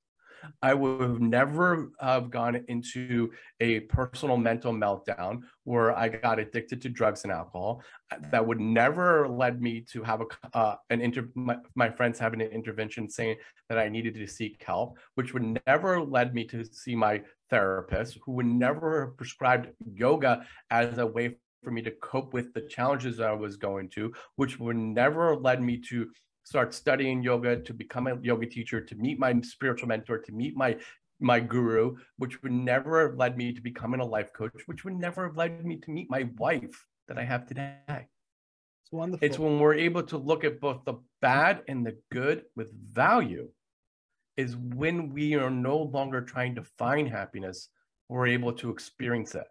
I 0.61 0.73
would 0.73 1.01
have 1.01 1.21
never 1.21 1.91
have 1.99 2.29
gone 2.29 2.63
into 2.67 3.31
a 3.59 3.81
personal 3.81 4.37
mental 4.37 4.73
meltdown 4.73 5.41
where 5.63 5.97
I 5.97 6.09
got 6.09 6.39
addicted 6.39 6.81
to 6.81 6.89
drugs 6.89 7.23
and 7.23 7.31
alcohol. 7.31 7.83
That 8.31 8.45
would 8.45 8.59
never 8.59 9.27
led 9.27 9.61
me 9.61 9.81
to 9.91 10.03
have 10.03 10.21
a 10.21 10.57
uh, 10.57 10.75
an 10.89 11.01
inter 11.01 11.29
my, 11.35 11.57
my 11.75 11.89
friends 11.89 12.19
having 12.19 12.41
an 12.41 12.51
intervention 12.51 13.09
saying 13.09 13.37
that 13.69 13.77
I 13.77 13.89
needed 13.89 14.15
to 14.15 14.27
seek 14.27 14.63
help, 14.63 14.97
which 15.15 15.33
would 15.33 15.59
never 15.67 16.01
led 16.01 16.33
me 16.33 16.45
to 16.45 16.63
see 16.65 16.95
my 16.95 17.21
therapist, 17.49 18.17
who 18.25 18.33
would 18.33 18.45
never 18.45 19.05
have 19.05 19.17
prescribed 19.17 19.69
yoga 19.93 20.45
as 20.69 20.97
a 20.97 21.05
way 21.05 21.37
for 21.63 21.71
me 21.71 21.81
to 21.83 21.91
cope 21.91 22.33
with 22.33 22.53
the 22.53 22.61
challenges 22.61 23.19
I 23.19 23.33
was 23.33 23.55
going 23.55 23.89
to, 23.89 24.11
which 24.35 24.59
would 24.59 24.75
never 24.75 25.35
led 25.35 25.61
me 25.61 25.77
to 25.89 26.09
start 26.43 26.73
studying 26.73 27.21
yoga, 27.21 27.59
to 27.61 27.73
become 27.73 28.07
a 28.07 28.17
yoga 28.21 28.45
teacher, 28.45 28.81
to 28.81 28.95
meet 28.95 29.19
my 29.19 29.39
spiritual 29.41 29.87
mentor, 29.87 30.17
to 30.19 30.31
meet 30.31 30.55
my 30.55 30.77
my 31.19 31.39
guru, 31.39 31.95
which 32.17 32.41
would 32.41 32.51
never 32.51 33.07
have 33.07 33.17
led 33.17 33.37
me 33.37 33.53
to 33.53 33.61
becoming 33.61 33.99
a 33.99 34.05
life 34.05 34.33
coach, 34.33 34.63
which 34.65 34.83
would 34.83 34.95
never 34.95 35.27
have 35.27 35.37
led 35.37 35.63
me 35.63 35.77
to 35.77 35.91
meet 35.91 36.09
my 36.09 36.27
wife 36.37 36.87
that 37.07 37.19
I 37.19 37.23
have 37.23 37.45
today. 37.45 37.75
It's 37.87 38.91
wonderful. 38.91 39.25
It's 39.25 39.37
when 39.37 39.59
we're 39.59 39.75
able 39.75 40.03
to 40.03 40.17
look 40.17 40.43
at 40.43 40.59
both 40.59 40.83
the 40.83 40.95
bad 41.21 41.61
and 41.67 41.85
the 41.85 41.95
good 42.11 42.45
with 42.55 42.73
value, 42.91 43.49
is 44.35 44.57
when 44.57 45.13
we 45.13 45.35
are 45.35 45.51
no 45.51 45.77
longer 45.77 46.21
trying 46.21 46.55
to 46.55 46.63
find 46.63 47.07
happiness, 47.07 47.69
we're 48.09 48.27
able 48.27 48.53
to 48.53 48.71
experience 48.71 49.35
it. 49.35 49.47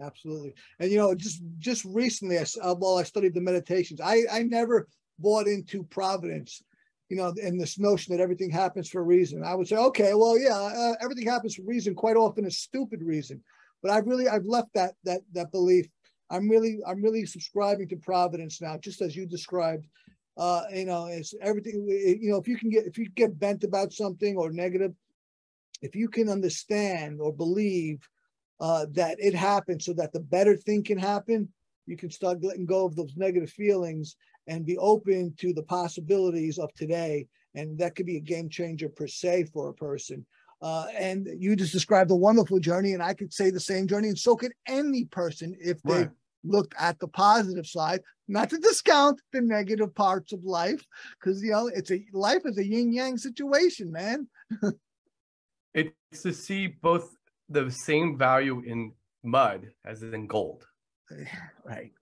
Absolutely. 0.00 0.54
And 0.80 0.90
you 0.90 0.98
know, 0.98 1.14
just 1.14 1.42
just 1.58 1.84
recently, 1.84 2.38
I, 2.38 2.46
uh, 2.62 2.74
while 2.74 2.96
I 2.96 3.02
studied 3.02 3.34
the 3.34 3.40
meditations, 3.40 4.00
I 4.00 4.22
I 4.30 4.42
never 4.42 4.88
bought 5.18 5.46
into 5.46 5.82
providence, 5.84 6.62
you 7.08 7.16
know, 7.16 7.32
and 7.42 7.60
this 7.60 7.78
notion 7.78 8.16
that 8.16 8.22
everything 8.22 8.50
happens 8.50 8.88
for 8.88 9.00
a 9.00 9.04
reason. 9.04 9.42
I 9.44 9.54
would 9.54 9.68
say, 9.68 9.76
okay, 9.76 10.14
well, 10.14 10.38
yeah, 10.38 10.56
uh, 10.56 10.94
everything 11.00 11.26
happens 11.26 11.54
for 11.54 11.62
a 11.62 11.66
reason. 11.66 11.94
Quite 11.94 12.16
often, 12.16 12.46
a 12.46 12.50
stupid 12.50 13.02
reason. 13.02 13.42
But 13.82 13.92
I've 13.92 14.06
really 14.06 14.28
I've 14.28 14.46
left 14.46 14.72
that 14.74 14.94
that 15.04 15.20
that 15.32 15.52
belief. 15.52 15.86
I'm 16.30 16.48
really 16.48 16.78
I'm 16.86 17.02
really 17.02 17.26
subscribing 17.26 17.88
to 17.88 17.96
providence 17.96 18.60
now, 18.60 18.78
just 18.78 19.02
as 19.02 19.14
you 19.14 19.26
described. 19.26 19.86
Uh, 20.36 20.62
you 20.72 20.86
know, 20.86 21.06
it's 21.06 21.34
everything. 21.40 21.86
You 21.86 22.30
know, 22.30 22.38
if 22.38 22.48
you 22.48 22.56
can 22.56 22.70
get 22.70 22.86
if 22.86 22.98
you 22.98 23.08
get 23.10 23.38
bent 23.38 23.62
about 23.62 23.92
something 23.92 24.36
or 24.36 24.50
negative, 24.50 24.92
if 25.82 25.94
you 25.94 26.08
can 26.08 26.28
understand 26.28 27.20
or 27.20 27.32
believe 27.32 28.08
uh, 28.58 28.86
that 28.92 29.16
it 29.18 29.34
happens 29.34 29.84
so 29.84 29.92
that 29.92 30.12
the 30.12 30.20
better 30.20 30.56
thing 30.56 30.82
can 30.82 30.98
happen, 30.98 31.48
you 31.86 31.96
can 31.96 32.10
start 32.10 32.42
letting 32.42 32.66
go 32.66 32.86
of 32.86 32.96
those 32.96 33.12
negative 33.16 33.50
feelings 33.50 34.16
and 34.46 34.66
be 34.66 34.76
open 34.78 35.34
to 35.38 35.52
the 35.52 35.62
possibilities 35.62 36.58
of 36.58 36.72
today. 36.74 37.26
And 37.54 37.78
that 37.78 37.94
could 37.94 38.06
be 38.06 38.16
a 38.16 38.20
game 38.20 38.48
changer 38.48 38.88
per 38.88 39.06
se 39.06 39.44
for 39.52 39.68
a 39.68 39.74
person. 39.74 40.26
Uh, 40.64 40.86
and 40.96 41.28
you 41.38 41.54
just 41.54 41.72
described 41.72 42.10
a 42.10 42.14
wonderful 42.14 42.58
journey, 42.58 42.94
and 42.94 43.02
I 43.02 43.12
could 43.12 43.32
say 43.32 43.50
the 43.50 43.60
same 43.60 43.86
journey, 43.86 44.08
and 44.08 44.18
so 44.18 44.34
could 44.34 44.52
any 44.66 45.04
person 45.04 45.54
if 45.60 45.82
they 45.82 45.92
right. 45.92 46.10
looked 46.42 46.74
at 46.78 46.98
the 47.00 47.08
positive 47.08 47.66
side, 47.66 48.00
not 48.28 48.48
to 48.50 48.58
discount 48.58 49.20
the 49.32 49.42
negative 49.42 49.94
parts 49.94 50.32
of 50.32 50.42
life, 50.42 50.82
because 51.20 51.42
you 51.42 51.50
know 51.50 51.66
it's 51.66 51.90
a 51.90 52.02
life 52.14 52.42
is 52.46 52.56
a 52.56 52.66
yin 52.66 52.92
yang 52.92 53.18
situation, 53.18 53.92
man. 53.92 54.26
it's 55.74 56.22
to 56.22 56.32
see 56.32 56.68
both 56.68 57.14
the 57.50 57.70
same 57.70 58.16
value 58.16 58.62
in 58.64 58.92
mud 59.22 59.66
as 59.84 60.02
in 60.02 60.26
gold. 60.26 60.66
right. 61.64 61.92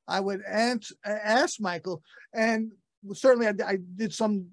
I 0.09 0.19
would 0.19 0.43
ask 0.45 1.61
Michael, 1.61 2.03
and 2.35 2.73
certainly 3.13 3.47
I, 3.47 3.53
I 3.65 3.79
did 3.95 4.13
some, 4.13 4.49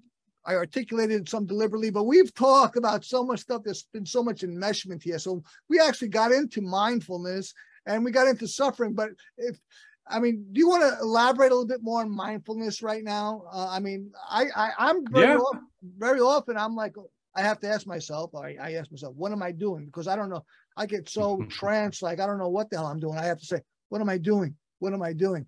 I 0.46 0.54
articulated 0.54 1.28
some 1.28 1.46
deliberately, 1.46 1.90
but 1.90 2.04
we've 2.04 2.32
talked 2.32 2.76
about 2.76 3.04
so 3.04 3.24
much 3.24 3.40
stuff. 3.40 3.62
There's 3.64 3.88
been 3.92 4.06
so 4.06 4.22
much 4.22 4.42
enmeshment 4.42 5.02
here. 5.02 5.18
So 5.18 5.42
we 5.68 5.80
actually 5.80 6.08
got 6.08 6.30
into 6.30 6.60
mindfulness 6.60 7.54
and 7.86 8.04
we 8.04 8.12
got 8.12 8.28
into 8.28 8.46
suffering. 8.46 8.94
But 8.94 9.10
if 9.36 9.58
I 10.06 10.20
mean, 10.20 10.46
do 10.52 10.60
you 10.60 10.68
want 10.68 10.82
to 10.82 11.00
elaborate 11.00 11.50
a 11.50 11.54
little 11.54 11.66
bit 11.66 11.82
more 11.82 12.00
on 12.00 12.10
mindfulness 12.10 12.82
right 12.82 13.02
now? 13.02 13.44
Uh, 13.50 13.68
I 13.70 13.80
mean, 13.80 14.12
I, 14.28 14.46
I 14.54 14.90
am 14.90 15.06
very, 15.06 15.28
yeah. 15.28 15.36
often, 15.36 15.66
very 15.96 16.20
often 16.20 16.56
I'm 16.58 16.74
like 16.74 16.94
I 17.36 17.42
have 17.42 17.58
to 17.60 17.68
ask 17.68 17.86
myself. 17.86 18.34
I, 18.34 18.56
I 18.60 18.72
ask 18.74 18.90
myself, 18.90 19.14
what 19.16 19.32
am 19.32 19.42
I 19.42 19.50
doing? 19.50 19.86
Because 19.86 20.06
I 20.06 20.16
don't 20.16 20.30
know. 20.30 20.44
I 20.76 20.86
get 20.86 21.08
so 21.08 21.44
trance 21.48 22.02
like 22.02 22.20
I 22.20 22.26
don't 22.26 22.38
know 22.38 22.48
what 22.48 22.70
the 22.70 22.76
hell 22.76 22.86
I'm 22.86 23.00
doing. 23.00 23.18
I 23.18 23.24
have 23.24 23.40
to 23.40 23.46
say, 23.46 23.60
what 23.88 24.00
am 24.00 24.08
I 24.08 24.18
doing? 24.18 24.54
What 24.78 24.92
am 24.92 25.02
I 25.02 25.12
doing? 25.12 25.46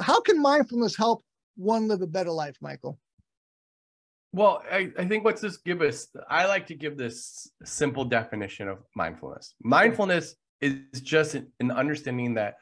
How 0.00 0.20
can 0.20 0.40
mindfulness 0.40 0.96
help 0.96 1.24
one 1.56 1.88
live 1.88 2.02
a 2.02 2.06
better 2.06 2.30
life, 2.30 2.56
Michael? 2.60 2.98
Well, 4.32 4.62
I, 4.70 4.90
I 4.98 5.04
think 5.04 5.24
what's 5.24 5.42
this 5.42 5.58
give 5.58 5.82
us? 5.82 6.08
I 6.28 6.46
like 6.46 6.66
to 6.68 6.74
give 6.74 6.96
this 6.96 7.50
simple 7.64 8.04
definition 8.04 8.68
of 8.68 8.78
mindfulness. 8.96 9.54
Mindfulness 9.62 10.36
is 10.60 11.00
just 11.02 11.34
an 11.34 11.70
understanding 11.70 12.34
that 12.34 12.54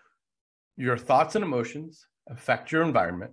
your 0.81 0.97
thoughts 0.97 1.35
and 1.35 1.45
emotions 1.45 2.07
affect 2.29 2.73
your 2.73 2.83
environment 2.83 3.33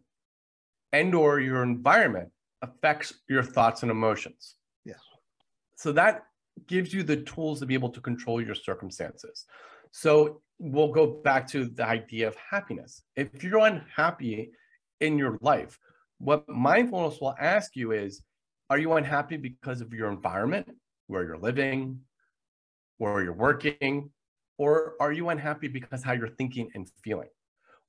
and 0.92 1.14
or 1.16 1.40
your 1.40 1.64
environment 1.64 2.30
affects 2.62 3.14
your 3.30 3.44
thoughts 3.44 3.84
and 3.84 3.92
emotions. 3.92 4.56
Yes. 4.86 5.00
So 5.76 5.92
that 5.94 6.24
gives 6.68 6.94
you 6.94 7.04
the 7.04 7.18
tools 7.18 7.60
to 7.60 7.66
be 7.66 7.74
able 7.74 7.90
to 7.90 8.02
control 8.02 8.42
your 8.42 8.56
circumstances. 8.56 9.46
So 9.92 10.42
we'll 10.60 10.92
go 10.92 11.06
back 11.08 11.48
to 11.50 11.66
the 11.66 11.86
idea 11.86 12.28
of 12.28 12.36
happiness. 12.36 13.04
If 13.16 13.44
you're 13.44 13.66
unhappy 13.66 14.52
in 15.00 15.18
your 15.18 15.38
life 15.42 15.80
what 16.20 16.48
mindfulness 16.50 17.20
will 17.22 17.36
ask 17.40 17.76
you 17.76 17.92
is 17.92 18.22
are 18.70 18.78
you 18.78 18.94
unhappy 18.94 19.38
because 19.38 19.82
of 19.82 19.94
your 19.94 20.10
environment 20.10 20.68
where 21.08 21.24
you're 21.24 21.38
living 21.38 22.00
where 22.98 23.24
you're 23.24 23.34
working 23.34 24.10
or 24.58 24.96
are 25.00 25.12
you 25.12 25.30
unhappy 25.30 25.68
because 25.68 26.04
how 26.04 26.14
you're 26.14 26.28
thinking 26.28 26.70
and 26.74 26.90
feeling 27.04 27.30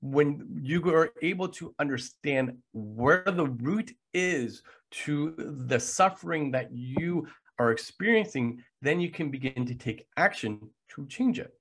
when 0.01 0.47
you 0.61 0.95
are 0.95 1.11
able 1.23 1.49
to 1.49 1.75
understand 1.79 2.57
where 2.73 3.25
the 3.27 3.47
root 3.47 3.93
is 4.15 4.63
to 4.91 5.35
the 5.69 5.79
suffering 5.79 6.51
that 6.53 6.73
you 6.73 7.27
are 7.59 7.73
experiencing, 7.73 8.63
then 8.81 9.01
you 9.01 9.11
can 9.11 9.31
begin 9.31 9.67
to 9.67 9.75
take 9.75 10.07
action 10.17 10.61
to 10.91 11.07
change 11.07 11.39
it. 11.39 11.53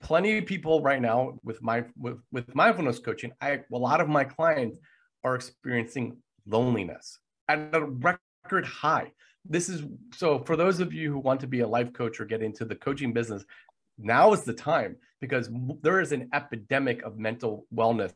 Plenty 0.00 0.38
of 0.38 0.46
people 0.46 0.82
right 0.82 1.00
now 1.00 1.38
with 1.42 1.60
my 1.62 1.84
with, 1.98 2.18
with 2.30 2.54
mindfulness 2.54 2.98
coaching, 2.98 3.32
I 3.40 3.60
a 3.72 3.76
lot 3.76 4.00
of 4.00 4.08
my 4.08 4.24
clients 4.24 4.78
are 5.24 5.34
experiencing 5.34 6.18
loneliness 6.46 7.18
at 7.48 7.70
a 7.72 7.84
record 7.84 8.64
high. 8.64 9.10
This 9.48 9.68
is 9.68 9.84
so 10.12 10.40
for 10.40 10.54
those 10.54 10.80
of 10.80 10.92
you 10.92 11.12
who 11.12 11.18
want 11.18 11.40
to 11.40 11.46
be 11.46 11.60
a 11.60 11.68
life 11.68 11.92
coach 11.92 12.20
or 12.20 12.24
get 12.24 12.42
into 12.42 12.64
the 12.64 12.74
coaching 12.76 13.12
business, 13.12 13.44
now 13.98 14.32
is 14.32 14.44
the 14.44 14.52
time 14.52 14.96
because 15.20 15.50
there 15.82 16.00
is 16.00 16.12
an 16.12 16.28
epidemic 16.32 17.02
of 17.02 17.18
mental 17.18 17.66
wellness 17.74 18.12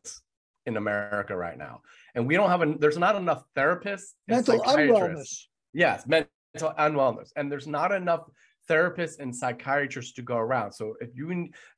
in 0.67 0.77
America 0.77 1.37
right 1.37 1.57
now. 1.57 1.81
And 2.15 2.27
we 2.27 2.35
don't 2.37 2.51
have 2.51 2.63
a, 2.63 2.75
there's 2.79 2.99
not 2.99 3.17
enough 3.17 3.43
therapists. 3.57 4.13
Mental 4.29 4.61
unwellness. 4.61 5.47
Yes, 5.73 6.07
mental 6.07 6.75
unwellness. 6.79 7.31
And 7.37 7.51
there's 7.51 7.67
not 7.67 7.93
enough 7.93 8.25
therapists 8.69 9.19
and 9.19 9.35
psychiatrists 9.35 10.13
to 10.13 10.23
go 10.23 10.37
around. 10.37 10.73
So 10.73 10.95
if 11.01 11.11
you, 11.15 11.31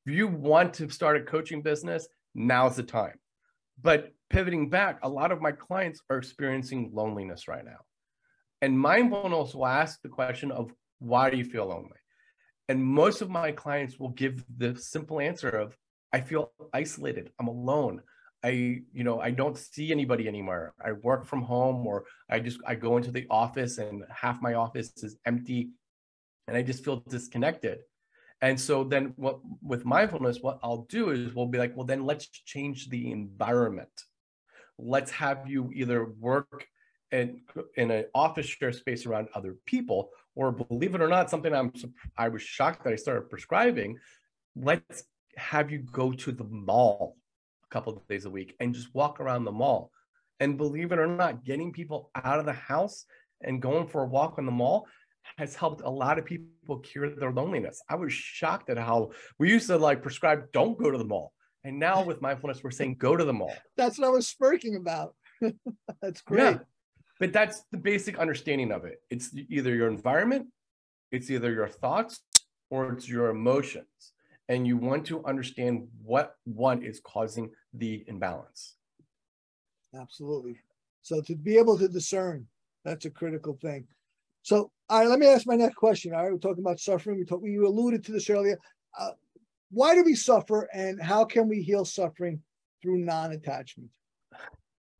if 0.06 0.12
you 0.12 0.28
want 0.28 0.74
to 0.74 0.90
start 0.90 1.16
a 1.16 1.22
coaching 1.22 1.62
business, 1.62 2.08
now's 2.34 2.76
the 2.76 2.82
time. 2.82 3.14
But 3.80 4.12
pivoting 4.30 4.68
back, 4.68 4.98
a 5.02 5.08
lot 5.08 5.32
of 5.32 5.40
my 5.40 5.52
clients 5.52 6.00
are 6.10 6.18
experiencing 6.18 6.90
loneliness 6.92 7.48
right 7.48 7.64
now. 7.64 7.78
And 8.60 8.78
mindfulness 8.78 9.54
will 9.54 9.66
ask 9.66 10.00
the 10.02 10.08
question 10.08 10.50
of 10.52 10.72
why 10.98 11.30
do 11.30 11.36
you 11.36 11.44
feel 11.44 11.66
lonely? 11.66 11.98
And 12.68 12.82
most 12.82 13.22
of 13.22 13.30
my 13.30 13.52
clients 13.52 13.98
will 13.98 14.10
give 14.10 14.44
the 14.56 14.76
simple 14.76 15.20
answer 15.20 15.48
of, 15.48 15.76
I 16.12 16.20
feel 16.20 16.52
isolated. 16.72 17.30
I'm 17.38 17.48
alone. 17.48 18.02
I, 18.44 18.82
you 18.92 19.04
know, 19.04 19.20
I 19.20 19.30
don't 19.30 19.56
see 19.56 19.92
anybody 19.92 20.26
anymore. 20.26 20.74
I 20.84 20.92
work 20.92 21.24
from 21.24 21.42
home 21.42 21.86
or 21.86 22.04
I 22.28 22.40
just 22.40 22.60
I 22.66 22.74
go 22.74 22.96
into 22.96 23.10
the 23.10 23.26
office 23.30 23.78
and 23.78 24.04
half 24.10 24.42
my 24.42 24.54
office 24.54 24.92
is 25.02 25.16
empty 25.24 25.70
and 26.48 26.56
I 26.56 26.62
just 26.62 26.84
feel 26.84 26.96
disconnected. 27.08 27.80
And 28.40 28.60
so 28.60 28.82
then 28.82 29.12
what 29.16 29.38
with 29.62 29.84
mindfulness, 29.84 30.38
what 30.40 30.58
I'll 30.62 30.86
do 30.88 31.10
is 31.10 31.34
we'll 31.34 31.46
be 31.46 31.58
like, 31.58 31.76
well, 31.76 31.86
then 31.86 32.04
let's 32.04 32.26
change 32.26 32.88
the 32.88 33.12
environment. 33.12 33.92
Let's 34.76 35.12
have 35.12 35.48
you 35.48 35.70
either 35.72 36.06
work 36.18 36.66
in, 37.12 37.42
in 37.76 37.90
an 37.92 38.06
office 38.14 38.46
share 38.46 38.72
space 38.72 39.06
around 39.06 39.28
other 39.34 39.56
people, 39.66 40.10
or 40.34 40.52
believe 40.52 40.94
it 40.94 41.00
or 41.02 41.08
not, 41.08 41.30
something 41.30 41.54
I'm 41.54 41.72
I 42.16 42.28
was 42.28 42.42
shocked 42.42 42.84
that 42.84 42.92
I 42.92 42.96
started 42.96 43.28
prescribing. 43.28 43.98
Let's 44.56 45.04
have 45.36 45.70
you 45.70 45.78
go 45.78 46.12
to 46.12 46.32
the 46.32 46.44
mall 46.44 47.16
a 47.64 47.68
couple 47.72 47.94
of 47.94 48.06
days 48.08 48.24
a 48.24 48.30
week 48.30 48.54
and 48.60 48.74
just 48.74 48.94
walk 48.94 49.20
around 49.20 49.44
the 49.44 49.52
mall. 49.52 49.90
And 50.40 50.58
believe 50.58 50.92
it 50.92 50.98
or 50.98 51.06
not, 51.06 51.44
getting 51.44 51.72
people 51.72 52.10
out 52.14 52.38
of 52.38 52.46
the 52.46 52.52
house 52.52 53.04
and 53.42 53.62
going 53.62 53.86
for 53.86 54.02
a 54.02 54.06
walk 54.06 54.38
on 54.38 54.46
the 54.46 54.52
mall 54.52 54.86
has 55.38 55.54
helped 55.54 55.82
a 55.82 55.90
lot 55.90 56.18
of 56.18 56.24
people 56.24 56.78
cure 56.80 57.08
their 57.08 57.30
loneliness. 57.30 57.80
I 57.88 57.94
was 57.94 58.12
shocked 58.12 58.70
at 58.70 58.78
how 58.78 59.12
we 59.38 59.50
used 59.50 59.68
to 59.68 59.76
like 59.76 60.02
prescribe 60.02 60.50
don't 60.52 60.78
go 60.78 60.90
to 60.90 60.98
the 60.98 61.04
mall. 61.04 61.32
And 61.64 61.78
now 61.78 62.02
with 62.02 62.20
mindfulness, 62.20 62.62
we're 62.64 62.72
saying 62.72 62.96
go 62.98 63.16
to 63.16 63.24
the 63.24 63.32
mall. 63.32 63.54
That's 63.76 63.98
what 63.98 64.08
I 64.08 64.10
was 64.10 64.26
speaking 64.26 64.74
about. 64.74 65.14
That's 66.02 66.22
great. 66.22 66.42
Yeah 66.42 66.58
but 67.22 67.32
that's 67.32 67.62
the 67.70 67.78
basic 67.78 68.18
understanding 68.18 68.72
of 68.72 68.84
it. 68.84 69.00
It's 69.08 69.30
either 69.48 69.72
your 69.72 69.86
environment 69.86 70.48
it's 71.12 71.30
either 71.30 71.52
your 71.52 71.68
thoughts 71.68 72.22
or 72.70 72.92
it's 72.92 73.08
your 73.08 73.28
emotions. 73.28 74.14
And 74.48 74.66
you 74.66 74.76
want 74.76 75.06
to 75.06 75.24
understand 75.24 75.86
what 76.02 76.34
one 76.44 76.82
is 76.82 77.00
causing 77.04 77.50
the 77.74 78.02
imbalance. 78.08 78.74
Absolutely. 79.94 80.56
So 81.02 81.20
to 81.20 81.36
be 81.36 81.58
able 81.58 81.78
to 81.78 81.86
discern 81.86 82.46
that's 82.84 83.04
a 83.04 83.10
critical 83.10 83.56
thing. 83.62 83.86
So 84.42 84.72
all 84.88 84.98
right 84.98 85.08
let 85.08 85.20
me 85.20 85.28
ask 85.28 85.46
my 85.46 85.54
next 85.54 85.76
question. 85.76 86.12
All 86.12 86.24
right 86.24 86.32
we're 86.32 86.38
talking 86.38 86.64
about 86.64 86.80
suffering. 86.80 87.18
We 87.18 87.24
talked 87.24 87.46
you 87.46 87.68
alluded 87.68 88.02
to 88.06 88.12
this 88.12 88.30
earlier. 88.30 88.58
Uh, 88.98 89.12
why 89.70 89.94
do 89.94 90.02
we 90.02 90.16
suffer 90.16 90.68
and 90.74 91.00
how 91.00 91.24
can 91.24 91.46
we 91.48 91.62
heal 91.62 91.84
suffering 91.84 92.40
through 92.82 92.98
non-attachment 92.98 93.90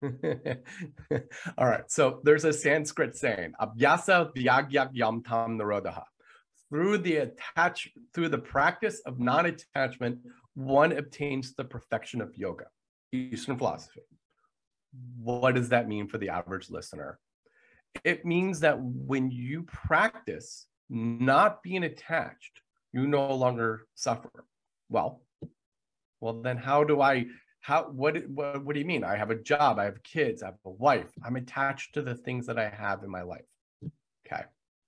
All 1.59 1.67
right. 1.67 1.91
So 1.91 2.21
there's 2.25 2.45
a 2.45 2.53
Sanskrit 2.53 3.17
saying, 3.17 3.53
Abhyasa 3.61 4.35
vairagyabhyam 4.35 5.25
tan 5.25 5.59
nirodhah. 5.59 6.05
Through 6.69 6.99
the 6.99 7.17
attach 7.17 7.89
through 8.15 8.31
the 8.31 8.39
practice 8.39 9.01
of 9.05 9.21
non-attachment, 9.21 10.19
one 10.55 10.93
obtains 10.93 11.55
the 11.55 11.65
perfection 11.65 12.23
of 12.23 12.35
yoga, 12.37 12.65
Eastern 13.13 13.59
philosophy. 13.59 14.01
What 15.19 15.55
does 15.55 15.69
that 15.69 15.87
mean 15.87 16.09
for 16.09 16.19
the 16.19 16.31
average 16.31 16.71
listener? 16.71 17.19
It 18.05 18.25
means 18.25 18.61
that 18.61 18.81
when 18.81 19.31
you 19.31 19.65
practice 19.65 20.67
not 20.89 21.63
being 21.63 21.85
attached 21.85 22.63
you 22.93 23.07
no 23.07 23.35
longer 23.35 23.87
suffer. 23.95 24.31
Well, 24.89 25.23
well, 26.21 26.43
then 26.43 26.59
how 26.59 26.85
do 26.85 27.01
I 27.01 27.27
how 27.63 27.85
what, 27.85 28.29
what 28.29 28.65
what 28.65 28.75
do 28.75 28.81
you 28.81 28.87
mean? 28.87 29.05
I 29.05 29.17
have 29.17 29.31
a 29.31 29.37
job 29.37 29.79
i 29.79 29.85
have 29.85 30.03
kids 30.03 30.43
i 30.43 30.47
have 30.47 30.57
a 30.65 30.71
wife. 30.71 31.11
I'm 31.25 31.37
attached 31.37 31.95
to 31.95 32.03
the 32.03 32.15
things 32.15 32.47
that 32.47 32.59
i 32.59 32.69
have 32.69 33.03
in 33.03 33.11
my 33.11 33.23
life. 33.23 33.47
Okay 34.27 34.43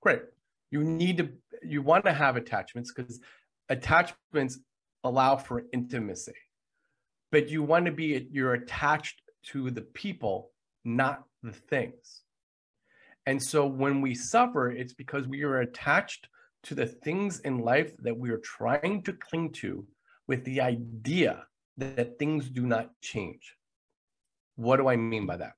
great. 0.05 0.23
You 0.71 0.85
need 0.85 1.17
to 1.17 1.29
you 1.63 1.83
want 1.83 2.05
to 2.05 2.13
have 2.13 2.37
attachments 2.37 2.93
because 2.93 3.21
attachments 3.69 4.59
allow 5.03 5.37
for 5.37 5.65
intimacy. 5.73 6.35
But 7.33 7.49
you 7.49 7.63
want 7.63 7.87
to 7.87 7.93
be 7.93 8.29
you're 8.31 8.55
attached 8.55 9.23
to 9.53 9.71
the 9.71 9.83
people 9.83 10.51
not 10.85 11.25
the 11.43 11.53
things. 11.53 12.23
And 13.27 13.43
so 13.43 13.67
when 13.67 14.03
we 14.03 14.15
suffer 14.15 14.71
it's 14.71 14.93
because 14.93 15.27
we 15.27 15.43
are 15.43 15.61
attached 15.61 16.29
to 16.65 16.75
the 16.75 16.87
things 16.87 17.41
in 17.41 17.59
life 17.59 17.93
that 17.99 18.17
we 18.17 18.31
are 18.31 18.43
trying 18.45 19.03
to 19.03 19.13
cling 19.13 19.53
to 19.53 19.87
with 20.27 20.45
the 20.45 20.61
idea 20.61 21.45
that 21.77 22.19
things 22.19 22.49
do 22.49 22.67
not 22.67 22.91
change. 23.01 23.57
What 24.57 24.77
do 24.77 24.89
I 24.89 24.97
mean 24.97 25.27
by 25.27 25.37
that? 25.39 25.55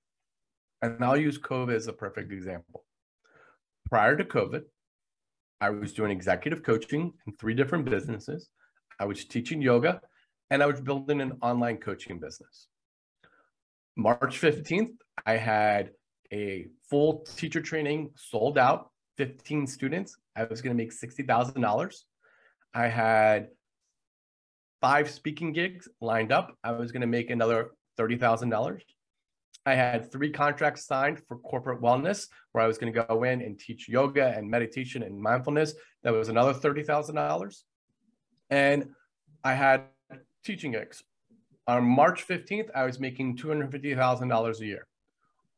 And 0.82 1.04
I'll 1.04 1.16
use 1.16 1.38
COVID 1.38 1.74
as 1.74 1.88
a 1.88 1.92
perfect 1.92 2.32
example. 2.32 2.84
Prior 3.90 4.16
to 4.16 4.24
COVID, 4.24 4.62
I 5.60 5.70
was 5.70 5.92
doing 5.92 6.10
executive 6.10 6.62
coaching 6.62 7.12
in 7.26 7.32
three 7.36 7.54
different 7.54 7.84
businesses. 7.84 8.48
I 8.98 9.04
was 9.04 9.24
teaching 9.24 9.60
yoga 9.60 10.00
and 10.50 10.62
I 10.62 10.66
was 10.66 10.80
building 10.80 11.20
an 11.20 11.38
online 11.42 11.78
coaching 11.78 12.18
business. 12.18 12.68
March 13.96 14.40
15th, 14.40 14.92
I 15.24 15.36
had 15.36 15.90
a 16.32 16.66
full 16.90 17.24
teacher 17.36 17.60
training 17.60 18.10
sold 18.16 18.58
out, 18.58 18.90
15 19.16 19.66
students. 19.66 20.16
I 20.36 20.44
was 20.44 20.60
going 20.60 20.76
to 20.76 20.82
make 20.82 20.92
$60,000. 20.92 21.94
I 22.74 22.88
had 22.88 23.48
five 24.80 25.10
speaking 25.10 25.52
gigs 25.52 25.88
lined 26.00 26.32
up. 26.32 26.56
I 26.62 26.72
was 26.72 26.92
going 26.92 27.00
to 27.02 27.06
make 27.06 27.30
another 27.30 27.70
$30,000. 27.98 28.80
I 29.64 29.74
had 29.74 30.12
three 30.12 30.30
contracts 30.30 30.86
signed 30.86 31.20
for 31.26 31.38
corporate 31.38 31.82
wellness 31.82 32.28
where 32.52 32.62
I 32.62 32.68
was 32.68 32.78
going 32.78 32.92
to 32.92 33.04
go 33.04 33.24
in 33.24 33.42
and 33.42 33.58
teach 33.58 33.88
yoga 33.88 34.32
and 34.36 34.48
meditation 34.48 35.02
and 35.02 35.20
mindfulness. 35.20 35.74
That 36.04 36.12
was 36.12 36.28
another 36.28 36.54
$30,000. 36.54 37.62
And 38.50 38.90
I 39.42 39.54
had 39.54 39.86
teaching 40.44 40.72
gigs. 40.72 41.02
On 41.66 41.84
March 41.84 42.26
15th, 42.28 42.68
I 42.76 42.84
was 42.84 43.00
making 43.00 43.38
$250,000 43.38 44.60
a 44.60 44.64
year. 44.64 44.86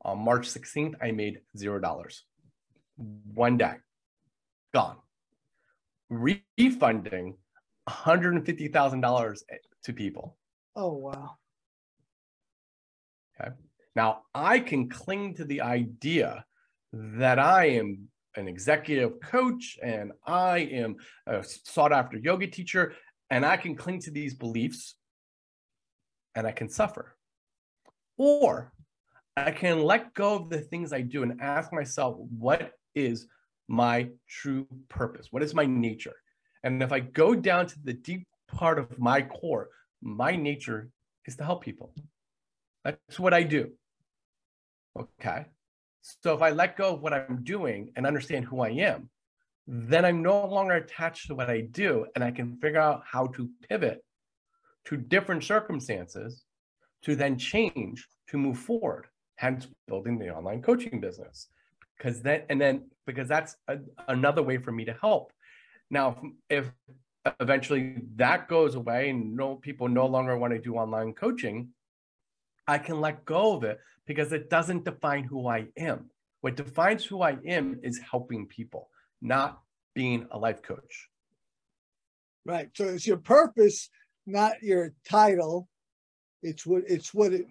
On 0.01 0.17
March 0.17 0.47
16th, 0.47 0.95
I 1.01 1.11
made 1.11 1.41
$0. 1.55 2.21
One 3.35 3.57
day, 3.57 3.73
gone. 4.73 4.97
Refunding 6.09 7.35
$150,000 7.89 9.39
to 9.83 9.93
people. 9.93 10.37
Oh, 10.75 10.93
wow. 10.93 11.37
Okay. 13.39 13.51
Now 13.95 14.23
I 14.33 14.59
can 14.59 14.89
cling 14.89 15.35
to 15.35 15.45
the 15.45 15.61
idea 15.61 16.45
that 16.93 17.39
I 17.39 17.65
am 17.69 18.09
an 18.35 18.47
executive 18.47 19.19
coach 19.21 19.77
and 19.83 20.11
I 20.25 20.59
am 20.59 20.97
a 21.25 21.43
sought 21.43 21.91
after 21.91 22.17
yoga 22.17 22.47
teacher, 22.47 22.93
and 23.29 23.45
I 23.45 23.57
can 23.57 23.75
cling 23.75 23.99
to 24.01 24.11
these 24.11 24.33
beliefs 24.33 24.95
and 26.35 26.47
I 26.47 26.51
can 26.51 26.69
suffer. 26.69 27.15
Or 28.17 28.71
I 29.35 29.51
can 29.51 29.83
let 29.83 30.13
go 30.13 30.35
of 30.35 30.49
the 30.49 30.59
things 30.59 30.93
I 30.93 31.01
do 31.01 31.23
and 31.23 31.41
ask 31.41 31.73
myself, 31.73 32.17
what 32.17 32.73
is 32.95 33.27
my 33.67 34.09
true 34.27 34.67
purpose? 34.89 35.27
What 35.31 35.43
is 35.43 35.53
my 35.53 35.65
nature? 35.65 36.15
And 36.63 36.83
if 36.83 36.91
I 36.91 36.99
go 36.99 37.35
down 37.35 37.67
to 37.67 37.79
the 37.83 37.93
deep 37.93 38.27
part 38.47 38.79
of 38.79 38.99
my 38.99 39.21
core, 39.21 39.69
my 40.01 40.35
nature 40.35 40.89
is 41.25 41.35
to 41.37 41.43
help 41.43 41.63
people. 41.63 41.93
That's 42.83 43.19
what 43.19 43.33
I 43.33 43.43
do. 43.43 43.71
Okay. 44.97 45.45
So 46.01 46.33
if 46.33 46.41
I 46.41 46.49
let 46.51 46.77
go 46.77 46.93
of 46.93 47.01
what 47.01 47.13
I'm 47.13 47.43
doing 47.43 47.91
and 47.95 48.05
understand 48.07 48.45
who 48.45 48.61
I 48.61 48.69
am, 48.69 49.09
then 49.67 50.03
I'm 50.03 50.21
no 50.23 50.45
longer 50.47 50.75
attached 50.75 51.27
to 51.27 51.35
what 51.35 51.49
I 51.49 51.61
do 51.61 52.07
and 52.15 52.23
I 52.23 52.31
can 52.31 52.57
figure 52.57 52.79
out 52.79 53.03
how 53.05 53.27
to 53.27 53.49
pivot 53.69 54.03
to 54.85 54.97
different 54.97 55.43
circumstances 55.43 56.43
to 57.03 57.15
then 57.15 57.37
change 57.37 58.07
to 58.29 58.37
move 58.37 58.57
forward, 58.57 59.05
hence 59.35 59.67
building 59.87 60.17
the 60.17 60.29
online 60.29 60.61
coaching 60.61 60.99
business. 60.99 61.47
Because 61.97 62.21
then, 62.21 62.43
and 62.49 62.59
then, 62.59 62.89
because 63.05 63.27
that's 63.27 63.55
a, 63.67 63.77
another 64.07 64.41
way 64.41 64.57
for 64.57 64.71
me 64.71 64.85
to 64.85 64.93
help 64.93 65.31
now, 65.89 66.21
if 66.49 66.71
eventually 67.39 67.95
that 68.15 68.47
goes 68.47 68.75
away 68.75 69.09
and 69.09 69.35
no 69.35 69.55
people 69.55 69.87
no 69.87 70.05
longer 70.05 70.37
want 70.37 70.53
to 70.53 70.59
do 70.59 70.75
online 70.75 71.13
coaching, 71.13 71.69
I 72.67 72.77
can 72.77 73.01
let 73.01 73.25
go 73.25 73.55
of 73.55 73.63
it 73.63 73.79
because 74.05 74.31
it 74.31 74.49
doesn't 74.49 74.85
define 74.85 75.23
who 75.23 75.47
I 75.47 75.67
am. 75.77 76.11
What 76.41 76.55
defines 76.55 77.03
who 77.03 77.21
I 77.21 77.37
am 77.45 77.79
is 77.83 77.99
helping 77.99 78.45
people, 78.45 78.89
not 79.21 79.59
being 79.95 80.27
a 80.31 80.37
life 80.37 80.61
coach. 80.61 81.09
Right. 82.45 82.69
So 82.75 82.85
it's 82.85 83.05
your 83.05 83.17
purpose, 83.17 83.89
not 84.25 84.61
your 84.61 84.93
title. 85.07 85.67
It's 86.41 86.65
what 86.65 86.83
it's 86.87 87.13
what 87.13 87.33
it. 87.33 87.47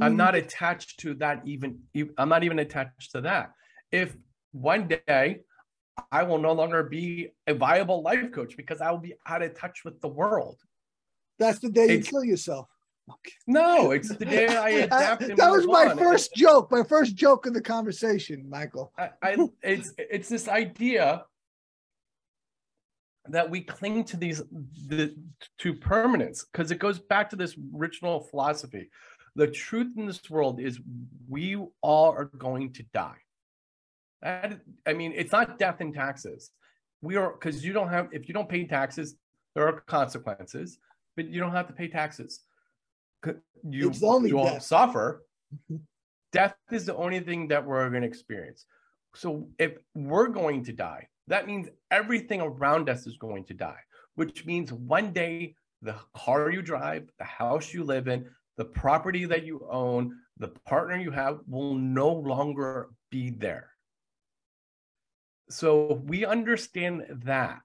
I'm 0.00 0.16
not 0.16 0.34
attached 0.34 1.00
to 1.00 1.14
that 1.14 1.42
even. 1.46 1.80
I'm 2.18 2.28
not 2.28 2.44
even 2.44 2.58
attached 2.58 3.12
to 3.12 3.22
that. 3.22 3.52
If 3.90 4.14
one 4.52 4.88
day 4.88 5.40
I 6.10 6.22
will 6.22 6.38
no 6.38 6.52
longer 6.52 6.82
be 6.82 7.30
a 7.46 7.54
viable 7.54 8.02
life 8.02 8.32
coach 8.32 8.56
because 8.56 8.80
I 8.80 8.90
will 8.90 8.98
be 8.98 9.14
out 9.26 9.42
of 9.42 9.54
touch 9.54 9.84
with 9.84 10.00
the 10.00 10.08
world. 10.08 10.60
That's 11.38 11.58
the 11.58 11.68
day 11.68 11.86
it's, 11.86 12.06
you 12.06 12.10
kill 12.10 12.24
yourself. 12.24 12.68
Okay. 13.10 13.32
No, 13.46 13.90
it's 13.90 14.08
the 14.08 14.24
day 14.24 14.48
I 14.48 14.68
adapt. 14.86 15.36
that 15.36 15.50
was 15.50 15.66
my 15.66 15.86
on. 15.86 15.98
first 15.98 16.34
joke. 16.34 16.70
My 16.70 16.82
first 16.82 17.14
joke 17.14 17.46
in 17.46 17.52
the 17.52 17.60
conversation, 17.60 18.48
Michael. 18.48 18.92
I, 18.98 19.10
I, 19.22 19.36
it's 19.62 19.92
it's 19.98 20.28
this 20.28 20.48
idea 20.48 21.24
that 23.28 23.48
we 23.48 23.60
cling 23.60 24.04
to 24.04 24.16
these 24.16 24.42
the, 24.86 25.14
to 25.58 25.74
permanence 25.74 26.44
because 26.44 26.70
it 26.70 26.78
goes 26.78 26.98
back 26.98 27.30
to 27.30 27.36
this 27.36 27.56
original 27.76 28.20
philosophy. 28.20 28.90
The 29.36 29.48
truth 29.48 29.92
in 29.96 30.06
this 30.06 30.30
world 30.30 30.60
is 30.60 30.80
we 31.28 31.56
all 31.82 32.12
are 32.12 32.26
going 32.38 32.72
to 32.74 32.84
die. 32.94 33.16
I 34.24 34.92
mean, 34.94 35.12
it's 35.14 35.32
not 35.32 35.58
death 35.58 35.80
and 35.80 35.94
taxes. 35.94 36.50
We 37.02 37.16
are 37.16 37.32
because 37.32 37.64
you 37.64 37.72
don't 37.72 37.88
have 37.88 38.08
if 38.12 38.28
you 38.28 38.34
don't 38.34 38.48
pay 38.48 38.64
taxes, 38.64 39.16
there 39.54 39.66
are 39.68 39.80
consequences, 39.82 40.78
but 41.16 41.28
you 41.28 41.40
don't 41.40 41.52
have 41.52 41.66
to 41.66 41.72
pay 41.72 41.88
taxes. 41.88 42.40
You 43.68 43.92
you 44.26 44.36
won't 44.36 44.62
suffer. 44.62 45.22
Mm-hmm. 45.54 45.76
death 46.32 46.56
is 46.72 46.84
the 46.84 46.96
only 46.96 47.20
thing 47.20 47.48
that 47.48 47.64
we're 47.64 47.88
going 47.90 48.02
to 48.02 48.08
experience. 48.08 48.66
So 49.14 49.46
if 49.58 49.72
we're 49.94 50.28
going 50.28 50.64
to 50.64 50.72
die, 50.72 51.06
that 51.28 51.46
means 51.46 51.68
everything 51.90 52.40
around 52.40 52.88
us 52.88 53.06
is 53.06 53.16
going 53.16 53.44
to 53.44 53.54
die, 53.54 53.78
which 54.16 54.44
means 54.44 54.72
one 54.72 55.12
day 55.12 55.54
the 55.82 55.94
car 56.16 56.50
you 56.50 56.62
drive, 56.62 57.08
the 57.18 57.24
house 57.24 57.72
you 57.72 57.84
live 57.84 58.08
in, 58.08 58.26
the 58.56 58.64
property 58.64 59.24
that 59.26 59.44
you 59.44 59.66
own, 59.70 60.16
the 60.38 60.48
partner 60.48 60.96
you 60.96 61.10
have 61.10 61.38
will 61.46 61.74
no 61.74 62.10
longer 62.12 62.88
be 63.10 63.30
there. 63.30 63.70
So 65.50 66.02
we 66.06 66.24
understand 66.24 67.04
that, 67.24 67.60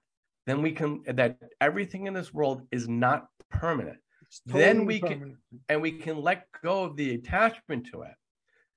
then 0.46 0.62
we 0.62 0.72
can 0.72 1.02
that 1.06 1.38
everything 1.60 2.06
in 2.06 2.14
this 2.14 2.32
world 2.32 2.62
is 2.70 2.88
not 2.88 3.28
permanent. 3.50 3.98
Totally 4.46 4.64
then 4.64 4.86
we 4.86 5.00
permanent. 5.00 5.22
can 5.22 5.60
and 5.68 5.82
we 5.82 5.92
can 5.92 6.22
let 6.22 6.46
go 6.62 6.84
of 6.84 6.96
the 6.96 7.14
attachment 7.14 7.86
to 7.92 8.02
it. 8.02 8.14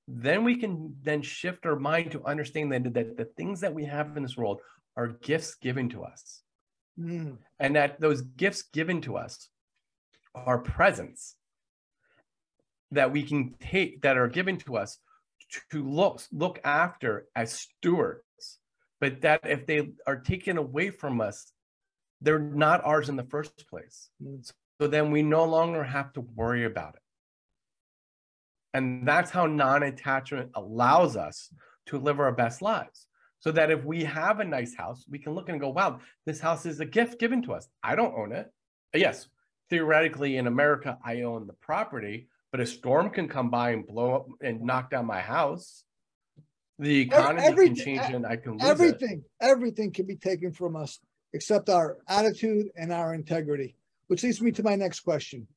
Then 0.07 0.43
we 0.43 0.55
can 0.55 0.95
then 1.01 1.21
shift 1.21 1.65
our 1.65 1.77
mind 1.77 2.11
to 2.11 2.25
understand 2.25 2.71
that, 2.73 2.93
that 2.93 3.17
the 3.17 3.25
things 3.37 3.61
that 3.61 3.73
we 3.73 3.85
have 3.85 4.17
in 4.17 4.23
this 4.23 4.35
world 4.35 4.59
are 4.97 5.07
gifts 5.07 5.55
given 5.55 5.89
to 5.89 6.03
us. 6.03 6.41
Mm. 6.99 7.37
And 7.59 7.75
that 7.75 7.99
those 7.99 8.21
gifts 8.21 8.63
given 8.63 9.01
to 9.01 9.17
us 9.17 9.49
are 10.35 10.59
presents 10.59 11.35
that 12.91 13.11
we 13.11 13.23
can 13.23 13.55
take 13.59 14.01
that 14.01 14.17
are 14.17 14.27
given 14.27 14.57
to 14.57 14.77
us 14.77 14.97
to 15.71 15.83
look 15.83 16.21
look 16.31 16.59
after 16.63 17.27
as 17.35 17.51
stewards 17.53 18.59
but 19.03 19.19
that 19.19 19.41
if 19.43 19.65
they 19.65 19.89
are 20.07 20.15
taken 20.15 20.57
away 20.57 20.89
from 20.89 21.19
us, 21.19 21.51
they're 22.21 22.39
not 22.39 22.85
ours 22.85 23.09
in 23.09 23.17
the 23.17 23.25
first 23.25 23.67
place. 23.69 24.09
Mm. 24.23 24.49
So 24.79 24.87
then 24.87 25.11
we 25.11 25.21
no 25.21 25.43
longer 25.43 25.83
have 25.83 26.13
to 26.13 26.21
worry 26.21 26.63
about 26.63 26.95
it. 26.95 27.01
And 28.73 29.05
that's 29.05 29.29
how 29.29 29.45
non 29.45 29.83
attachment 29.83 30.51
allows 30.55 31.17
us 31.17 31.49
to 31.87 31.99
live 31.99 32.21
our 32.21 32.31
best 32.31 32.61
lives. 32.61 33.07
So 33.41 33.51
that 33.51 33.71
if 33.71 33.83
we 33.83 34.05
have 34.05 34.39
a 34.39 34.45
nice 34.45 34.73
house, 34.73 35.03
we 35.09 35.19
can 35.19 35.33
look 35.33 35.49
and 35.49 35.59
go, 35.59 35.67
wow, 35.67 35.99
this 36.25 36.39
house 36.39 36.65
is 36.65 36.79
a 36.79 36.85
gift 36.85 37.19
given 37.19 37.41
to 37.41 37.51
us. 37.55 37.67
I 37.83 37.97
don't 37.97 38.17
own 38.17 38.31
it. 38.31 38.49
Yes, 38.95 39.27
theoretically 39.69 40.37
in 40.37 40.47
America, 40.47 40.97
I 41.03 41.23
own 41.23 41.45
the 41.45 41.59
property, 41.59 42.29
but 42.53 42.61
a 42.61 42.65
storm 42.65 43.09
can 43.09 43.27
come 43.27 43.49
by 43.49 43.71
and 43.71 43.85
blow 43.85 44.15
up 44.15 44.27
and 44.41 44.61
knock 44.61 44.91
down 44.91 45.05
my 45.05 45.19
house 45.19 45.83
the 46.83 47.01
economy 47.01 47.41
everything, 47.43 47.75
can 47.75 47.85
change 47.85 48.13
and 48.13 48.25
I 48.25 48.35
can 48.35 48.53
lose 48.53 48.63
everything. 48.63 49.23
It. 49.23 49.45
Everything 49.45 49.91
can 49.91 50.05
be 50.05 50.15
taken 50.15 50.51
from 50.51 50.75
us 50.75 50.99
except 51.33 51.69
our 51.69 51.97
attitude 52.07 52.67
and 52.75 52.91
our 52.91 53.13
integrity. 53.13 53.75
Which 54.07 54.23
leads 54.23 54.41
me 54.41 54.51
to 54.51 54.63
my 54.63 54.75
next 54.75 54.99
question. 54.99 55.47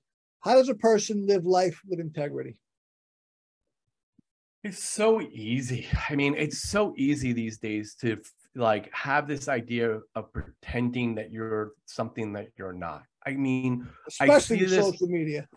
How 0.40 0.54
does 0.54 0.68
a 0.68 0.74
person 0.74 1.26
live 1.26 1.44
life 1.44 1.82
with 1.88 1.98
integrity? 1.98 2.56
It's 4.62 4.82
so 4.82 5.20
easy. 5.20 5.86
I 6.08 6.14
mean, 6.14 6.34
it's 6.36 6.68
so 6.68 6.94
easy 6.96 7.32
these 7.32 7.58
days 7.58 7.94
to 8.00 8.18
like 8.54 8.92
have 8.94 9.28
this 9.28 9.48
idea 9.48 10.00
of 10.14 10.32
pretending 10.32 11.16
that 11.16 11.30
you're 11.30 11.72
something 11.84 12.32
that 12.34 12.48
you're 12.56 12.72
not. 12.72 13.02
I 13.24 13.32
mean, 13.32 13.88
especially 14.08 14.64
I 14.64 14.68
this, 14.68 14.84
social 14.84 15.08
media. 15.08 15.48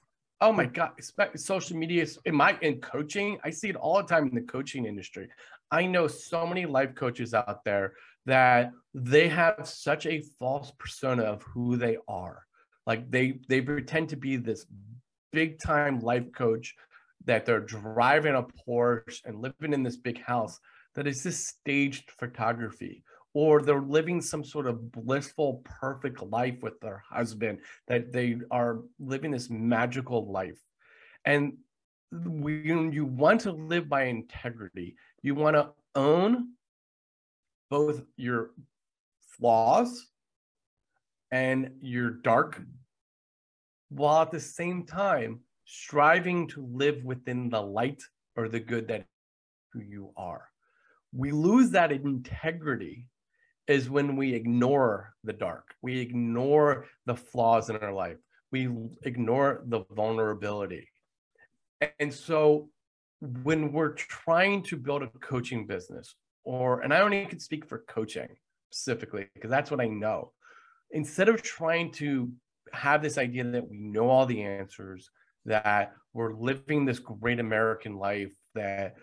Oh 0.41 0.51
my 0.51 0.65
God, 0.65 0.91
social 1.35 1.77
media 1.77 2.05
in 2.25 2.35
my 2.35 2.57
in 2.61 2.81
coaching, 2.81 3.37
I 3.43 3.49
see 3.49 3.69
it 3.69 3.75
all 3.75 3.97
the 3.97 4.07
time 4.07 4.27
in 4.27 4.35
the 4.35 4.41
coaching 4.41 4.85
industry. 4.85 5.29
I 5.71 5.85
know 5.85 6.07
so 6.07 6.45
many 6.47 6.65
life 6.65 6.95
coaches 6.95 7.33
out 7.33 7.63
there 7.63 7.93
that 8.25 8.71
they 8.93 9.27
have 9.27 9.67
such 9.67 10.05
a 10.05 10.23
false 10.39 10.71
persona 10.79 11.23
of 11.23 11.43
who 11.43 11.77
they 11.77 11.97
are. 12.07 12.43
Like 12.85 13.09
they 13.11 13.39
they 13.47 13.61
pretend 13.61 14.09
to 14.09 14.17
be 14.17 14.35
this 14.35 14.65
big 15.31 15.59
time 15.59 15.99
life 15.99 16.31
coach 16.33 16.75
that 17.25 17.45
they're 17.45 17.59
driving 17.59 18.35
a 18.35 18.43
Porsche 18.43 19.21
and 19.25 19.41
living 19.41 19.73
in 19.73 19.83
this 19.83 19.97
big 19.97 20.21
house 20.21 20.59
that 20.95 21.07
is 21.07 21.23
this 21.23 21.47
staged 21.47 22.09
photography 22.11 23.03
or 23.33 23.61
they're 23.61 23.81
living 23.81 24.21
some 24.21 24.43
sort 24.43 24.65
of 24.65 24.91
blissful 24.91 25.61
perfect 25.63 26.21
life 26.23 26.55
with 26.61 26.79
their 26.79 27.03
husband 27.07 27.59
that 27.87 28.11
they 28.11 28.37
are 28.49 28.79
living 28.99 29.31
this 29.31 29.49
magical 29.49 30.31
life 30.31 30.59
and 31.25 31.53
when 32.11 32.91
you 32.91 33.05
want 33.05 33.41
to 33.41 33.51
live 33.51 33.87
by 33.87 34.05
integrity 34.05 34.95
you 35.21 35.35
want 35.35 35.55
to 35.55 35.69
own 35.95 36.53
both 37.69 38.01
your 38.17 38.51
flaws 39.37 40.07
and 41.31 41.71
your 41.81 42.09
dark 42.09 42.61
while 43.89 44.21
at 44.21 44.31
the 44.31 44.39
same 44.39 44.85
time 44.85 45.39
striving 45.65 46.47
to 46.47 46.65
live 46.71 47.03
within 47.03 47.49
the 47.49 47.61
light 47.61 48.01
or 48.35 48.47
the 48.47 48.59
good 48.59 48.87
that 48.87 49.05
who 49.73 49.81
you 49.81 50.11
are. 50.17 50.47
We 51.13 51.31
lose 51.31 51.71
that 51.71 51.91
integrity 51.91 53.07
is 53.67 53.89
when 53.89 54.15
we 54.15 54.33
ignore 54.33 55.13
the 55.23 55.33
dark. 55.33 55.75
We 55.81 55.99
ignore 55.99 56.85
the 57.05 57.15
flaws 57.15 57.69
in 57.69 57.77
our 57.77 57.93
life. 57.93 58.17
We 58.51 58.69
ignore 59.03 59.63
the 59.67 59.83
vulnerability. 59.91 60.89
And 61.99 62.11
so 62.11 62.69
when 63.21 63.71
we're 63.71 63.93
trying 63.93 64.63
to 64.63 64.77
build 64.77 65.03
a 65.03 65.07
coaching 65.19 65.65
business 65.65 66.15
or 66.43 66.81
and 66.81 66.93
I 66.93 67.01
only 67.01 67.25
can 67.25 67.39
speak 67.39 67.65
for 67.67 67.79
coaching 67.87 68.29
specifically 68.71 69.27
because 69.33 69.49
that's 69.49 69.71
what 69.71 69.81
I 69.81 69.87
know. 69.87 70.31
Instead 70.91 71.29
of 71.29 71.41
trying 71.41 71.91
to 71.93 72.31
have 72.73 73.01
this 73.01 73.17
idea 73.17 73.43
that 73.43 73.67
we 73.67 73.79
know 73.79 74.09
all 74.09 74.25
the 74.25 74.43
answers, 74.43 75.09
that 75.45 75.93
we're 76.13 76.33
living 76.33 76.85
this 76.85 76.99
great 76.99 77.39
American 77.39 77.97
life, 77.97 78.33
that 78.55 78.95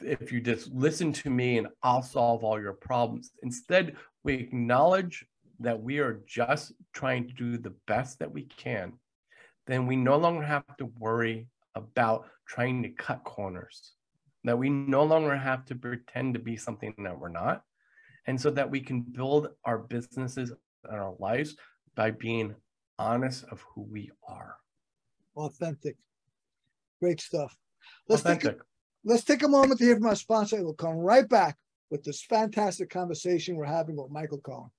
if 0.00 0.30
you 0.30 0.40
just 0.40 0.72
listen 0.72 1.12
to 1.12 1.30
me 1.30 1.58
and 1.58 1.68
I'll 1.82 2.02
solve 2.02 2.44
all 2.44 2.60
your 2.60 2.74
problems. 2.74 3.32
Instead, 3.42 3.96
we 4.22 4.34
acknowledge 4.34 5.24
that 5.60 5.80
we 5.80 5.98
are 5.98 6.20
just 6.26 6.72
trying 6.92 7.26
to 7.26 7.34
do 7.34 7.58
the 7.58 7.74
best 7.86 8.18
that 8.18 8.30
we 8.30 8.44
can. 8.44 8.92
Then 9.66 9.86
we 9.86 9.96
no 9.96 10.16
longer 10.16 10.44
have 10.44 10.76
to 10.78 10.86
worry 10.98 11.48
about 11.76 12.26
trying 12.48 12.82
to 12.82 12.88
cut 12.88 13.22
corners, 13.22 13.92
that 14.44 14.58
we 14.58 14.68
no 14.68 15.04
longer 15.04 15.36
have 15.36 15.64
to 15.66 15.74
pretend 15.76 16.34
to 16.34 16.40
be 16.40 16.56
something 16.56 16.94
that 16.98 17.18
we're 17.18 17.28
not. 17.28 17.62
And 18.26 18.40
so 18.40 18.50
that 18.50 18.68
we 18.68 18.80
can 18.80 19.02
build 19.02 19.48
our 19.64 19.78
businesses 19.78 20.52
and 20.84 20.96
our 20.96 21.14
lives 21.20 21.54
by 21.94 22.10
being 22.10 22.56
honest 22.98 23.44
of 23.52 23.64
who 23.72 23.82
we 23.82 24.10
are. 24.26 24.56
Authentic. 25.36 25.96
Great 27.00 27.20
stuff. 27.20 27.56
Let's 28.08 28.22
Authentic. 28.22 28.52
Take 28.52 28.60
a, 28.60 28.64
let's 29.04 29.24
take 29.24 29.42
a 29.44 29.48
moment 29.48 29.78
to 29.78 29.84
hear 29.84 29.94
from 29.94 30.06
our 30.06 30.16
sponsor. 30.16 30.62
We'll 30.64 30.74
come 30.74 30.96
right 30.96 31.28
back 31.28 31.56
with 31.90 32.02
this 32.02 32.22
fantastic 32.24 32.90
conversation 32.90 33.54
we're 33.54 33.66
having 33.66 33.96
with 33.96 34.10
Michael 34.10 34.40
Kohan. 34.40 34.70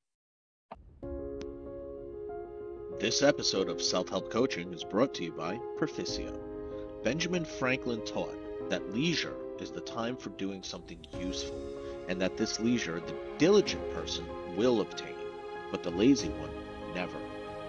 This 3.00 3.22
episode 3.22 3.70
of 3.70 3.82
Self 3.82 4.10
Help 4.10 4.30
Coaching 4.32 4.74
is 4.74 4.84
brought 4.84 5.14
to 5.16 5.24
you 5.24 5.32
by 5.32 5.60
Perficio. 5.80 6.57
Benjamin 7.04 7.46
Franklin 7.46 8.02
taught 8.06 8.70
that 8.70 8.94
leisure 8.94 9.36
is 9.60 9.72
the 9.72 9.82
time 9.82 10.16
for 10.18 10.30
doing 10.32 10.64
something 10.64 11.06
useful, 11.20 11.62
and 12.08 12.20
that 12.22 12.38
this 12.38 12.60
leisure 12.60 13.00
the 13.00 13.16
diligent 13.38 13.94
person 13.94 14.26
will 14.56 14.82
obtain, 14.82 15.16
but 15.72 15.84
the 15.84 15.92
lazy 15.92 16.30
one 16.30 16.50
never. 16.94 17.20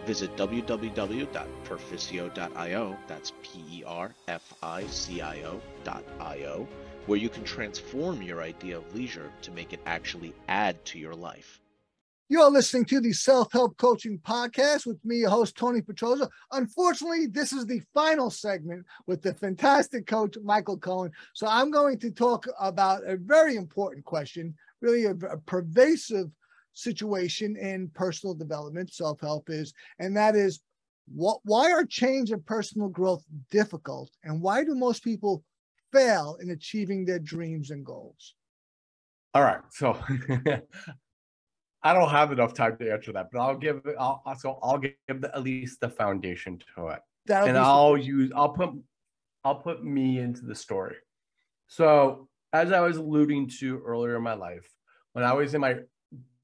Visit 0.07 0.37
www.perficio.io, 0.37 2.97
that's 3.07 3.33
P 3.43 3.64
E 3.70 3.85
R 3.85 4.14
F 4.26 4.55
I 4.62 4.87
C 4.87 5.20
I 5.20 5.43
O.io, 5.43 6.66
where 7.07 7.18
you 7.18 7.29
can 7.29 7.45
transform 7.45 8.22
your 8.22 8.43
idea 8.43 8.79
of 8.79 8.95
leisure 8.95 9.33
to 9.43 9.51
make 9.51 9.72
it 9.72 9.81
actually 9.87 10.35
add 10.49 10.85
to 10.87 10.99
your 10.99 11.14
life. 11.14 11.61
You're 12.31 12.51
listening 12.51 12.85
to 12.87 13.01
the 13.01 13.14
Self 13.14 13.51
Help 13.53 13.79
Coaching 13.79 14.18
Podcast 14.18 14.85
with 14.85 15.03
me, 15.03 15.20
your 15.20 15.31
host, 15.31 15.57
Tony 15.57 15.81
Petroza. 15.81 16.29
Unfortunately, 16.53 17.26
this 17.26 17.55
is 17.55 17.64
the 17.64 17.81
final 17.95 18.29
segment 18.29 18.85
with 19.07 19.22
the 19.22 19.33
fantastic 19.33 20.07
coach, 20.07 20.37
Michael 20.43 20.79
Kohan. 20.79 21.11
So 21.33 21.47
I'm 21.47 21.70
going 21.70 21.99
to 22.01 22.11
talk 22.11 22.47
about 22.61 23.03
a 23.07 23.16
very 23.16 23.57
important 23.57 24.05
question, 24.05 24.55
really 24.83 25.07
a, 25.07 25.12
a 25.12 25.39
pervasive 25.39 26.29
situation 26.74 27.57
in 27.57 27.91
personal 27.95 28.35
development, 28.35 28.93
self 28.93 29.22
help 29.22 29.49
is, 29.49 29.72
and 29.99 30.14
that 30.18 30.37
is 30.37 30.61
what, 31.11 31.41
why 31.45 31.72
are 31.72 31.87
change 31.87 32.31
and 32.31 32.45
personal 32.45 32.89
growth 32.89 33.24
difficult? 33.51 34.11
And 34.22 34.43
why 34.43 34.64
do 34.64 34.74
most 34.74 35.03
people 35.03 35.43
fail 35.95 36.37
in 36.43 36.51
achieving 36.51 37.07
their 37.07 37.20
dreams 37.20 37.70
and 37.70 37.87
goals? 37.87 38.35
All 39.33 39.43
right. 39.43 39.61
So 39.70 39.99
I 41.83 41.93
don't 41.93 42.11
have 42.11 42.33
enough 42.33 42.55
time 42.55 42.76
to 42.79 42.93
answer 42.93 43.12
that, 43.12 43.29
but 43.33 43.41
I'll 43.41 43.57
give 43.57 43.83
I'll 43.99 44.22
so 44.39 44.59
I'll 44.62 44.79
give 44.79 44.95
the, 45.09 45.31
at 45.35 45.43
least 45.43 45.81
the 45.81 45.89
foundation 45.89 46.61
to 46.74 46.89
it. 46.89 47.01
That'll 47.26 47.49
and 47.49 47.59
I'll 47.59 47.97
use 47.97 48.33
I'll 48.35 48.51
put 48.51 48.70
I'll 49.45 49.57
put 49.57 49.85
me 49.85 50.18
into 50.18 50.45
the 50.45 50.55
story. 50.55 50.97
So 51.68 52.29
as 52.53 52.72
I 52.72 52.81
was 52.81 52.97
alluding 52.97 53.51
to 53.61 53.81
earlier 53.85 54.16
in 54.16 54.22
my 54.22 54.35
life, 54.35 54.68
when 55.12 55.24
I 55.24 55.35
was 55.35 55.55
in 55.55 55.61
my 55.61 55.76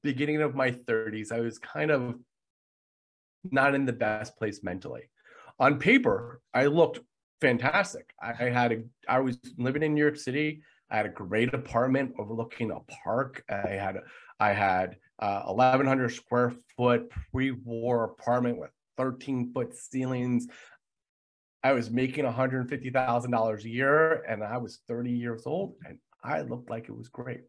beginning 0.03 0.41
of 0.41 0.55
my 0.55 0.71
30s, 0.71 1.31
I 1.31 1.39
was 1.39 1.57
kind 1.57 1.91
of 1.91 2.15
not 3.51 3.75
in 3.75 3.85
the 3.85 3.93
best 3.93 4.37
place 4.37 4.63
mentally. 4.63 5.09
On 5.59 5.79
paper, 5.79 6.41
I 6.53 6.67
looked 6.67 6.99
fantastic. 7.41 8.13
I, 8.21 8.45
I 8.45 8.49
had 8.49 8.71
a, 8.71 8.83
I 9.07 9.19
was 9.19 9.37
living 9.57 9.83
in 9.83 9.93
New 9.93 10.01
York 10.01 10.17
City. 10.17 10.61
I 10.89 10.97
had 10.97 11.05
a 11.05 11.09
great 11.09 11.53
apartment 11.53 12.13
overlooking 12.19 12.71
a 12.71 12.79
park. 12.81 13.43
I 13.49 13.69
had, 13.69 13.97
I 14.39 14.53
had 14.53 14.97
uh, 15.19 15.43
1,100 15.43 16.09
square 16.09 16.53
foot 16.77 17.11
pre-war 17.31 18.03
apartment 18.03 18.57
with 18.57 18.71
13 18.97 19.51
foot 19.53 19.75
ceilings. 19.75 20.47
I 21.63 21.73
was 21.73 21.89
making 21.89 22.25
$150,000 22.25 23.63
a 23.63 23.69
year, 23.69 24.23
and 24.23 24.43
I 24.43 24.57
was 24.57 24.79
30 24.87 25.11
years 25.11 25.43
old, 25.45 25.75
and 25.87 25.97
I 26.23 26.41
looked 26.41 26.69
like 26.69 26.89
it 26.89 26.95
was 26.95 27.09
great. 27.09 27.41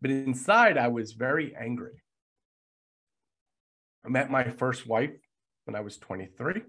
But 0.00 0.10
inside, 0.10 0.78
I 0.78 0.88
was 0.88 1.12
very 1.12 1.54
angry. 1.54 2.02
I 4.04 4.08
met 4.08 4.30
my 4.30 4.44
first 4.44 4.86
wife 4.86 5.12
when 5.66 5.76
I 5.76 5.80
was 5.80 5.98
23. 5.98 6.62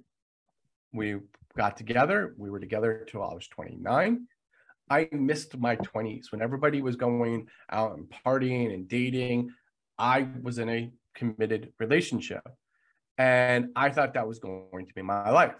We 0.93 1.17
got 1.55 1.77
together. 1.77 2.35
We 2.37 2.49
were 2.49 2.59
together 2.59 2.91
until 2.91 3.23
I 3.23 3.33
was 3.33 3.47
29. 3.47 4.27
I 4.89 5.07
missed 5.13 5.57
my 5.57 5.77
20s 5.77 6.31
when 6.31 6.41
everybody 6.41 6.81
was 6.81 6.97
going 6.97 7.47
out 7.71 7.97
and 7.97 8.13
partying 8.25 8.73
and 8.73 8.89
dating. 8.89 9.51
I 10.01 10.27
was 10.41 10.57
in 10.57 10.67
a 10.67 10.91
committed 11.13 11.71
relationship. 11.79 12.41
And 13.19 13.69
I 13.75 13.91
thought 13.91 14.15
that 14.15 14.27
was 14.27 14.39
going 14.39 14.87
to 14.87 14.93
be 14.95 15.03
my 15.03 15.29
life. 15.29 15.53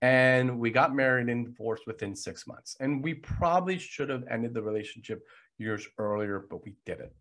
And 0.00 0.58
we 0.58 0.70
got 0.70 0.94
married 0.94 1.28
and 1.28 1.44
divorced 1.44 1.86
within 1.86 2.16
six 2.16 2.46
months. 2.46 2.76
And 2.80 3.04
we 3.04 3.14
probably 3.14 3.78
should 3.78 4.08
have 4.08 4.24
ended 4.30 4.54
the 4.54 4.62
relationship 4.62 5.20
years 5.58 5.86
earlier, 5.98 6.46
but 6.48 6.64
we 6.64 6.74
didn't. 6.86 7.12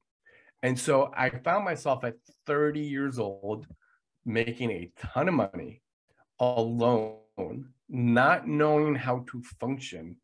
And 0.63 0.79
so 0.79 1.11
I 1.15 1.29
found 1.29 1.65
myself 1.65 2.05
at 2.05 2.15
30 2.47 2.79
years 2.79 3.19
old 3.19 3.67
making 4.25 4.71
a 4.71 4.91
ton 4.97 5.27
of 5.27 5.33
money 5.33 5.81
alone, 6.39 7.19
not 7.89 8.47
knowing 8.47 8.95
how 8.95 9.25
to 9.31 9.43
function 9.59 10.15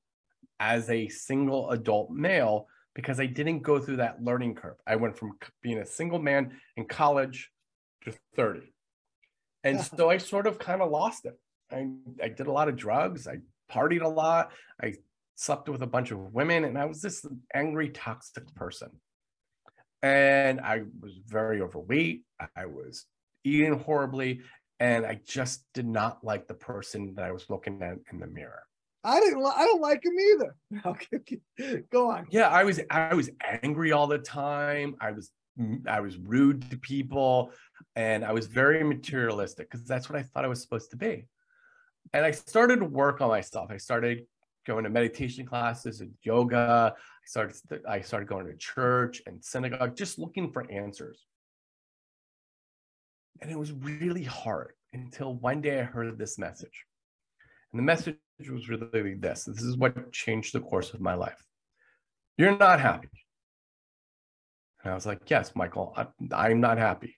as 0.59 0.89
a 0.89 1.09
single 1.09 1.69
adult 1.71 2.11
male 2.11 2.67
because 2.97 3.19
I 3.19 3.27
didn't 3.27 3.59
go 3.59 3.77
through 3.77 3.97
that 3.97 4.23
learning 4.23 4.55
curve. 4.55 4.77
I 4.87 4.95
went 4.95 5.15
from 5.15 5.37
being 5.61 5.77
a 5.77 5.85
single 5.85 6.17
man 6.17 6.53
in 6.77 6.85
college 6.85 7.51
to 8.03 8.13
30. 8.35 8.73
And 9.63 9.79
so 9.97 10.09
I 10.09 10.17
sort 10.17 10.47
of 10.47 10.57
kind 10.57 10.81
of 10.81 10.89
lost 10.89 11.25
it. 11.25 11.39
I, 11.71 11.89
I 12.23 12.29
did 12.29 12.47
a 12.47 12.51
lot 12.51 12.69
of 12.69 12.75
drugs. 12.75 13.27
I 13.27 13.37
partied 13.71 14.01
a 14.01 14.07
lot. 14.07 14.49
I 14.81 14.95
slept 15.35 15.69
with 15.69 15.83
a 15.83 15.87
bunch 15.87 16.09
of 16.09 16.33
women 16.33 16.63
and 16.63 16.75
I 16.75 16.85
was 16.85 16.99
this 16.99 17.23
angry, 17.53 17.89
toxic 17.89 18.51
person. 18.55 18.89
and 20.01 20.59
I 20.59 20.81
was 20.99 21.19
very 21.23 21.61
overweight. 21.61 22.23
I 22.55 22.65
was 22.65 23.05
eating 23.43 23.77
horribly, 23.77 24.41
and 24.79 25.05
I 25.05 25.19
just 25.23 25.65
did 25.75 25.85
not 25.85 26.23
like 26.23 26.47
the 26.47 26.55
person 26.55 27.13
that 27.15 27.25
I 27.25 27.31
was 27.31 27.45
looking 27.47 27.83
at 27.83 27.97
in 28.11 28.19
the 28.19 28.27
mirror. 28.27 28.63
I 29.03 29.19
didn't. 29.19 29.41
Li- 29.43 29.53
I 29.55 29.65
don't 29.65 29.81
like 29.81 30.03
him 30.03 30.19
either. 30.19 30.55
Okay, 30.85 31.83
go 31.91 32.11
on. 32.11 32.27
Yeah, 32.29 32.49
I 32.49 32.63
was. 32.63 32.79
I 32.89 33.13
was 33.13 33.29
angry 33.63 33.91
all 33.91 34.07
the 34.07 34.17
time. 34.17 34.95
I 34.99 35.11
was. 35.11 35.31
Mm, 35.59 35.87
I 35.87 36.01
was 36.01 36.17
rude 36.17 36.69
to 36.69 36.77
people, 36.77 37.51
and 37.95 38.23
I 38.23 38.31
was 38.31 38.47
very 38.47 38.83
materialistic 38.83 39.69
because 39.69 39.85
that's 39.85 40.09
what 40.09 40.19
I 40.19 40.23
thought 40.23 40.45
I 40.45 40.47
was 40.47 40.61
supposed 40.61 40.91
to 40.91 40.97
be. 40.97 41.25
And 42.13 42.25
I 42.25 42.31
started 42.31 42.79
to 42.79 42.85
work 42.85 43.21
on 43.21 43.29
myself. 43.29 43.71
I 43.71 43.77
started 43.77 44.25
going 44.65 44.83
to 44.83 44.89
meditation 44.89 45.45
classes 45.45 46.01
and 46.01 46.11
yoga. 46.23 46.93
I 46.95 47.25
started. 47.25 47.55
I 47.87 48.01
started 48.01 48.27
going 48.27 48.47
to 48.47 48.55
church 48.55 49.21
and 49.25 49.43
synagogue, 49.43 49.95
just 49.95 50.19
looking 50.19 50.51
for 50.51 50.69
answers. 50.71 51.25
And 53.41 53.51
it 53.51 53.57
was 53.57 53.71
really 53.71 54.23
hard 54.23 54.73
until 54.93 55.35
one 55.35 55.61
day 55.61 55.79
I 55.79 55.83
heard 55.83 56.17
this 56.17 56.39
message. 56.39 56.86
And 57.71 57.79
the 57.79 57.83
message 57.83 58.17
was 58.49 58.69
really 58.69 59.15
this 59.15 59.43
this 59.45 59.61
is 59.61 59.77
what 59.77 60.11
changed 60.11 60.53
the 60.53 60.59
course 60.59 60.93
of 60.93 61.01
my 61.01 61.13
life. 61.13 61.43
You're 62.37 62.57
not 62.57 62.79
happy. 62.79 63.09
And 64.83 64.91
I 64.91 64.95
was 64.95 65.05
like, 65.05 65.29
yes, 65.29 65.55
Michael, 65.55 65.97
I, 66.31 66.51
am 66.51 66.61
not 66.61 66.77
happy. 66.77 67.17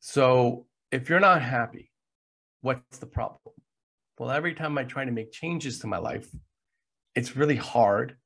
So 0.00 0.66
if 0.92 1.08
you're 1.08 1.18
not 1.18 1.42
happy, 1.42 1.90
what's 2.60 2.98
the 2.98 3.06
problem? 3.06 3.54
Well, 4.18 4.30
every 4.30 4.54
time 4.54 4.76
I 4.78 4.84
try 4.84 5.04
to 5.04 5.10
make 5.10 5.32
changes 5.32 5.80
to 5.80 5.86
my 5.86 5.96
life, 5.96 6.28
it's 7.14 7.36
really 7.36 7.56
hard 7.56 8.16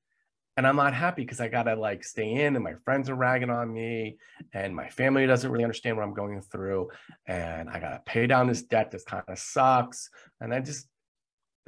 and 0.59 0.67
I'm 0.67 0.75
not 0.75 0.93
happy 0.93 1.23
because 1.23 1.39
I 1.39 1.47
gotta 1.47 1.77
like 1.77 2.03
stay 2.03 2.33
in, 2.33 2.57
and 2.57 2.65
my 2.65 2.75
friends 2.85 3.09
are 3.09 3.15
ragging 3.15 3.49
on 3.49 3.73
me, 3.73 4.19
and 4.53 4.75
my 4.75 4.89
family 4.89 5.25
doesn't 5.25 5.49
really 5.49 5.63
understand 5.63 5.97
what 5.97 6.03
I'm 6.03 6.15
going 6.15 6.41
through, 6.43 6.89
and 7.27 7.71
I 7.71 7.79
gotta 7.79 8.03
pay 8.05 8.27
down 8.27 8.49
this 8.49 8.63
debt. 8.63 8.91
This 8.91 9.05
kind 9.05 9.23
of 9.29 9.39
sucks, 9.39 10.11
and 10.41 10.53
I 10.53 10.59
just 10.59 10.89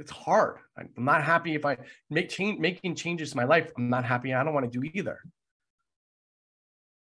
it's 0.01 0.11
hard. 0.11 0.57
I'm 0.76 0.88
not 0.96 1.22
happy 1.22 1.55
if 1.55 1.64
I 1.66 1.76
make 2.09 2.30
change, 2.30 2.59
making 2.59 2.94
changes 2.94 3.30
to 3.30 3.36
my 3.36 3.44
life. 3.44 3.70
I'm 3.76 3.90
not 3.90 4.05
happy. 4.05 4.32
I 4.32 4.42
don't 4.42 4.55
want 4.55 4.70
to 4.70 4.80
do 4.80 4.90
either. 4.94 5.20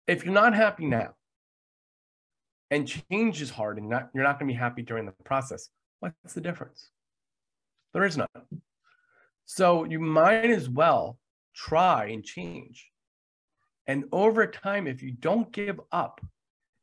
If 0.07 0.25
you're 0.25 0.35
not 0.35 0.55
happy 0.55 0.85
now, 0.85 1.15
and 2.71 2.87
change 2.87 3.41
is 3.41 3.51
hard, 3.51 3.79
and 3.79 3.89
not, 3.89 4.11
you're 4.15 4.25
not 4.25 4.39
going 4.39 4.49
to 4.49 4.55
be 4.55 4.59
happy 4.59 4.83
during 4.83 5.07
the 5.07 5.13
process, 5.25 5.71
what's 6.01 6.35
the 6.35 6.41
difference? 6.41 6.91
There 7.93 8.05
is 8.05 8.17
none. 8.17 8.29
So 9.45 9.85
you 9.85 9.99
might 9.99 10.51
as 10.51 10.69
well 10.69 11.19
try 11.55 12.07
and 12.07 12.25
change. 12.25 12.91
And 13.87 14.05
over 14.13 14.47
time, 14.47 14.87
if 14.87 15.03
you 15.03 15.13
don't 15.13 15.51
give 15.53 15.81
up, 15.91 16.21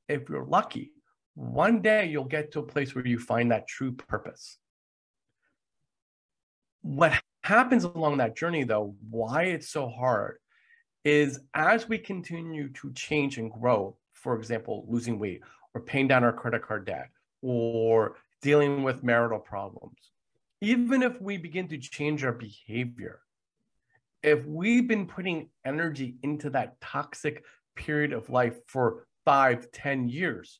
if 0.08 0.28
you're 0.30 0.46
lucky, 0.46 0.92
one 1.36 1.82
day 1.82 2.08
you'll 2.08 2.26
get 2.26 2.52
to 2.52 2.60
a 2.60 2.64
place 2.64 2.94
where 2.94 3.06
you 3.06 3.20
find 3.20 3.52
that 3.52 3.68
true 3.68 3.92
purpose. 3.92 4.58
What 6.82 7.22
happens 7.44 7.84
along 7.84 8.18
that 8.18 8.36
journey, 8.36 8.64
though, 8.64 8.96
why 9.10 9.44
it's 9.44 9.70
so 9.70 9.90
hard, 9.90 10.38
is 11.04 11.40
as 11.54 11.88
we 11.88 11.98
continue 11.98 12.70
to 12.74 12.92
change 12.94 13.38
and 13.38 13.52
grow, 13.52 13.98
for 14.14 14.36
example, 14.36 14.86
losing 14.88 15.20
weight 15.20 15.42
or 15.74 15.82
paying 15.82 16.08
down 16.08 16.24
our 16.24 16.34
credit 16.34 16.62
card 16.62 16.86
debt 16.86 17.10
or 17.42 18.16
dealing 18.42 18.84
with 18.84 19.04
marital 19.04 19.40
problems, 19.40 19.98
even 20.62 21.04
if 21.04 21.22
we 21.22 21.38
begin 21.38 21.68
to 21.70 21.78
change 21.78 22.24
our 22.24 22.34
behavior, 22.34 23.22
if 24.24 24.46
we've 24.46 24.88
been 24.88 25.08
putting 25.08 25.50
energy 25.66 26.18
into 26.24 26.50
that 26.50 26.80
toxic 26.82 27.44
period 27.76 28.12
of 28.12 28.30
life 28.30 28.58
for 28.68 29.08
five, 29.24 29.72
ten 29.72 30.10
years, 30.10 30.60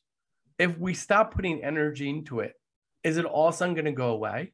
if 0.58 0.78
we 0.78 0.94
stop 0.94 1.34
putting 1.34 1.62
energy 1.62 2.08
into 2.08 2.40
it, 2.40 2.54
is 3.02 3.16
it 3.16 3.24
all 3.24 3.48
of 3.48 3.54
a 3.54 3.56
sudden 3.56 3.74
going 3.74 3.84
to 3.84 3.92
go 3.92 4.10
away? 4.10 4.52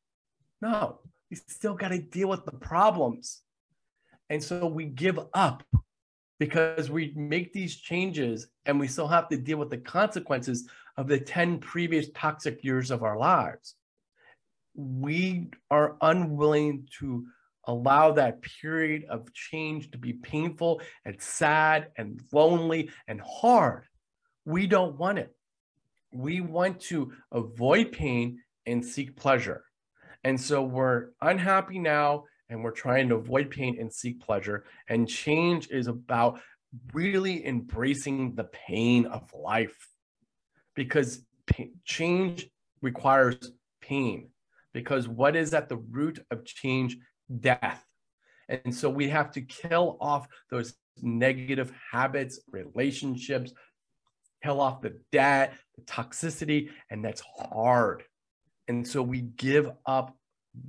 No, 0.61 1.01
we 1.31 1.37
still 1.37 1.75
got 1.75 1.89
to 1.89 1.99
deal 1.99 2.29
with 2.29 2.45
the 2.45 2.53
problems. 2.53 3.43
And 4.31 4.43
so 4.43 4.67
we 4.67 4.87
give 4.87 5.19
up 5.35 5.63
because 6.39 6.91
we 6.91 7.13
make 7.17 7.53
these 7.53 7.77
changes 7.77 8.49
and 8.67 8.79
we 8.79 8.89
still 8.89 9.09
have 9.09 9.29
to 9.29 9.37
deal 9.37 9.59
with 9.59 9.71
the 9.71 9.79
consequences 9.79 10.69
of 10.97 11.09
the 11.09 11.19
10 11.19 11.59
previous 11.59 12.09
toxic 12.15 12.63
years 12.63 12.91
of 12.91 13.03
our 13.03 13.19
lives. 13.19 13.75
We 14.75 15.51
are 15.71 15.97
unwilling 16.01 16.89
to 16.99 17.27
allow 17.65 18.13
that 18.13 18.43
period 18.43 19.05
of 19.09 19.33
change 19.33 19.91
to 19.91 19.99
be 19.99 20.13
painful 20.13 20.81
and 21.05 21.21
sad 21.21 21.89
and 21.97 22.21
lonely 22.33 22.91
and 23.09 23.21
hard. 23.21 23.85
We 24.45 24.67
don't 24.67 24.97
want 24.97 25.19
it. 25.19 25.35
We 26.13 26.41
want 26.41 26.81
to 26.83 27.13
avoid 27.33 27.93
pain 27.93 28.41
and 28.67 28.85
seek 28.85 29.17
pleasure. 29.17 29.65
And 30.27 30.41
so 30.41 30.61
we're 30.61 31.11
unhappy 31.23 31.79
now 31.79 32.25
and 32.49 32.65
we're 32.65 32.73
trying 32.73 33.09
to 33.11 33.15
avoid 33.15 33.49
pain 33.49 33.77
and 33.79 33.93
seek 33.93 34.21
pleasure. 34.21 34.65
And 34.89 35.09
change 35.09 35.69
is 35.71 35.87
about 35.87 36.41
really 36.93 37.47
embracing 37.47 38.35
the 38.35 38.49
pain 38.67 39.07
of 39.07 39.33
life 39.33 39.77
because 40.75 41.25
pain, 41.47 41.75
change 41.85 42.51
requires 42.83 43.53
pain. 43.81 44.31
Because 44.75 45.07
what 45.07 45.37
is 45.37 45.55
at 45.55 45.69
the 45.69 45.77
root 45.77 46.19
of 46.33 46.45
change 46.45 46.97
death. 47.39 47.85
And 48.49 48.75
so 48.75 48.91
we 48.91 49.09
have 49.09 49.31
to 49.31 49.43
kill 49.43 49.97
off 50.01 50.27
those 50.51 50.75
negative 51.01 51.73
habits, 51.93 52.41
relationships, 52.51 53.53
kill 54.43 54.61
off 54.61 54.81
the 54.81 54.99
debt, 55.13 55.55
the 55.77 55.83
toxicity, 55.83 56.71
and 56.91 57.05
that's 57.05 57.23
hard. 57.39 58.03
And 58.69 58.87
so 58.87 59.03
we 59.03 59.23
give 59.23 59.71
up 59.87 60.17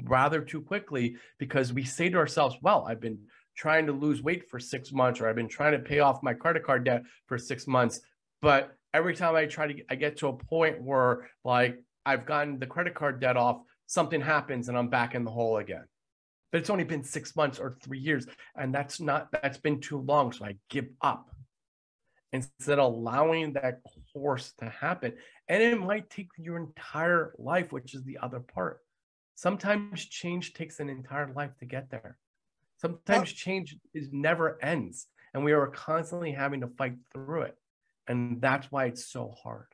rather 0.03 0.41
too 0.41 0.61
quickly 0.61 1.15
because 1.37 1.73
we 1.73 1.83
say 1.83 2.09
to 2.09 2.17
ourselves, 2.17 2.55
well, 2.61 2.85
I've 2.87 2.99
been 2.99 3.19
trying 3.55 3.87
to 3.87 3.91
lose 3.91 4.21
weight 4.21 4.49
for 4.49 4.59
six 4.59 4.91
months, 4.91 5.19
or 5.19 5.27
I've 5.27 5.35
been 5.35 5.47
trying 5.47 5.73
to 5.73 5.79
pay 5.79 5.99
off 5.99 6.21
my 6.21 6.33
credit 6.33 6.63
card 6.63 6.83
debt 6.83 7.03
for 7.25 7.37
six 7.37 7.65
months. 7.67 7.99
But 8.41 8.75
every 8.93 9.15
time 9.15 9.35
I 9.35 9.45
try 9.45 9.71
to, 9.71 9.83
I 9.89 9.95
get 9.95 10.17
to 10.17 10.27
a 10.27 10.33
point 10.33 10.81
where 10.81 11.29
like 11.43 11.81
I've 12.05 12.25
gotten 12.25 12.59
the 12.59 12.67
credit 12.67 12.93
card 12.93 13.19
debt 13.19 13.37
off, 13.37 13.61
something 13.87 14.21
happens 14.21 14.69
and 14.69 14.77
I'm 14.77 14.89
back 14.89 15.15
in 15.15 15.23
the 15.23 15.31
hole 15.31 15.57
again 15.57 15.85
but 16.51 16.59
it's 16.59 16.69
only 16.69 16.83
been 16.83 17.03
six 17.03 17.35
months 17.35 17.59
or 17.59 17.77
three 17.81 17.99
years 17.99 18.25
and 18.55 18.73
that's 18.73 18.99
not 18.99 19.29
that's 19.31 19.57
been 19.57 19.79
too 19.79 19.99
long 19.99 20.31
so 20.31 20.45
i 20.45 20.55
give 20.69 20.87
up 21.01 21.29
instead 22.33 22.79
of 22.79 22.93
allowing 22.93 23.53
that 23.53 23.79
course 24.13 24.53
to 24.57 24.65
happen 24.69 25.13
and 25.49 25.63
it 25.63 25.79
might 25.79 26.09
take 26.09 26.29
your 26.37 26.57
entire 26.57 27.33
life 27.37 27.71
which 27.71 27.93
is 27.93 28.03
the 28.03 28.17
other 28.21 28.39
part. 28.39 28.81
Sometimes 29.35 30.05
change 30.05 30.53
takes 30.53 30.79
an 30.79 30.89
entire 30.89 31.31
life 31.33 31.51
to 31.59 31.65
get 31.65 31.89
there. 31.89 32.17
Sometimes 32.77 33.31
change 33.31 33.77
is 33.93 34.09
never 34.11 34.61
ends 34.63 35.07
and 35.33 35.43
we 35.43 35.53
are 35.53 35.67
constantly 35.67 36.31
having 36.31 36.61
to 36.61 36.67
fight 36.67 36.95
through 37.13 37.43
it. 37.43 37.55
And 38.07 38.41
that's 38.41 38.71
why 38.71 38.85
it's 38.85 39.05
so 39.05 39.35
hard. 39.43 39.67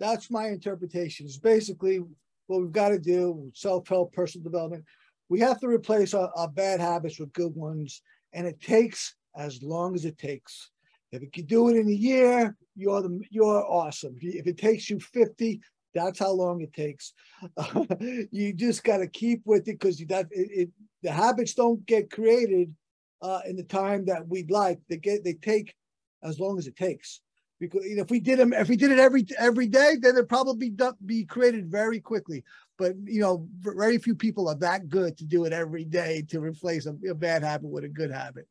That's 0.00 0.30
my 0.30 0.48
interpretation. 0.48 1.26
Is 1.26 1.38
basically 1.38 2.00
what 2.46 2.60
we've 2.60 2.72
got 2.72 2.90
to 2.90 2.98
do 2.98 3.50
self-help 3.54 4.12
personal 4.12 4.44
development. 4.44 4.84
We 5.28 5.40
have 5.40 5.60
to 5.60 5.68
replace 5.68 6.12
our, 6.12 6.30
our 6.36 6.48
bad 6.48 6.80
habits 6.80 7.18
with 7.18 7.32
good 7.32 7.54
ones, 7.54 8.02
and 8.32 8.46
it 8.46 8.60
takes 8.60 9.14
as 9.36 9.62
long 9.62 9.94
as 9.94 10.04
it 10.04 10.18
takes. 10.18 10.70
If 11.14 11.22
you 11.22 11.30
can 11.30 11.46
do 11.46 11.68
it 11.68 11.76
in 11.76 11.88
a 11.88 11.92
year, 11.92 12.56
you're 12.76 13.02
the 13.02 13.20
you're 13.30 13.64
awesome. 13.64 14.16
If 14.20 14.46
it 14.46 14.58
takes 14.58 14.90
you 14.90 15.00
50, 15.00 15.60
that's 15.94 16.18
how 16.18 16.32
long 16.32 16.60
it 16.60 16.72
takes. 16.72 17.12
you 18.30 18.52
just 18.52 18.84
got 18.84 18.98
to 18.98 19.06
keep 19.06 19.42
with 19.44 19.68
it 19.68 19.78
because 19.78 19.98
that 20.08 20.26
it, 20.30 20.48
it, 20.50 20.70
the 21.02 21.12
habits 21.12 21.54
don't 21.54 21.84
get 21.86 22.10
created 22.10 22.74
uh, 23.22 23.40
in 23.46 23.56
the 23.56 23.62
time 23.62 24.04
that 24.06 24.26
we'd 24.28 24.50
like. 24.50 24.80
They 24.88 24.96
get 24.96 25.24
they 25.24 25.34
take 25.34 25.74
as 26.22 26.40
long 26.40 26.58
as 26.58 26.66
it 26.66 26.76
takes. 26.76 27.20
Because 27.60 27.82
if 27.84 28.10
we 28.10 28.18
did 28.18 28.40
them, 28.40 28.52
if 28.52 28.68
we 28.68 28.76
did 28.76 28.90
it 28.90 28.98
every 28.98 29.24
every 29.38 29.68
day, 29.68 29.94
then 30.00 30.16
it'd 30.16 30.28
probably 30.28 30.70
be, 30.70 30.86
be 31.06 31.24
created 31.24 31.70
very 31.70 32.00
quickly 32.00 32.44
but 32.78 32.94
you 33.04 33.20
know, 33.20 33.46
very 33.60 33.98
few 33.98 34.14
people 34.14 34.48
are 34.48 34.56
that 34.56 34.88
good 34.88 35.16
to 35.18 35.24
do 35.24 35.44
it 35.44 35.52
every 35.52 35.84
day 35.84 36.24
to 36.28 36.40
replace 36.40 36.86
a, 36.86 36.94
a 37.08 37.14
bad 37.14 37.42
habit 37.42 37.70
with 37.70 37.84
a 37.84 37.88
good 37.88 38.10
habit. 38.10 38.48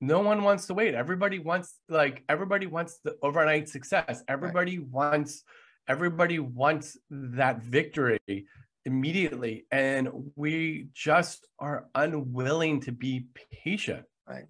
No 0.00 0.20
one 0.20 0.42
wants 0.42 0.66
to 0.66 0.74
wait. 0.74 0.94
Everybody 0.94 1.38
wants 1.38 1.76
like 1.88 2.24
everybody 2.28 2.66
wants 2.66 3.00
the 3.04 3.16
overnight 3.22 3.68
success. 3.68 4.22
Everybody 4.28 4.78
right. 4.78 4.88
wants 4.88 5.42
everybody 5.88 6.38
wants 6.38 6.96
that 7.10 7.62
victory 7.62 8.46
immediately 8.86 9.66
and 9.70 10.08
we 10.36 10.86
just 10.94 11.46
are 11.58 11.86
unwilling 11.94 12.80
to 12.80 12.92
be 12.92 13.26
patient. 13.64 14.04
Right 14.26 14.46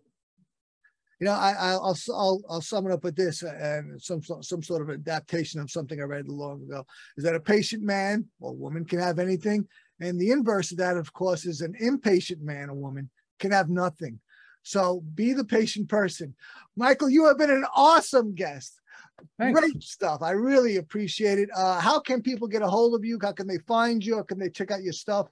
you 1.20 1.26
know, 1.26 1.32
I, 1.32 1.74
will 1.74 1.96
I'll 2.14 2.42
I'll 2.48 2.60
sum 2.62 2.86
it 2.86 2.92
up 2.92 3.04
with 3.04 3.14
this, 3.14 3.42
uh, 3.42 3.54
and 3.60 4.00
some 4.00 4.22
some 4.22 4.62
sort 4.62 4.80
of 4.80 4.88
adaptation 4.88 5.60
of 5.60 5.70
something 5.70 6.00
I 6.00 6.04
read 6.04 6.28
long 6.28 6.62
ago. 6.62 6.86
Is 7.18 7.24
that 7.24 7.34
a 7.34 7.40
patient 7.40 7.82
man 7.82 8.24
or 8.40 8.54
woman 8.54 8.86
can 8.86 9.00
have 9.00 9.18
anything, 9.18 9.68
and 10.00 10.18
the 10.18 10.30
inverse 10.30 10.72
of 10.72 10.78
that, 10.78 10.96
of 10.96 11.12
course, 11.12 11.44
is 11.44 11.60
an 11.60 11.74
impatient 11.78 12.40
man 12.42 12.70
or 12.70 12.74
woman 12.74 13.10
can 13.38 13.52
have 13.52 13.68
nothing. 13.68 14.18
So 14.62 15.02
be 15.14 15.32
the 15.32 15.44
patient 15.44 15.88
person. 15.88 16.34
Michael, 16.76 17.10
you 17.10 17.26
have 17.26 17.38
been 17.38 17.50
an 17.50 17.66
awesome 17.74 18.34
guest. 18.34 18.80
Thanks. 19.38 19.58
Great 19.58 19.82
stuff. 19.82 20.22
I 20.22 20.30
really 20.30 20.76
appreciate 20.76 21.38
it. 21.38 21.50
Uh, 21.54 21.80
how 21.80 22.00
can 22.00 22.22
people 22.22 22.48
get 22.48 22.62
a 22.62 22.66
hold 22.66 22.94
of 22.94 23.04
you? 23.04 23.18
How 23.20 23.32
can 23.32 23.46
they 23.46 23.58
find 23.58 24.04
you? 24.04 24.16
How 24.16 24.22
can 24.22 24.38
they 24.38 24.50
check 24.50 24.70
out 24.70 24.82
your 24.82 24.92
stuff? 24.92 25.28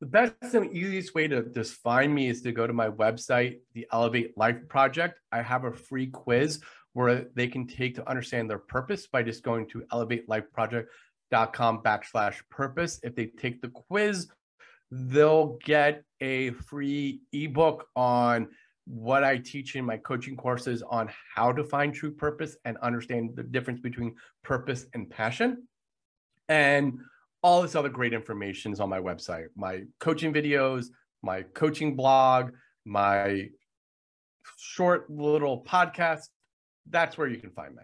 The 0.00 0.06
best 0.06 0.54
and 0.54 0.74
easiest 0.74 1.14
way 1.14 1.28
to 1.28 1.42
just 1.42 1.74
find 1.74 2.12
me 2.12 2.28
is 2.28 2.42
to 2.42 2.50
go 2.50 2.66
to 2.66 2.72
my 2.72 2.88
website, 2.90 3.60
the 3.72 3.86
Elevate 3.92 4.36
Life 4.36 4.68
Project. 4.68 5.20
I 5.30 5.42
have 5.42 5.64
a 5.64 5.72
free 5.72 6.08
quiz 6.08 6.60
where 6.94 7.26
they 7.34 7.46
can 7.46 7.66
take 7.66 7.94
to 7.94 8.08
understand 8.08 8.50
their 8.50 8.58
purpose 8.58 9.06
by 9.06 9.22
just 9.22 9.42
going 9.42 9.68
to 9.68 9.82
elevatelife.project.com 9.92 11.82
backslash 11.82 12.40
purpose. 12.50 13.00
If 13.02 13.14
they 13.14 13.26
take 13.26 13.62
the 13.62 13.68
quiz, 13.68 14.28
they'll 14.92 15.58
get 15.64 16.04
a 16.20 16.50
free 16.50 17.22
ebook 17.32 17.86
on 17.96 18.48
what 18.84 19.24
I 19.24 19.38
teach 19.38 19.74
in 19.74 19.86
my 19.86 19.96
coaching 19.96 20.36
courses 20.36 20.82
on 20.82 21.10
how 21.34 21.50
to 21.50 21.64
find 21.64 21.94
true 21.94 22.12
purpose 22.12 22.56
and 22.66 22.76
understand 22.78 23.30
the 23.34 23.42
difference 23.42 23.80
between 23.80 24.14
purpose 24.44 24.84
and 24.92 25.08
passion. 25.08 25.66
And 26.50 26.98
all 27.42 27.62
this 27.62 27.74
other 27.74 27.88
great 27.88 28.12
information 28.12 28.70
is 28.70 28.80
on 28.80 28.90
my 28.90 29.00
website 29.00 29.46
my 29.56 29.84
coaching 29.98 30.32
videos, 30.32 30.86
my 31.22 31.42
coaching 31.54 31.96
blog, 31.96 32.50
my 32.84 33.48
short 34.58 35.08
little 35.08 35.64
podcast. 35.64 36.28
That's 36.90 37.16
where 37.16 37.28
you 37.28 37.38
can 37.38 37.50
find 37.50 37.74
me. 37.74 37.82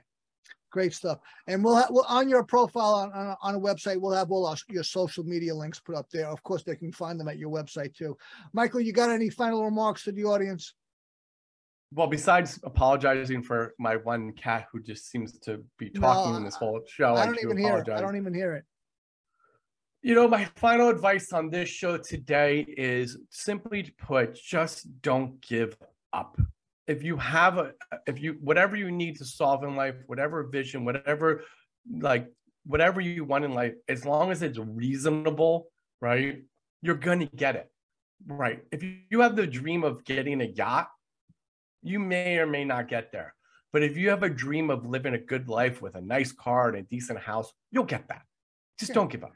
Great 0.70 0.92
stuff. 0.92 1.18
And 1.46 1.64
we'll, 1.64 1.76
have, 1.76 1.88
we'll 1.90 2.04
on 2.08 2.28
your 2.28 2.44
profile 2.44 2.94
on, 2.94 3.12
on, 3.12 3.36
on 3.42 3.54
a 3.54 3.60
website, 3.60 4.00
we'll 4.00 4.12
have 4.12 4.30
all 4.30 4.46
our, 4.46 4.56
your 4.68 4.82
social 4.82 5.24
media 5.24 5.54
links 5.54 5.80
put 5.80 5.94
up 5.94 6.10
there. 6.10 6.26
Of 6.26 6.42
course, 6.42 6.62
they 6.62 6.76
can 6.76 6.92
find 6.92 7.18
them 7.18 7.28
at 7.28 7.38
your 7.38 7.50
website 7.50 7.94
too. 7.94 8.16
Michael, 8.52 8.80
you 8.80 8.92
got 8.92 9.10
any 9.10 9.30
final 9.30 9.64
remarks 9.64 10.04
to 10.04 10.12
the 10.12 10.24
audience? 10.24 10.74
Well, 11.92 12.06
besides 12.06 12.60
apologizing 12.64 13.42
for 13.42 13.74
my 13.78 13.96
one 13.96 14.32
cat 14.32 14.66
who 14.70 14.82
just 14.82 15.10
seems 15.10 15.38
to 15.38 15.64
be 15.78 15.88
talking 15.88 16.32
No, 16.32 16.36
in 16.36 16.44
this 16.44 16.56
whole 16.56 16.82
show, 16.86 17.14
I 17.14 17.22
I, 17.22 17.26
don't 17.26 17.36
do 17.36 17.40
even 17.44 17.56
hear 17.56 17.78
it. 17.78 17.88
I 17.88 18.00
don't 18.02 18.16
even 18.16 18.34
hear 18.34 18.54
it. 18.54 18.64
You 20.02 20.14
know, 20.14 20.28
my 20.28 20.44
final 20.56 20.90
advice 20.90 21.32
on 21.32 21.48
this 21.48 21.68
show 21.68 21.96
today 21.96 22.64
is 22.68 23.16
simply 23.30 23.82
to 23.82 23.92
put, 23.94 24.34
just 24.34 24.86
don't 25.00 25.40
give 25.40 25.76
up. 26.12 26.38
If 26.88 27.02
you 27.02 27.16
have 27.18 27.58
a, 27.58 27.72
if 28.06 28.20
you, 28.20 28.38
whatever 28.40 28.74
you 28.74 28.90
need 28.90 29.18
to 29.18 29.24
solve 29.24 29.62
in 29.62 29.76
life, 29.76 29.94
whatever 30.06 30.42
vision, 30.44 30.84
whatever, 30.84 31.44
like, 31.90 32.26
whatever 32.64 33.00
you 33.00 33.24
want 33.24 33.44
in 33.44 33.52
life, 33.52 33.74
as 33.88 34.04
long 34.04 34.30
as 34.30 34.42
it's 34.42 34.58
reasonable, 34.58 35.68
right? 36.00 36.42
You're 36.82 36.94
going 36.96 37.20
to 37.20 37.26
get 37.26 37.56
it, 37.56 37.70
right? 38.26 38.64
If 38.72 38.82
you 38.82 38.96
you 39.10 39.20
have 39.20 39.36
the 39.36 39.46
dream 39.46 39.84
of 39.84 40.04
getting 40.04 40.40
a 40.40 40.44
yacht, 40.46 40.88
you 41.82 41.98
may 41.98 42.38
or 42.38 42.46
may 42.46 42.64
not 42.64 42.88
get 42.88 43.12
there. 43.12 43.34
But 43.72 43.82
if 43.82 43.96
you 43.96 44.08
have 44.10 44.22
a 44.22 44.30
dream 44.30 44.70
of 44.70 44.86
living 44.86 45.14
a 45.14 45.18
good 45.18 45.48
life 45.48 45.82
with 45.82 45.94
a 45.94 46.00
nice 46.00 46.32
car 46.32 46.68
and 46.68 46.78
a 46.78 46.82
decent 46.82 47.18
house, 47.18 47.52
you'll 47.70 47.84
get 47.84 48.08
that. 48.08 48.22
Just 48.78 48.90
Yeah. 48.90 48.94
don't 48.94 49.10
give 49.10 49.24
up. 49.24 49.34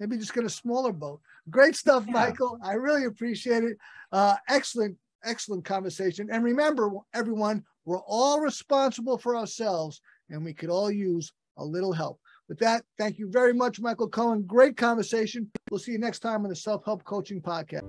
Maybe 0.00 0.16
just 0.16 0.34
get 0.34 0.44
a 0.44 0.50
smaller 0.50 0.92
boat. 0.92 1.20
Great 1.50 1.76
stuff, 1.76 2.04
Yeah. 2.06 2.14
Michael. 2.14 2.58
I 2.62 2.72
really 2.74 3.04
appreciate 3.04 3.62
it. 3.62 3.76
Uh, 4.10 4.36
excellent, 4.48 4.98
excellent 5.24 5.64
conversation. 5.64 6.28
And 6.30 6.44
remember, 6.44 6.90
everyone, 7.14 7.64
we're 7.84 8.02
all 8.06 8.40
responsible 8.40 9.18
for 9.18 9.36
ourselves 9.36 10.00
and 10.28 10.44
we 10.44 10.54
could 10.54 10.70
all 10.70 10.90
use 10.90 11.32
a 11.56 11.64
little 11.64 11.92
help. 11.92 12.20
With 12.48 12.58
that, 12.58 12.84
thank 12.98 13.18
you 13.18 13.30
very 13.30 13.52
much, 13.52 13.80
Michael 13.80 14.10
Kohan. 14.10 14.46
Great 14.46 14.76
conversation. 14.76 15.50
We'll 15.70 15.78
see 15.78 15.92
you 15.92 15.98
next 15.98 16.18
time 16.20 16.42
on 16.44 16.50
the 16.50 16.56
Self 16.56 16.84
Help 16.84 17.04
Coaching 17.04 17.40
Podcast. 17.40 17.88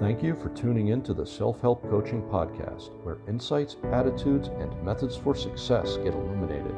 Thank 0.00 0.22
you 0.22 0.36
for 0.36 0.48
tuning 0.50 0.88
in 0.88 1.02
to 1.02 1.14
the 1.14 1.26
Self 1.26 1.60
Help 1.60 1.82
Coaching 1.88 2.22
Podcast, 2.22 2.90
where 3.04 3.18
insights, 3.28 3.76
attitudes, 3.92 4.48
and 4.48 4.82
methods 4.82 5.16
for 5.16 5.34
success 5.34 5.96
get 5.98 6.14
illuminated. 6.14 6.74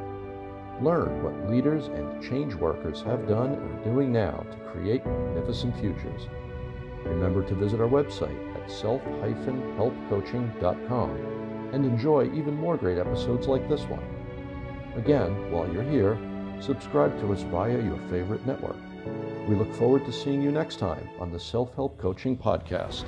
Learn 0.82 1.22
what 1.22 1.50
leaders 1.50 1.88
and 1.88 2.22
change 2.22 2.54
workers 2.54 3.02
have 3.02 3.28
done 3.28 3.52
and 3.52 3.80
are 3.80 3.84
doing 3.84 4.10
now 4.12 4.44
to 4.50 4.56
create 4.72 5.04
magnificent 5.04 5.78
futures. 5.78 6.28
Remember 7.04 7.46
to 7.48 7.54
visit 7.54 7.80
our 7.80 7.88
website 7.88 8.36
at 8.54 8.70
self-helpcoaching.com 8.70 11.10
and 11.72 11.84
enjoy 11.84 12.24
even 12.32 12.54
more 12.54 12.76
great 12.76 12.98
episodes 12.98 13.46
like 13.46 13.68
this 13.68 13.82
one. 13.82 14.02
Again, 14.96 15.52
while 15.52 15.72
you're 15.72 15.82
here, 15.82 16.18
subscribe 16.60 17.18
to 17.20 17.32
us 17.32 17.42
via 17.42 17.82
your 17.82 17.98
favorite 18.10 18.46
network. 18.46 18.76
We 19.48 19.54
look 19.54 19.72
forward 19.74 20.04
to 20.06 20.12
seeing 20.12 20.42
you 20.42 20.52
next 20.52 20.78
time 20.78 21.08
on 21.18 21.32
the 21.32 21.40
Self 21.40 21.74
Help 21.74 21.98
Coaching 21.98 22.36
Podcast. 22.36 23.04